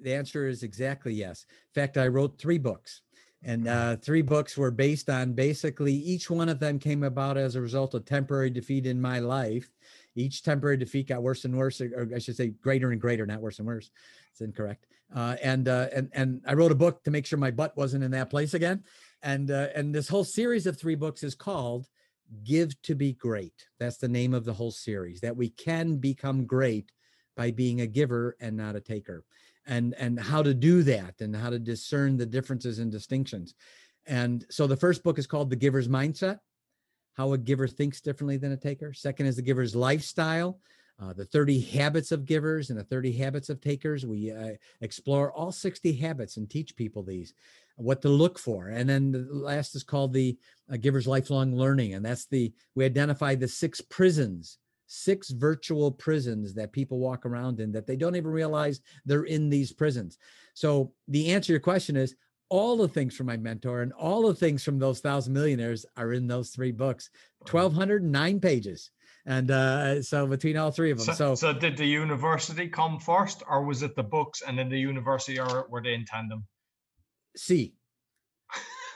The 0.00 0.14
answer 0.14 0.48
is 0.48 0.62
exactly 0.62 1.12
yes. 1.12 1.44
In 1.50 1.80
fact, 1.80 1.98
I 1.98 2.06
wrote 2.06 2.38
three 2.38 2.58
books, 2.58 3.02
and 3.42 3.68
uh, 3.68 3.96
three 3.96 4.22
books 4.22 4.56
were 4.56 4.70
based 4.70 5.10
on 5.10 5.34
basically 5.34 5.92
each 5.92 6.30
one 6.30 6.48
of 6.48 6.58
them 6.58 6.78
came 6.78 7.02
about 7.02 7.36
as 7.36 7.56
a 7.56 7.60
result 7.60 7.94
of 7.94 8.04
temporary 8.04 8.50
defeat 8.50 8.86
in 8.86 9.00
my 9.00 9.18
life. 9.18 9.70
Each 10.14 10.42
temporary 10.42 10.78
defeat 10.78 11.08
got 11.08 11.22
worse 11.22 11.44
and 11.44 11.56
worse, 11.56 11.80
or 11.80 12.08
I 12.14 12.18
should 12.18 12.36
say, 12.36 12.48
greater 12.48 12.92
and 12.92 13.00
greater, 13.00 13.26
not 13.26 13.40
worse 13.40 13.58
and 13.58 13.66
worse. 13.66 13.90
It's 14.32 14.40
incorrect. 14.40 14.86
Uh, 15.14 15.36
and 15.42 15.68
uh, 15.68 15.88
and 15.94 16.10
and 16.12 16.42
I 16.46 16.54
wrote 16.54 16.72
a 16.72 16.76
book 16.76 17.04
to 17.04 17.10
make 17.10 17.26
sure 17.26 17.38
my 17.38 17.50
butt 17.50 17.76
wasn't 17.76 18.04
in 18.04 18.10
that 18.12 18.30
place 18.30 18.54
again. 18.54 18.82
And 19.22 19.50
uh, 19.50 19.68
and 19.74 19.94
this 19.94 20.08
whole 20.08 20.24
series 20.24 20.66
of 20.66 20.78
three 20.78 20.94
books 20.94 21.22
is 21.22 21.34
called 21.34 21.86
"Give 22.44 22.80
to 22.82 22.94
Be 22.94 23.12
Great." 23.12 23.66
That's 23.78 23.98
the 23.98 24.08
name 24.08 24.34
of 24.34 24.44
the 24.44 24.54
whole 24.54 24.72
series. 24.72 25.20
That 25.20 25.36
we 25.36 25.50
can 25.50 25.98
become 25.98 26.46
great 26.46 26.90
by 27.36 27.50
being 27.50 27.80
a 27.80 27.86
giver 27.86 28.36
and 28.40 28.56
not 28.56 28.76
a 28.76 28.80
taker 28.80 29.24
and 29.66 29.94
and 29.94 30.18
how 30.18 30.42
to 30.42 30.54
do 30.54 30.82
that 30.82 31.20
and 31.20 31.34
how 31.34 31.50
to 31.50 31.58
discern 31.58 32.16
the 32.16 32.26
differences 32.26 32.78
and 32.78 32.90
distinctions. 32.90 33.54
And 34.06 34.44
so 34.50 34.66
the 34.66 34.76
first 34.76 35.02
book 35.02 35.18
is 35.18 35.26
called 35.26 35.50
the 35.50 35.56
giver's 35.56 35.88
mindset 35.88 36.38
how 37.14 37.32
a 37.32 37.38
giver 37.38 37.66
thinks 37.66 38.02
differently 38.02 38.36
than 38.36 38.52
a 38.52 38.56
taker. 38.58 38.92
Second 38.92 39.24
is 39.24 39.36
the 39.36 39.42
giver's 39.42 39.74
lifestyle 39.74 40.60
uh, 40.98 41.12
the 41.12 41.24
30 41.24 41.60
habits 41.60 42.10
of 42.10 42.24
givers 42.24 42.70
and 42.70 42.78
the 42.78 42.84
30 42.84 43.12
habits 43.12 43.50
of 43.50 43.60
takers. 43.60 44.06
We 44.06 44.32
uh, 44.32 44.52
explore 44.80 45.30
all 45.32 45.52
60 45.52 45.92
habits 45.92 46.38
and 46.38 46.48
teach 46.48 46.74
people 46.74 47.02
these 47.02 47.34
what 47.76 48.00
to 48.02 48.08
look 48.08 48.38
for. 48.38 48.68
And 48.68 48.88
then 48.88 49.12
the 49.12 49.26
last 49.30 49.74
is 49.74 49.82
called 49.82 50.14
the 50.14 50.38
uh, 50.72 50.78
giver's 50.78 51.06
lifelong 51.06 51.54
learning 51.54 51.94
and 51.94 52.04
that's 52.04 52.26
the 52.26 52.52
we 52.74 52.84
identify 52.84 53.34
the 53.34 53.48
six 53.48 53.80
prisons 53.80 54.58
six 54.86 55.30
virtual 55.30 55.90
prisons 55.90 56.54
that 56.54 56.72
people 56.72 56.98
walk 56.98 57.26
around 57.26 57.60
in 57.60 57.72
that 57.72 57.86
they 57.86 57.96
don't 57.96 58.16
even 58.16 58.30
realize 58.30 58.80
they're 59.04 59.24
in 59.24 59.48
these 59.48 59.72
prisons. 59.72 60.18
So 60.54 60.92
the 61.08 61.32
answer 61.32 61.48
to 61.48 61.52
your 61.54 61.60
question 61.60 61.96
is 61.96 62.14
all 62.48 62.76
the 62.76 62.88
things 62.88 63.16
from 63.16 63.26
my 63.26 63.36
mentor 63.36 63.82
and 63.82 63.92
all 63.92 64.28
the 64.28 64.34
things 64.34 64.62
from 64.62 64.78
those 64.78 65.00
thousand 65.00 65.32
millionaires 65.32 65.84
are 65.96 66.12
in 66.12 66.26
those 66.26 66.50
three 66.50 66.72
books, 66.72 67.10
1209 67.50 68.40
pages. 68.40 68.90
And 69.26 69.50
uh, 69.50 70.02
so 70.02 70.26
between 70.26 70.56
all 70.56 70.70
three 70.70 70.92
of 70.92 70.98
them. 70.98 71.06
So, 71.06 71.12
so, 71.12 71.34
so 71.34 71.52
did 71.52 71.76
the 71.76 71.86
university 71.86 72.68
come 72.68 73.00
first 73.00 73.42
or 73.48 73.64
was 73.64 73.82
it 73.82 73.96
the 73.96 74.04
books 74.04 74.42
and 74.46 74.56
then 74.56 74.68
the 74.68 74.78
university 74.78 75.40
or 75.40 75.66
were 75.68 75.82
they 75.82 75.94
in 75.94 76.04
tandem? 76.04 76.44
C. 77.36 77.74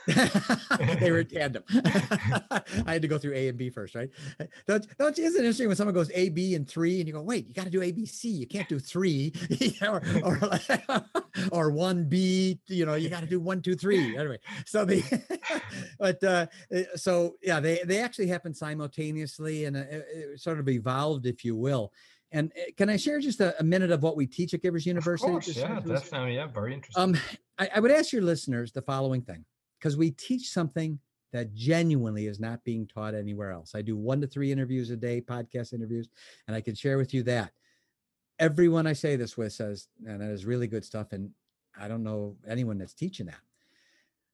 they 0.07 1.11
were 1.11 1.19
in 1.19 1.27
tandem. 1.33 1.63
I 1.73 2.63
had 2.93 3.01
to 3.01 3.07
go 3.07 3.17
through 3.17 3.33
A 3.33 3.47
and 3.47 3.57
B 3.57 3.69
first, 3.69 3.95
right? 3.95 4.09
Don't, 4.67 4.85
don't 4.97 5.17
isn't 5.17 5.35
it 5.35 5.45
interesting 5.45 5.67
when 5.67 5.75
someone 5.75 5.93
goes 5.93 6.11
A, 6.13 6.29
B, 6.29 6.55
and 6.55 6.67
three, 6.67 6.99
and 6.99 7.07
you 7.07 7.13
go, 7.13 7.21
wait, 7.21 7.47
you 7.47 7.53
got 7.53 7.65
to 7.65 7.69
do 7.69 7.81
A, 7.81 7.91
B, 7.91 8.05
C. 8.05 8.29
You 8.29 8.47
can't 8.47 8.67
do 8.67 8.79
three, 8.79 9.33
or 9.81 10.01
or, 10.23 10.39
or 11.51 11.71
one 11.71 12.05
B. 12.05 12.59
You 12.67 12.85
know, 12.85 12.95
you 12.95 13.09
got 13.09 13.21
to 13.21 13.27
do 13.29 13.39
one, 13.39 13.61
two, 13.61 13.75
three. 13.75 14.17
Anyway, 14.17 14.39
so 14.65 14.85
the 14.85 15.01
but 15.99 16.23
uh, 16.23 16.47
eh, 16.71 16.83
so 16.95 17.35
yeah, 17.41 17.59
they 17.59 17.81
they 17.85 17.99
actually 17.99 18.27
happened 18.27 18.55
simultaneously, 18.55 19.65
and 19.65 19.77
uh, 19.77 19.81
it, 19.81 20.05
it 20.13 20.39
sort 20.39 20.59
of 20.59 20.67
evolved, 20.67 21.25
if 21.25 21.45
you 21.45 21.55
will. 21.55 21.91
And 22.31 22.51
uh, 22.55 22.71
can 22.77 22.89
I 22.89 22.97
share 22.97 23.19
just 23.19 23.41
a, 23.41 23.59
a 23.59 23.63
minute 23.63 23.91
of 23.91 24.03
what 24.03 24.15
we 24.15 24.25
teach 24.25 24.53
at 24.53 24.61
Givers 24.61 24.85
University? 24.85 25.27
Of 25.27 25.43
course, 25.43 25.55
yeah, 25.55 25.79
definitely. 25.85 26.35
Yeah, 26.35 26.47
very 26.47 26.73
interesting. 26.73 27.03
Um, 27.03 27.17
I, 27.57 27.69
I 27.75 27.79
would 27.79 27.91
ask 27.91 28.13
your 28.13 28.21
listeners 28.21 28.71
the 28.71 28.81
following 28.81 29.21
thing, 29.21 29.43
because 29.81 29.97
we 29.97 30.11
teach 30.11 30.49
something 30.49 30.99
that 31.33 31.53
genuinely 31.55 32.27
is 32.27 32.39
not 32.39 32.63
being 32.63 32.85
taught 32.85 33.15
anywhere 33.15 33.51
else. 33.51 33.73
I 33.73 33.81
do 33.81 33.97
one 33.97 34.21
to 34.21 34.27
three 34.27 34.51
interviews 34.51 34.91
a 34.91 34.97
day, 34.97 35.21
podcast 35.21 35.73
interviews, 35.73 36.07
and 36.47 36.55
I 36.55 36.61
can 36.61 36.75
share 36.75 36.97
with 36.97 37.13
you 37.13 37.23
that 37.23 37.51
everyone 38.37 38.85
I 38.85 38.93
say 38.93 39.15
this 39.15 39.37
with 39.37 39.53
says, 39.53 39.87
and 40.05 40.21
that 40.21 40.29
is 40.29 40.45
really 40.45 40.67
good 40.67 40.85
stuff. 40.85 41.13
And 41.13 41.31
I 41.79 41.87
don't 41.87 42.03
know 42.03 42.35
anyone 42.47 42.77
that's 42.77 42.93
teaching 42.93 43.25
that. 43.27 43.39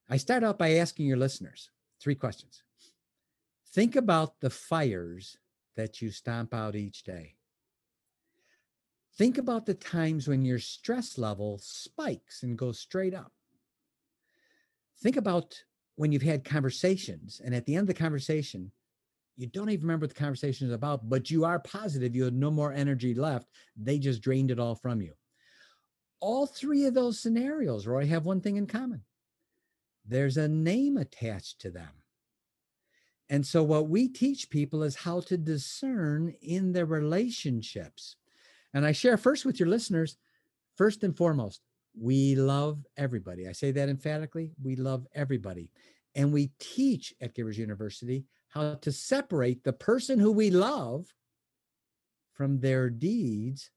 I 0.09 0.17
start 0.17 0.43
out 0.43 0.57
by 0.57 0.75
asking 0.75 1.05
your 1.05 1.17
listeners 1.17 1.69
three 2.01 2.15
questions. 2.15 2.63
Think 3.73 3.95
about 3.95 4.39
the 4.39 4.49
fires 4.49 5.37
that 5.75 6.01
you 6.01 6.09
stomp 6.09 6.53
out 6.53 6.75
each 6.75 7.03
day. 7.03 7.35
Think 9.17 9.37
about 9.37 9.65
the 9.65 9.73
times 9.73 10.27
when 10.27 10.45
your 10.45 10.59
stress 10.59 11.17
level 11.17 11.59
spikes 11.61 12.43
and 12.43 12.57
goes 12.57 12.79
straight 12.79 13.13
up. 13.13 13.31
Think 15.01 15.17
about 15.17 15.55
when 15.95 16.11
you've 16.11 16.21
had 16.21 16.43
conversations, 16.43 17.41
and 17.43 17.53
at 17.53 17.65
the 17.65 17.75
end 17.75 17.89
of 17.89 17.95
the 17.95 18.01
conversation, 18.01 18.71
you 19.35 19.47
don't 19.47 19.69
even 19.69 19.85
remember 19.85 20.05
what 20.05 20.15
the 20.15 20.19
conversation 20.19 20.67
is 20.67 20.73
about, 20.73 21.07
but 21.07 21.29
you 21.29 21.45
are 21.45 21.59
positive 21.59 22.15
you 22.15 22.23
had 22.23 22.33
no 22.33 22.49
more 22.49 22.73
energy 22.73 23.13
left. 23.13 23.47
They 23.75 23.99
just 23.99 24.21
drained 24.21 24.49
it 24.49 24.59
all 24.59 24.75
from 24.75 25.01
you. 25.01 25.13
All 26.19 26.47
three 26.47 26.85
of 26.85 26.95
those 26.95 27.19
scenarios, 27.19 27.85
Roy, 27.85 28.07
have 28.07 28.25
one 28.25 28.41
thing 28.41 28.57
in 28.57 28.65
common 28.65 29.03
there's 30.09 30.37
a 30.37 30.47
name 30.47 30.97
attached 30.97 31.59
to 31.59 31.69
them. 31.69 31.89
And 33.29 33.45
so, 33.45 33.61
what 33.61 33.89
we 33.89 34.07
teach 34.07 34.49
people 34.49 34.83
is 34.83 34.95
how 34.95 35.19
to 35.21 35.37
discern 35.37 36.33
in 36.41 36.71
their 36.71 36.85
relationships. 36.85 38.15
And 38.73 38.85
I 38.85 38.93
share 38.93 39.17
first 39.17 39.45
with 39.45 39.59
your 39.59 39.67
listeners, 39.67 40.17
first 40.75 41.03
and 41.03 41.15
foremost, 41.15 41.61
we 41.99 42.35
love 42.35 42.85
everybody. 42.95 43.47
I 43.47 43.51
say 43.51 43.71
that 43.71 43.89
emphatically. 43.89 44.51
We 44.61 44.75
love 44.75 45.07
everybody. 45.13 45.71
And 46.15 46.31
we 46.31 46.51
teach 46.59 47.13
at 47.21 47.35
Givers 47.35 47.57
University 47.57 48.25
how 48.49 48.75
to 48.75 48.91
separate 48.91 49.63
the 49.63 49.73
person 49.73 50.19
who 50.19 50.31
we 50.31 50.49
love 50.49 51.13
from 52.33 52.59
their 52.59 52.89
deeds, 52.89 53.71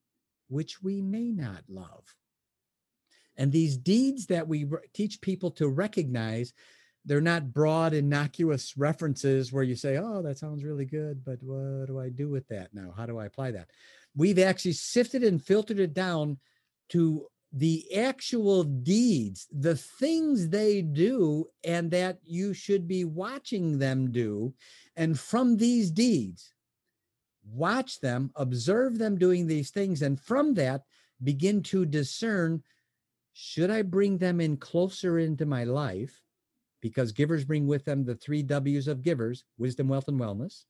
which 0.48 0.82
we 0.82 1.00
may 1.00 1.30
not 1.32 1.62
love. 1.68 2.04
And 3.36 3.50
these 3.50 3.76
deeds 3.76 4.26
that 4.26 4.46
we 4.46 4.66
teach 4.92 5.20
people 5.20 5.50
to 5.52 5.68
recognize, 5.68 6.52
they're 7.06 7.22
not 7.22 7.54
broad, 7.54 7.94
innocuous 7.94 8.76
references 8.76 9.52
where 9.52 9.62
you 9.62 9.76
say, 9.76 9.96
oh, 9.96 10.20
that 10.22 10.38
sounds 10.38 10.62
really 10.62 10.84
good, 10.84 11.24
but 11.24 11.38
what 11.42 11.86
do 11.86 11.98
I 11.98 12.10
do 12.10 12.28
with 12.28 12.46
that 12.48 12.74
now? 12.74 12.92
How 12.94 13.06
do 13.06 13.18
I 13.18 13.26
apply 13.26 13.52
that? 13.52 13.70
We've 14.14 14.38
actually 14.38 14.72
sifted 14.72 15.24
and 15.24 15.42
filtered 15.42 15.80
it 15.80 15.94
down 15.94 16.38
to 16.90 17.26
the 17.52 17.96
actual 17.96 18.62
deeds, 18.62 19.48
the 19.50 19.76
things 19.76 20.48
they 20.48 20.82
do, 20.82 21.46
and 21.64 21.90
that 21.90 22.18
you 22.24 22.54
should 22.54 22.86
be 22.86 23.04
watching 23.04 23.78
them 23.78 24.12
do. 24.12 24.54
And 24.96 25.18
from 25.18 25.56
these 25.56 25.90
deeds, 25.90 26.54
watch 27.44 28.00
them, 28.00 28.30
observe 28.36 28.98
them 28.98 29.18
doing 29.18 29.46
these 29.46 29.70
things, 29.70 30.02
and 30.02 30.20
from 30.20 30.54
that, 30.54 30.82
begin 31.22 31.62
to 31.62 31.84
discern 31.84 32.62
should 33.32 33.70
I 33.70 33.82
bring 33.82 34.18
them 34.18 34.40
in 34.40 34.56
closer 34.56 35.18
into 35.18 35.46
my 35.46 35.64
life? 35.64 36.20
Because 36.80 37.12
givers 37.12 37.44
bring 37.44 37.66
with 37.66 37.84
them 37.84 38.04
the 38.04 38.14
three 38.14 38.42
W's 38.42 38.88
of 38.88 39.02
givers 39.02 39.44
wisdom, 39.58 39.88
wealth, 39.88 40.08
and 40.08 40.20
wellness. 40.20 40.64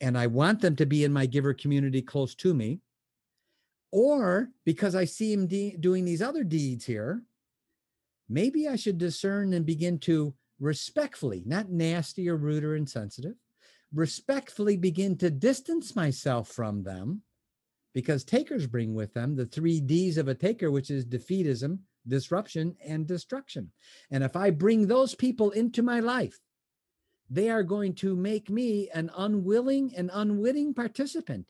And 0.00 0.16
I 0.16 0.26
want 0.26 0.60
them 0.60 0.76
to 0.76 0.86
be 0.86 1.04
in 1.04 1.12
my 1.12 1.26
giver 1.26 1.54
community 1.54 2.02
close 2.02 2.34
to 2.36 2.54
me. 2.54 2.80
Or 3.90 4.50
because 4.64 4.94
I 4.94 5.04
see 5.04 5.32
him 5.32 5.46
de- 5.46 5.76
doing 5.78 6.04
these 6.04 6.22
other 6.22 6.44
deeds 6.44 6.84
here, 6.84 7.22
maybe 8.28 8.68
I 8.68 8.76
should 8.76 8.98
discern 8.98 9.52
and 9.52 9.64
begin 9.64 9.98
to 10.00 10.34
respectfully, 10.60 11.42
not 11.46 11.70
nasty 11.70 12.28
or 12.28 12.36
rude 12.36 12.64
or 12.64 12.76
insensitive, 12.76 13.36
respectfully 13.94 14.76
begin 14.76 15.16
to 15.18 15.30
distance 15.30 15.96
myself 15.96 16.48
from 16.48 16.82
them 16.82 17.22
because 17.94 18.24
takers 18.24 18.66
bring 18.66 18.94
with 18.94 19.14
them 19.14 19.34
the 19.34 19.46
three 19.46 19.80
D's 19.80 20.18
of 20.18 20.28
a 20.28 20.34
taker, 20.34 20.70
which 20.70 20.90
is 20.90 21.06
defeatism, 21.06 21.78
disruption, 22.06 22.76
and 22.86 23.06
destruction. 23.06 23.70
And 24.10 24.22
if 24.22 24.36
I 24.36 24.50
bring 24.50 24.86
those 24.86 25.14
people 25.14 25.50
into 25.52 25.82
my 25.82 26.00
life, 26.00 26.38
they 27.30 27.50
are 27.50 27.62
going 27.62 27.94
to 27.96 28.16
make 28.16 28.50
me 28.50 28.88
an 28.92 29.10
unwilling 29.16 29.92
and 29.96 30.10
unwitting 30.12 30.74
participant 30.74 31.46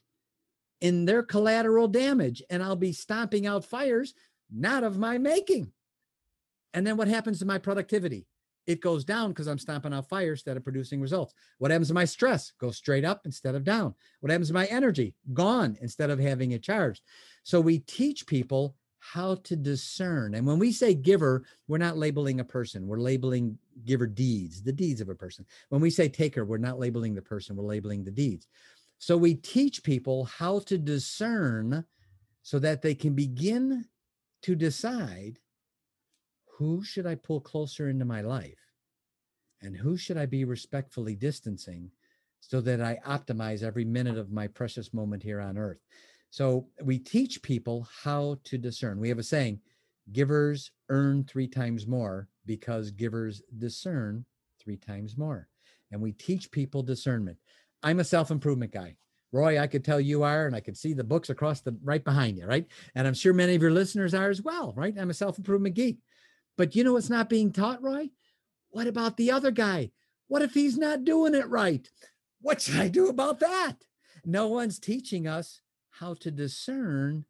in 0.80 1.04
their 1.04 1.22
collateral 1.22 1.88
damage. 1.88 2.42
And 2.50 2.62
I'll 2.62 2.76
be 2.76 2.92
stomping 2.92 3.46
out 3.46 3.64
fires 3.64 4.14
not 4.50 4.84
of 4.84 4.98
my 4.98 5.18
making. 5.18 5.72
And 6.74 6.86
then 6.86 6.96
what 6.96 7.08
happens 7.08 7.38
to 7.40 7.46
my 7.46 7.58
productivity? 7.58 8.26
It 8.66 8.82
goes 8.82 9.04
down 9.04 9.30
because 9.30 9.46
I'm 9.46 9.58
stomping 9.58 9.94
out 9.94 10.08
fires 10.08 10.40
instead 10.40 10.58
of 10.58 10.64
producing 10.64 11.00
results. 11.00 11.32
What 11.56 11.70
happens 11.70 11.88
to 11.88 11.94
my 11.94 12.04
stress? 12.04 12.52
Goes 12.60 12.76
straight 12.76 13.04
up 13.04 13.22
instead 13.24 13.54
of 13.54 13.64
down. 13.64 13.94
What 14.20 14.30
happens 14.30 14.48
to 14.48 14.54
my 14.54 14.66
energy? 14.66 15.14
Gone 15.32 15.78
instead 15.80 16.10
of 16.10 16.18
having 16.18 16.52
it 16.52 16.62
charged. 16.62 17.02
So 17.44 17.60
we 17.60 17.78
teach 17.78 18.26
people 18.26 18.76
how 18.98 19.36
to 19.36 19.56
discern. 19.56 20.34
And 20.34 20.46
when 20.46 20.58
we 20.58 20.72
say 20.72 20.92
giver, 20.92 21.44
we're 21.66 21.78
not 21.78 21.96
labeling 21.96 22.40
a 22.40 22.44
person, 22.44 22.86
we're 22.86 22.98
labeling 22.98 23.56
giver 23.84 24.06
deeds, 24.06 24.62
the 24.62 24.72
deeds 24.72 25.00
of 25.00 25.08
a 25.08 25.14
person. 25.14 25.46
When 25.68 25.80
we 25.80 25.88
say 25.88 26.08
taker, 26.08 26.44
we're 26.44 26.58
not 26.58 26.78
labeling 26.78 27.14
the 27.14 27.22
person, 27.22 27.56
we're 27.56 27.64
labeling 27.64 28.04
the 28.04 28.10
deeds. 28.10 28.48
So 28.98 29.16
we 29.16 29.34
teach 29.34 29.82
people 29.82 30.24
how 30.24 30.60
to 30.60 30.76
discern 30.76 31.84
so 32.42 32.58
that 32.58 32.82
they 32.82 32.94
can 32.94 33.14
begin 33.14 33.84
to 34.42 34.54
decide 34.54 35.38
who 36.58 36.82
should 36.82 37.06
I 37.06 37.14
pull 37.14 37.40
closer 37.40 37.88
into 37.88 38.04
my 38.04 38.20
life 38.20 38.58
and 39.62 39.76
who 39.76 39.96
should 39.96 40.16
I 40.16 40.26
be 40.26 40.44
respectfully 40.44 41.14
distancing 41.14 41.90
so 42.40 42.60
that 42.60 42.80
I 42.80 42.98
optimize 43.06 43.62
every 43.62 43.84
minute 43.84 44.18
of 44.18 44.32
my 44.32 44.46
precious 44.46 44.92
moment 44.94 45.22
here 45.22 45.40
on 45.40 45.58
earth. 45.58 45.78
So 46.30 46.68
we 46.82 46.98
teach 46.98 47.42
people 47.42 47.88
how 48.02 48.38
to 48.44 48.58
discern. 48.58 49.00
We 49.00 49.08
have 49.08 49.18
a 49.18 49.24
saying 49.24 49.60
givers 50.12 50.70
earn 50.88 51.24
three 51.24 51.48
times 51.48 51.86
more 51.86 52.28
because 52.46 52.90
givers 52.90 53.42
discern 53.58 54.24
three 54.62 54.76
times 54.76 55.16
more. 55.16 55.48
And 55.90 56.00
we 56.00 56.12
teach 56.12 56.50
people 56.50 56.82
discernment. 56.82 57.38
I'm 57.82 58.00
a 58.00 58.04
self 58.04 58.30
improvement 58.30 58.72
guy. 58.72 58.96
Roy, 59.30 59.60
I 59.60 59.66
could 59.66 59.84
tell 59.84 60.00
you 60.00 60.22
are, 60.22 60.46
and 60.46 60.56
I 60.56 60.60
could 60.60 60.76
see 60.76 60.94
the 60.94 61.04
books 61.04 61.28
across 61.28 61.60
the 61.60 61.76
right 61.84 62.02
behind 62.02 62.38
you, 62.38 62.46
right? 62.46 62.66
And 62.94 63.06
I'm 63.06 63.14
sure 63.14 63.34
many 63.34 63.54
of 63.54 63.60
your 63.62 63.70
listeners 63.70 64.14
are 64.14 64.30
as 64.30 64.40
well, 64.40 64.72
right? 64.76 64.94
I'm 64.98 65.10
a 65.10 65.14
self 65.14 65.38
improvement 65.38 65.74
geek. 65.74 65.98
But 66.56 66.74
you 66.74 66.82
know 66.82 66.94
what's 66.94 67.10
not 67.10 67.28
being 67.28 67.52
taught, 67.52 67.82
Roy? 67.82 68.10
What 68.70 68.86
about 68.86 69.16
the 69.16 69.30
other 69.30 69.50
guy? 69.50 69.90
What 70.28 70.42
if 70.42 70.54
he's 70.54 70.76
not 70.76 71.04
doing 71.04 71.34
it 71.34 71.48
right? 71.48 71.88
What 72.40 72.60
should 72.60 72.76
I 72.76 72.88
do 72.88 73.08
about 73.08 73.40
that? 73.40 73.76
No 74.24 74.48
one's 74.48 74.78
teaching 74.78 75.26
us 75.26 75.60
how 75.90 76.14
to 76.14 76.30
discern 76.30 77.24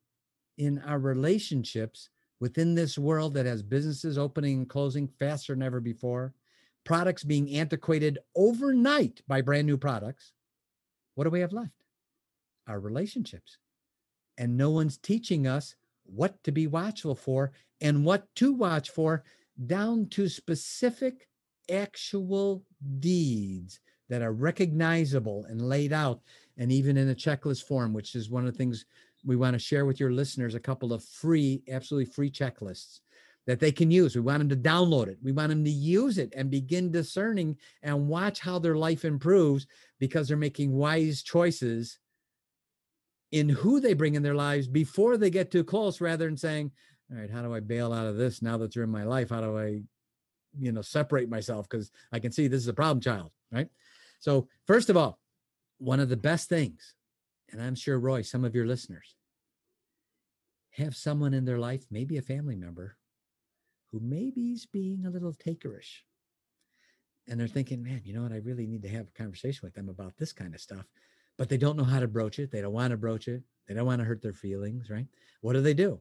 in 0.56 0.78
our 0.80 0.98
relationships 0.98 2.10
within 2.40 2.74
this 2.74 2.98
world 2.98 3.34
that 3.34 3.46
has 3.46 3.62
businesses 3.62 4.18
opening 4.18 4.58
and 4.58 4.68
closing 4.68 5.08
faster 5.18 5.54
than 5.54 5.62
ever 5.62 5.80
before, 5.80 6.34
products 6.84 7.24
being 7.24 7.54
antiquated 7.54 8.18
overnight 8.36 9.22
by 9.26 9.40
brand 9.40 9.66
new 9.66 9.76
products. 9.76 10.32
What 11.18 11.24
do 11.24 11.30
we 11.30 11.40
have 11.40 11.52
left? 11.52 11.72
Our 12.68 12.78
relationships. 12.78 13.58
And 14.36 14.56
no 14.56 14.70
one's 14.70 14.98
teaching 14.98 15.48
us 15.48 15.74
what 16.04 16.40
to 16.44 16.52
be 16.52 16.68
watchful 16.68 17.16
for 17.16 17.50
and 17.80 18.04
what 18.04 18.32
to 18.36 18.52
watch 18.52 18.90
for 18.90 19.24
down 19.66 20.06
to 20.10 20.28
specific 20.28 21.26
actual 21.68 22.62
deeds 23.00 23.80
that 24.08 24.22
are 24.22 24.32
recognizable 24.32 25.44
and 25.48 25.60
laid 25.60 25.92
out 25.92 26.20
and 26.56 26.70
even 26.70 26.96
in 26.96 27.08
a 27.10 27.16
checklist 27.16 27.64
form 27.64 27.92
which 27.92 28.14
is 28.14 28.30
one 28.30 28.46
of 28.46 28.52
the 28.52 28.56
things 28.56 28.86
we 29.24 29.34
want 29.34 29.54
to 29.54 29.58
share 29.58 29.86
with 29.86 29.98
your 29.98 30.12
listeners 30.12 30.54
a 30.54 30.60
couple 30.60 30.92
of 30.92 31.02
free 31.02 31.64
absolutely 31.68 32.10
free 32.10 32.30
checklists 32.30 33.00
that 33.48 33.60
they 33.60 33.72
can 33.72 33.90
use. 33.90 34.14
We 34.14 34.20
want 34.20 34.40
them 34.40 34.50
to 34.50 34.56
download 34.56 35.08
it. 35.08 35.16
We 35.22 35.32
want 35.32 35.48
them 35.48 35.64
to 35.64 35.70
use 35.70 36.18
it 36.18 36.34
and 36.36 36.50
begin 36.50 36.92
discerning 36.92 37.56
and 37.82 38.06
watch 38.06 38.40
how 38.40 38.58
their 38.58 38.76
life 38.76 39.06
improves 39.06 39.66
because 39.98 40.28
they're 40.28 40.36
making 40.36 40.70
wise 40.70 41.22
choices 41.22 41.98
in 43.32 43.48
who 43.48 43.80
they 43.80 43.94
bring 43.94 44.16
in 44.16 44.22
their 44.22 44.34
lives 44.34 44.68
before 44.68 45.16
they 45.16 45.30
get 45.30 45.50
too 45.50 45.64
close 45.64 45.98
rather 45.98 46.26
than 46.26 46.36
saying 46.36 46.70
all 47.10 47.18
right 47.18 47.30
how 47.30 47.42
do 47.42 47.54
i 47.54 47.60
bail 47.60 47.92
out 47.92 48.06
of 48.06 48.16
this 48.16 48.40
now 48.42 48.56
that 48.58 48.76
you're 48.76 48.84
in 48.84 48.90
my 48.90 49.04
life? 49.04 49.30
How 49.30 49.40
do 49.40 49.58
i 49.58 49.80
you 50.58 50.72
know 50.72 50.82
separate 50.82 51.30
myself? 51.30 51.68
Because 51.68 51.90
i 52.12 52.18
can 52.18 52.32
see 52.32 52.48
this 52.48 52.60
is 52.60 52.68
a 52.68 52.74
problem 52.74 53.00
child 53.00 53.30
right? 53.50 53.68
So 54.20 54.48
first 54.66 54.90
of 54.90 54.96
all 54.98 55.18
one 55.78 56.00
of 56.00 56.10
the 56.10 56.16
best 56.16 56.50
things 56.50 56.94
and 57.50 57.62
i'm 57.62 57.74
sure 57.74 57.98
roy 57.98 58.20
some 58.20 58.44
of 58.44 58.54
your 58.54 58.66
listeners 58.66 59.14
have 60.72 60.94
someone 60.94 61.32
in 61.32 61.46
their 61.46 61.58
life 61.58 61.86
maybe 61.90 62.18
a 62.18 62.22
family 62.22 62.56
member 62.56 62.96
who 63.90 64.00
maybe 64.00 64.52
is 64.52 64.66
being 64.66 65.04
a 65.04 65.10
little 65.10 65.32
takerish 65.32 66.02
and 67.26 67.38
they're 67.38 67.48
thinking 67.48 67.82
man 67.82 68.00
you 68.04 68.14
know 68.14 68.22
what 68.22 68.32
i 68.32 68.36
really 68.36 68.66
need 68.66 68.82
to 68.82 68.88
have 68.88 69.08
a 69.08 69.18
conversation 69.18 69.60
with 69.62 69.74
them 69.74 69.88
about 69.88 70.16
this 70.16 70.32
kind 70.32 70.54
of 70.54 70.60
stuff 70.60 70.86
but 71.38 71.48
they 71.48 71.56
don't 71.56 71.76
know 71.76 71.84
how 71.84 72.00
to 72.00 72.08
broach 72.08 72.38
it. 72.40 72.50
They 72.50 72.60
don't 72.60 72.72
want 72.72 72.90
to 72.90 72.96
broach 72.96 73.28
it. 73.28 73.42
They 73.66 73.74
don't 73.74 73.86
want 73.86 74.00
to 74.00 74.04
hurt 74.04 74.20
their 74.20 74.32
feelings, 74.32 74.90
right? 74.90 75.06
What 75.40 75.52
do 75.52 75.62
they 75.62 75.74
do? 75.74 76.00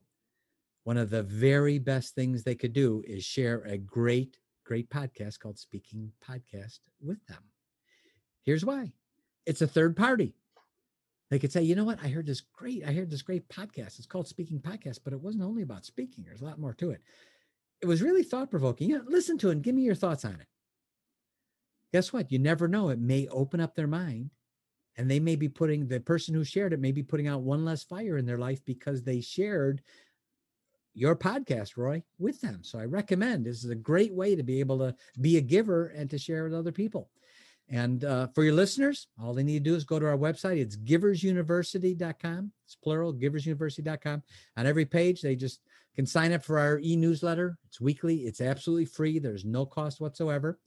One 0.83 0.97
of 0.97 1.09
the 1.09 1.23
very 1.23 1.77
best 1.79 2.15
things 2.15 2.43
they 2.43 2.55
could 2.55 2.73
do 2.73 3.03
is 3.05 3.23
share 3.23 3.61
a 3.63 3.77
great, 3.77 4.37
great 4.65 4.89
podcast 4.89 5.39
called 5.39 5.59
Speaking 5.59 6.11
Podcast 6.27 6.79
with 6.99 7.23
them. 7.27 7.43
Here's 8.43 8.65
why 8.65 8.91
it's 9.45 9.61
a 9.61 9.67
third 9.67 9.95
party. 9.95 10.33
They 11.29 11.39
could 11.39 11.51
say, 11.51 11.61
you 11.61 11.75
know 11.75 11.83
what? 11.83 11.99
I 12.01 12.07
heard 12.07 12.25
this 12.25 12.41
great, 12.41 12.85
I 12.87 12.93
heard 12.93 13.11
this 13.11 13.21
great 13.21 13.47
podcast. 13.49 13.99
It's 13.99 14.05
called 14.07 14.27
Speaking 14.27 14.59
Podcast, 14.59 14.99
but 15.03 15.13
it 15.13 15.21
wasn't 15.21 15.43
only 15.43 15.61
about 15.61 15.85
speaking. 15.85 16.23
There's 16.25 16.41
a 16.41 16.45
lot 16.45 16.59
more 16.59 16.73
to 16.75 16.91
it. 16.91 17.01
It 17.81 17.85
was 17.85 18.01
really 18.01 18.23
thought 18.23 18.49
provoking. 18.49 18.99
Listen 19.07 19.37
to 19.39 19.49
it 19.49 19.53
and 19.53 19.63
give 19.63 19.75
me 19.75 19.83
your 19.83 19.95
thoughts 19.95 20.25
on 20.25 20.33
it. 20.33 20.47
Guess 21.93 22.11
what? 22.11 22.31
You 22.31 22.39
never 22.39 22.67
know. 22.67 22.89
It 22.89 22.99
may 22.99 23.27
open 23.27 23.59
up 23.59 23.75
their 23.75 23.87
mind 23.87 24.31
and 24.97 25.09
they 25.09 25.19
may 25.19 25.35
be 25.35 25.47
putting 25.47 25.87
the 25.87 25.99
person 25.99 26.33
who 26.33 26.43
shared 26.43 26.73
it 26.73 26.79
may 26.79 26.91
be 26.91 27.03
putting 27.03 27.27
out 27.27 27.41
one 27.41 27.63
less 27.63 27.83
fire 27.83 28.17
in 28.17 28.25
their 28.25 28.37
life 28.37 28.63
because 28.65 29.03
they 29.03 29.21
shared 29.21 29.81
your 30.93 31.15
podcast, 31.15 31.77
Roy, 31.77 32.01
with 32.17 32.41
them. 32.41 32.63
So 32.63 32.79
I 32.79 32.85
recommend 32.85 33.45
this 33.45 33.63
is 33.63 33.69
a 33.69 33.75
great 33.75 34.13
way 34.13 34.35
to 34.35 34.41
be 34.41 34.59
able 34.59 34.79
to 34.79 34.95
be 35.21 35.37
a 35.37 35.41
giver 35.41 35.87
and 35.87 36.09
to 36.09 36.17
share 36.17 36.43
with 36.43 36.55
other 36.55 36.71
people. 36.71 37.09
And 37.69 38.03
uh, 38.03 38.27
for 38.33 38.43
your 38.43 38.53
listeners, 38.53 39.07
all 39.21 39.33
they 39.33 39.43
need 39.43 39.63
to 39.63 39.69
do 39.69 39.75
is 39.75 39.83
go 39.83 39.99
to 39.99 40.07
our 40.07 40.17
website. 40.17 40.57
It's 40.57 40.77
giversuniversity.com. 40.77 42.51
It's 42.65 42.75
plural, 42.75 43.13
giversuniversity.com. 43.13 44.23
On 44.55 44.65
every 44.65 44.85
page, 44.85 45.21
they 45.21 45.35
just 45.35 45.59
can 45.97 46.05
sign 46.05 46.31
up 46.31 46.43
for 46.43 46.59
our 46.59 46.79
e 46.79 46.95
newsletter. 46.95 47.57
It's 47.65 47.81
weekly, 47.81 48.17
it's 48.17 48.39
absolutely 48.39 48.85
free. 48.85 49.17
There's 49.17 49.43
no 49.43 49.65
cost 49.65 49.99
whatsoever. 49.99 50.59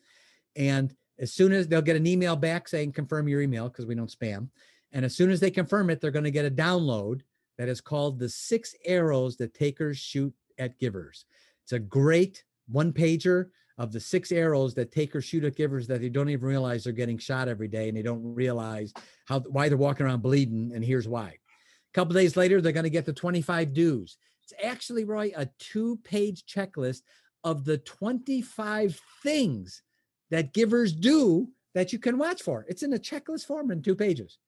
And 0.56 0.92
as 1.20 1.32
soon 1.32 1.52
as 1.52 1.68
they'll 1.68 1.80
get 1.80 1.94
an 1.94 2.06
email 2.06 2.34
back 2.34 2.66
saying 2.66 2.92
confirm 2.92 3.28
your 3.28 3.40
email 3.40 3.68
because 3.68 3.86
we 3.86 3.94
don't 3.94 4.10
spam. 4.10 4.48
And 4.90 5.04
as 5.04 5.14
soon 5.14 5.30
as 5.30 5.38
they 5.38 5.52
confirm 5.52 5.88
it, 5.88 6.00
they're 6.00 6.10
going 6.10 6.24
to 6.24 6.32
get 6.32 6.46
a 6.46 6.50
download 6.50 7.20
that 7.58 7.68
is 7.68 7.80
called 7.80 8.18
the 8.18 8.28
six 8.28 8.74
arrows 8.84 9.36
that 9.36 9.54
takers 9.54 9.98
shoot 9.98 10.34
at 10.58 10.80
givers. 10.80 11.26
It's 11.62 11.72
a 11.72 11.78
great 11.78 12.42
one 12.66 12.92
pager 12.92 13.50
of 13.78 13.92
the 13.92 14.00
six 14.00 14.32
arrows 14.32 14.74
that 14.74 14.90
takers 14.90 15.24
shoot 15.24 15.44
at 15.44 15.54
givers 15.54 15.86
that 15.86 16.00
they 16.00 16.08
don't 16.08 16.28
even 16.28 16.44
realize 16.44 16.82
they're 16.82 16.92
getting 16.92 17.18
shot 17.18 17.46
every 17.46 17.68
day 17.68 17.88
and 17.88 17.96
they 17.96 18.02
don't 18.02 18.34
realize 18.34 18.92
how 19.26 19.38
why 19.40 19.68
they're 19.68 19.78
walking 19.78 20.06
around 20.06 20.22
bleeding 20.22 20.72
and 20.74 20.84
here's 20.84 21.06
why. 21.06 21.28
A 21.28 21.92
couple 21.94 22.14
days 22.14 22.36
later 22.36 22.60
they're 22.60 22.72
going 22.72 22.82
to 22.82 22.90
get 22.90 23.06
the 23.06 23.12
25 23.12 23.72
do's. 23.72 24.16
Actually 24.62 25.04
Roy 25.04 25.32
a 25.36 25.48
two-page 25.58 26.44
checklist 26.46 27.02
of 27.44 27.64
the 27.64 27.78
25 27.78 29.00
things 29.22 29.82
that 30.30 30.52
givers 30.52 30.92
do 30.92 31.48
that 31.74 31.92
you 31.92 31.98
can 31.98 32.18
watch 32.18 32.42
for. 32.42 32.66
It's 32.68 32.82
in 32.82 32.92
a 32.92 32.98
checklist 32.98 33.46
form 33.46 33.70
in 33.70 33.82
two 33.82 33.94
pages. 33.94 34.38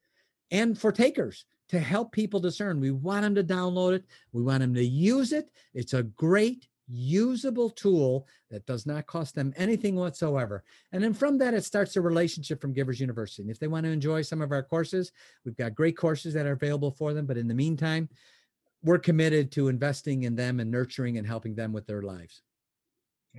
And 0.51 0.79
for 0.79 0.93
takers 0.93 1.47
to 1.71 1.79
help 1.79 2.13
people 2.13 2.41
discern, 2.41 2.81
we 2.81 2.91
want 2.91 3.23
them 3.23 3.35
to 3.37 3.45
download 3.45 3.95
it. 3.95 4.05
We 4.33 4.43
want 4.43 4.61
them 4.61 4.75
to 4.75 4.85
use 4.85 5.33
it. 5.33 5.51
It's 5.73 5.95
a 5.95 6.03
great 6.03 6.69
usable 6.89 7.71
tool 7.71 8.27
that 8.51 8.67
does 8.67 8.85
not 8.85 9.07
cost 9.07 9.35
them 9.35 9.55
anything 9.57 9.95
whatsoever. 9.95 10.63
And 10.93 11.03
then 11.03 11.15
from 11.15 11.39
that, 11.39 11.55
it 11.55 11.65
starts 11.65 11.97
a 11.97 12.01
relationship 12.01 12.61
from 12.61 12.75
Givers 12.75 13.01
University. 13.01 13.43
And 13.43 13.51
if 13.51 13.59
they 13.59 13.69
want 13.69 13.85
to 13.85 13.91
enjoy 13.91 14.23
some 14.23 14.43
of 14.43 14.53
our 14.53 14.63
courses, 14.63 15.13
we've 15.45 15.57
got 15.57 15.75
great 15.75 15.97
courses 15.97 16.35
that 16.35 16.47
are 16.47 16.53
available 16.53 16.91
for 16.91 17.15
them. 17.15 17.25
But 17.25 17.39
in 17.39 17.49
the 17.49 17.55
meantime, 17.55 18.09
we're 18.83 18.99
committed 18.99 19.53
to 19.53 19.69
investing 19.69 20.25
in 20.25 20.35
them 20.35 20.61
and 20.61 20.71
nurturing 20.71 21.19
and 21.19 21.27
helping 21.27 21.55
them 21.55 21.73
with 21.73 21.87
their 21.87 22.03
lives. 22.03 22.43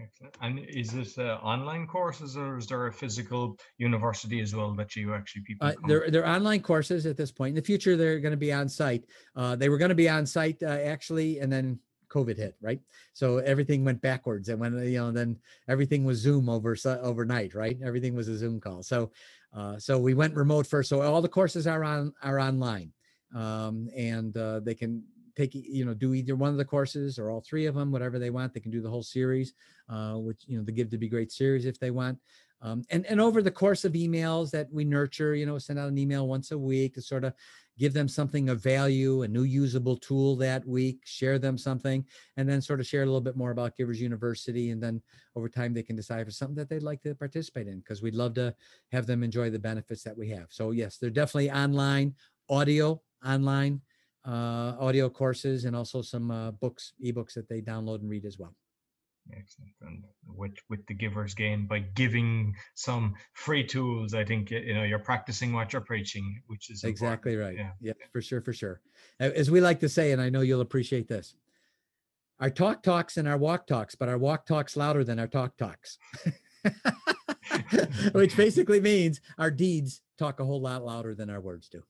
Excellent. 0.01 0.35
And 0.41 0.59
is 0.59 0.89
this 0.89 1.19
uh, 1.19 1.37
online 1.43 1.85
courses 1.85 2.35
or 2.35 2.57
is 2.57 2.65
there 2.65 2.87
a 2.87 2.91
physical 2.91 3.55
university 3.77 4.41
as 4.41 4.55
well 4.55 4.73
that 4.73 4.95
you 4.95 5.13
actually 5.13 5.43
people? 5.43 5.67
Uh, 5.67 5.73
they're 5.87 6.09
they're 6.09 6.27
online 6.27 6.61
courses 6.61 7.05
at 7.05 7.15
this 7.15 7.31
point. 7.31 7.49
In 7.49 7.55
the 7.55 7.61
future, 7.61 7.95
they're 7.95 8.19
going 8.19 8.31
to 8.31 8.37
be 8.37 8.51
on 8.51 8.67
site. 8.67 9.05
Uh, 9.35 9.55
they 9.55 9.69
were 9.69 9.77
going 9.77 9.89
to 9.89 9.95
be 9.95 10.09
on 10.09 10.25
site 10.25 10.63
uh, 10.63 10.65
actually, 10.65 11.39
and 11.39 11.51
then 11.51 11.79
COVID 12.09 12.37
hit, 12.37 12.55
right? 12.59 12.79
So 13.13 13.37
everything 13.37 13.85
went 13.85 14.01
backwards, 14.01 14.49
and 14.49 14.59
when 14.59 14.73
you 14.79 14.97
know, 14.97 15.11
then 15.11 15.37
everything 15.67 16.05
was 16.05 16.17
Zoom 16.17 16.49
over 16.49 16.75
overnight, 16.85 17.53
right? 17.53 17.77
Everything 17.83 18.15
was 18.15 18.27
a 18.29 18.37
Zoom 18.37 18.59
call. 18.59 18.81
So, 18.81 19.11
uh, 19.55 19.77
so 19.77 19.99
we 19.99 20.15
went 20.15 20.35
remote 20.35 20.65
first. 20.65 20.89
So 20.89 21.01
all 21.01 21.21
the 21.21 21.29
courses 21.29 21.67
are 21.67 21.83
on 21.83 22.13
are 22.23 22.39
online, 22.39 22.93
um, 23.35 23.89
and 23.95 24.35
uh, 24.37 24.59
they 24.61 24.73
can 24.73 25.03
take 25.35 25.53
you 25.53 25.85
know 25.85 25.93
do 25.93 26.13
either 26.13 26.35
one 26.35 26.51
of 26.51 26.57
the 26.57 26.65
courses 26.65 27.17
or 27.17 27.29
all 27.29 27.41
three 27.41 27.65
of 27.65 27.75
them, 27.75 27.91
whatever 27.91 28.19
they 28.19 28.29
want. 28.29 28.53
They 28.53 28.59
can 28.59 28.71
do 28.71 28.81
the 28.81 28.89
whole 28.89 29.03
series, 29.03 29.53
uh, 29.89 30.13
which 30.13 30.43
you 30.47 30.57
know 30.57 30.63
the 30.63 30.71
Give 30.71 30.89
to 30.89 30.97
Be 30.97 31.09
Great 31.09 31.31
series 31.31 31.65
if 31.65 31.79
they 31.79 31.91
want. 31.91 32.17
Um, 32.61 32.83
and 32.89 33.05
and 33.07 33.19
over 33.19 33.41
the 33.41 33.51
course 33.51 33.83
of 33.83 33.93
emails 33.93 34.49
that 34.51 34.71
we 34.71 34.85
nurture, 34.85 35.35
you 35.35 35.45
know, 35.45 35.57
send 35.57 35.79
out 35.79 35.89
an 35.89 35.97
email 35.97 36.27
once 36.27 36.51
a 36.51 36.57
week 36.57 36.93
to 36.95 37.01
sort 37.01 37.25
of 37.25 37.33
give 37.77 37.93
them 37.93 38.07
something 38.07 38.49
of 38.49 38.61
value, 38.61 39.23
a 39.23 39.27
new 39.27 39.43
usable 39.43 39.97
tool 39.97 40.35
that 40.35 40.65
week, 40.65 41.01
share 41.05 41.39
them 41.39 41.57
something, 41.57 42.05
and 42.37 42.47
then 42.47 42.61
sort 42.61 42.79
of 42.79 42.85
share 42.85 43.01
a 43.01 43.05
little 43.05 43.21
bit 43.21 43.35
more 43.35 43.51
about 43.51 43.75
Givers 43.75 43.99
University. 43.99 44.69
And 44.69 44.81
then 44.81 45.01
over 45.35 45.49
time, 45.49 45.73
they 45.73 45.83
can 45.83 45.95
decide 45.95 46.25
for 46.25 46.31
something 46.31 46.55
that 46.55 46.69
they'd 46.69 46.83
like 46.83 47.01
to 47.01 47.15
participate 47.15 47.67
in 47.67 47.79
because 47.79 48.01
we'd 48.01 48.15
love 48.15 48.35
to 48.35 48.55
have 48.91 49.07
them 49.07 49.23
enjoy 49.23 49.49
the 49.49 49.59
benefits 49.59 50.03
that 50.03 50.17
we 50.17 50.29
have. 50.29 50.47
So, 50.49 50.71
yes, 50.71 50.97
they're 50.97 51.09
definitely 51.09 51.51
online, 51.51 52.13
audio, 52.49 53.01
online, 53.25 53.81
uh, 54.25 54.75
audio 54.79 55.09
courses, 55.09 55.65
and 55.65 55.75
also 55.75 56.01
some 56.01 56.31
uh, 56.31 56.51
books, 56.51 56.93
ebooks 57.03 57.33
that 57.33 57.49
they 57.49 57.61
download 57.61 58.01
and 58.01 58.09
read 58.09 58.25
as 58.25 58.37
well. 58.39 58.55
Excellent. 59.31 59.71
And 59.81 60.03
with 60.27 60.53
with 60.69 60.85
the 60.87 60.93
giver's 60.93 61.33
gain 61.33 61.65
by 61.65 61.79
giving 61.79 62.53
some 62.75 63.15
free 63.33 63.63
tools, 63.63 64.13
I 64.13 64.25
think 64.25 64.51
you 64.51 64.73
know 64.73 64.83
you're 64.83 64.99
practicing 64.99 65.53
what 65.53 65.71
you're 65.71 65.81
preaching, 65.81 66.41
which 66.47 66.69
is 66.69 66.83
exactly 66.83 67.33
important. 67.33 67.59
right. 67.59 67.75
Yeah. 67.79 67.93
yeah, 67.97 68.05
for 68.11 68.21
sure, 68.21 68.41
for 68.41 68.53
sure. 68.53 68.81
As 69.19 69.49
we 69.49 69.61
like 69.61 69.79
to 69.79 69.89
say, 69.89 70.11
and 70.11 70.21
I 70.21 70.29
know 70.29 70.41
you'll 70.41 70.61
appreciate 70.61 71.07
this. 71.07 71.35
Our 72.39 72.49
talk 72.49 72.83
talks 72.83 73.15
and 73.15 73.27
our 73.27 73.37
walk 73.37 73.67
talks, 73.67 73.95
but 73.95 74.09
our 74.09 74.17
walk 74.17 74.45
talks 74.45 74.75
louder 74.75 75.03
than 75.03 75.19
our 75.19 75.27
talk 75.27 75.55
talks. 75.55 75.97
Which 78.11 78.35
basically 78.35 78.81
means 78.81 79.21
our 79.37 79.51
deeds 79.51 80.01
talk 80.17 80.39
a 80.39 80.45
whole 80.45 80.61
lot 80.61 80.83
louder 80.83 81.15
than 81.15 81.29
our 81.29 81.41
words 81.41 81.69
do. 81.69 81.83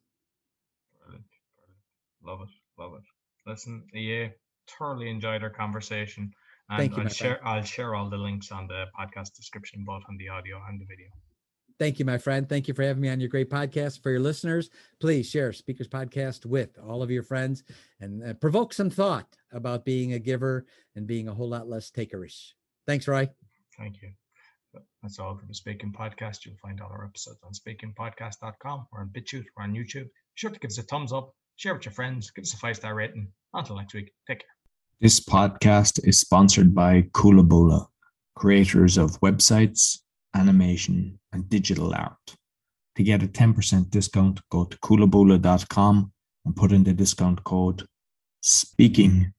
Love 2.25 2.41
it. 2.41 2.81
Love 2.81 2.93
it. 2.95 3.49
Listen, 3.49 3.83
yeah, 3.93 4.27
thoroughly 4.67 5.09
enjoyed 5.09 5.43
our 5.43 5.49
conversation. 5.49 6.31
And 6.69 6.79
Thank 6.79 6.95
you. 6.95 7.03
I'll 7.03 7.09
share 7.09 7.37
friend. 7.37 7.47
I'll 7.47 7.63
share 7.63 7.95
all 7.95 8.09
the 8.09 8.17
links 8.17 8.51
on 8.51 8.67
the 8.67 8.85
podcast 8.97 9.35
description, 9.35 9.83
both 9.85 10.03
on 10.09 10.17
the 10.17 10.29
audio 10.29 10.61
and 10.67 10.79
the 10.79 10.85
video. 10.85 11.07
Thank 11.79 11.99
you, 11.99 12.05
my 12.05 12.17
friend. 12.17 12.47
Thank 12.47 12.67
you 12.67 12.73
for 12.73 12.83
having 12.83 13.01
me 13.01 13.09
on 13.09 13.19
your 13.19 13.29
great 13.29 13.49
podcast. 13.49 14.01
For 14.01 14.11
your 14.11 14.19
listeners, 14.19 14.69
please 14.99 15.27
share 15.27 15.51
Speakers 15.51 15.87
Podcast 15.87 16.45
with 16.45 16.77
all 16.77 17.01
of 17.01 17.09
your 17.11 17.23
friends 17.23 17.63
and 17.99 18.23
uh, 18.23 18.33
provoke 18.35 18.73
some 18.73 18.89
thought 18.89 19.35
about 19.51 19.83
being 19.83 20.13
a 20.13 20.19
giver 20.19 20.65
and 20.95 21.07
being 21.07 21.27
a 21.27 21.33
whole 21.33 21.49
lot 21.49 21.67
less 21.67 21.89
takerish. 21.89 22.51
Thanks, 22.85 23.07
Roy. 23.07 23.29
Thank 23.77 24.01
you. 24.01 24.11
That's 25.01 25.19
all 25.19 25.37
for 25.37 25.45
the 25.45 25.53
Speaking 25.53 25.91
Podcast. 25.91 26.45
You'll 26.45 26.55
find 26.61 26.79
all 26.79 26.89
our 26.89 27.05
episodes 27.05 27.39
on 27.43 27.53
speakingpodcast.com. 27.53 28.87
We're 28.91 29.01
on 29.01 29.09
BitChute. 29.09 29.45
We're 29.55 29.63
on 29.63 29.73
YouTube. 29.73 30.05
Be 30.05 30.35
sure 30.35 30.51
to 30.51 30.59
give 30.59 30.69
us 30.69 30.77
a 30.77 30.83
thumbs 30.83 31.11
up, 31.11 31.33
share 31.55 31.73
with 31.73 31.85
your 31.85 31.93
friends, 31.93 32.31
give 32.31 32.43
us 32.43 32.53
a 32.53 32.57
five 32.57 32.75
star 32.75 32.95
rating. 32.95 33.27
Until 33.53 33.77
next 33.77 33.93
week, 33.93 34.11
take 34.27 34.39
care. 34.39 34.47
This 34.99 35.19
podcast 35.19 35.99
is 36.07 36.19
sponsored 36.19 36.73
by 36.73 37.03
Kula 37.13 37.87
creators 38.35 38.97
of 38.97 39.19
websites, 39.21 39.99
animation, 40.35 41.19
and 41.31 41.49
digital 41.49 41.93
art. 41.93 42.35
To 42.95 43.03
get 43.03 43.23
a 43.23 43.27
10% 43.27 43.89
discount, 43.89 44.39
go 44.49 44.65
to 44.65 44.77
coolabulla.com 44.77 46.11
and 46.45 46.55
put 46.55 46.71
in 46.71 46.83
the 46.83 46.93
discount 46.93 47.43
code 47.43 47.85
SPEAKING 48.41 49.33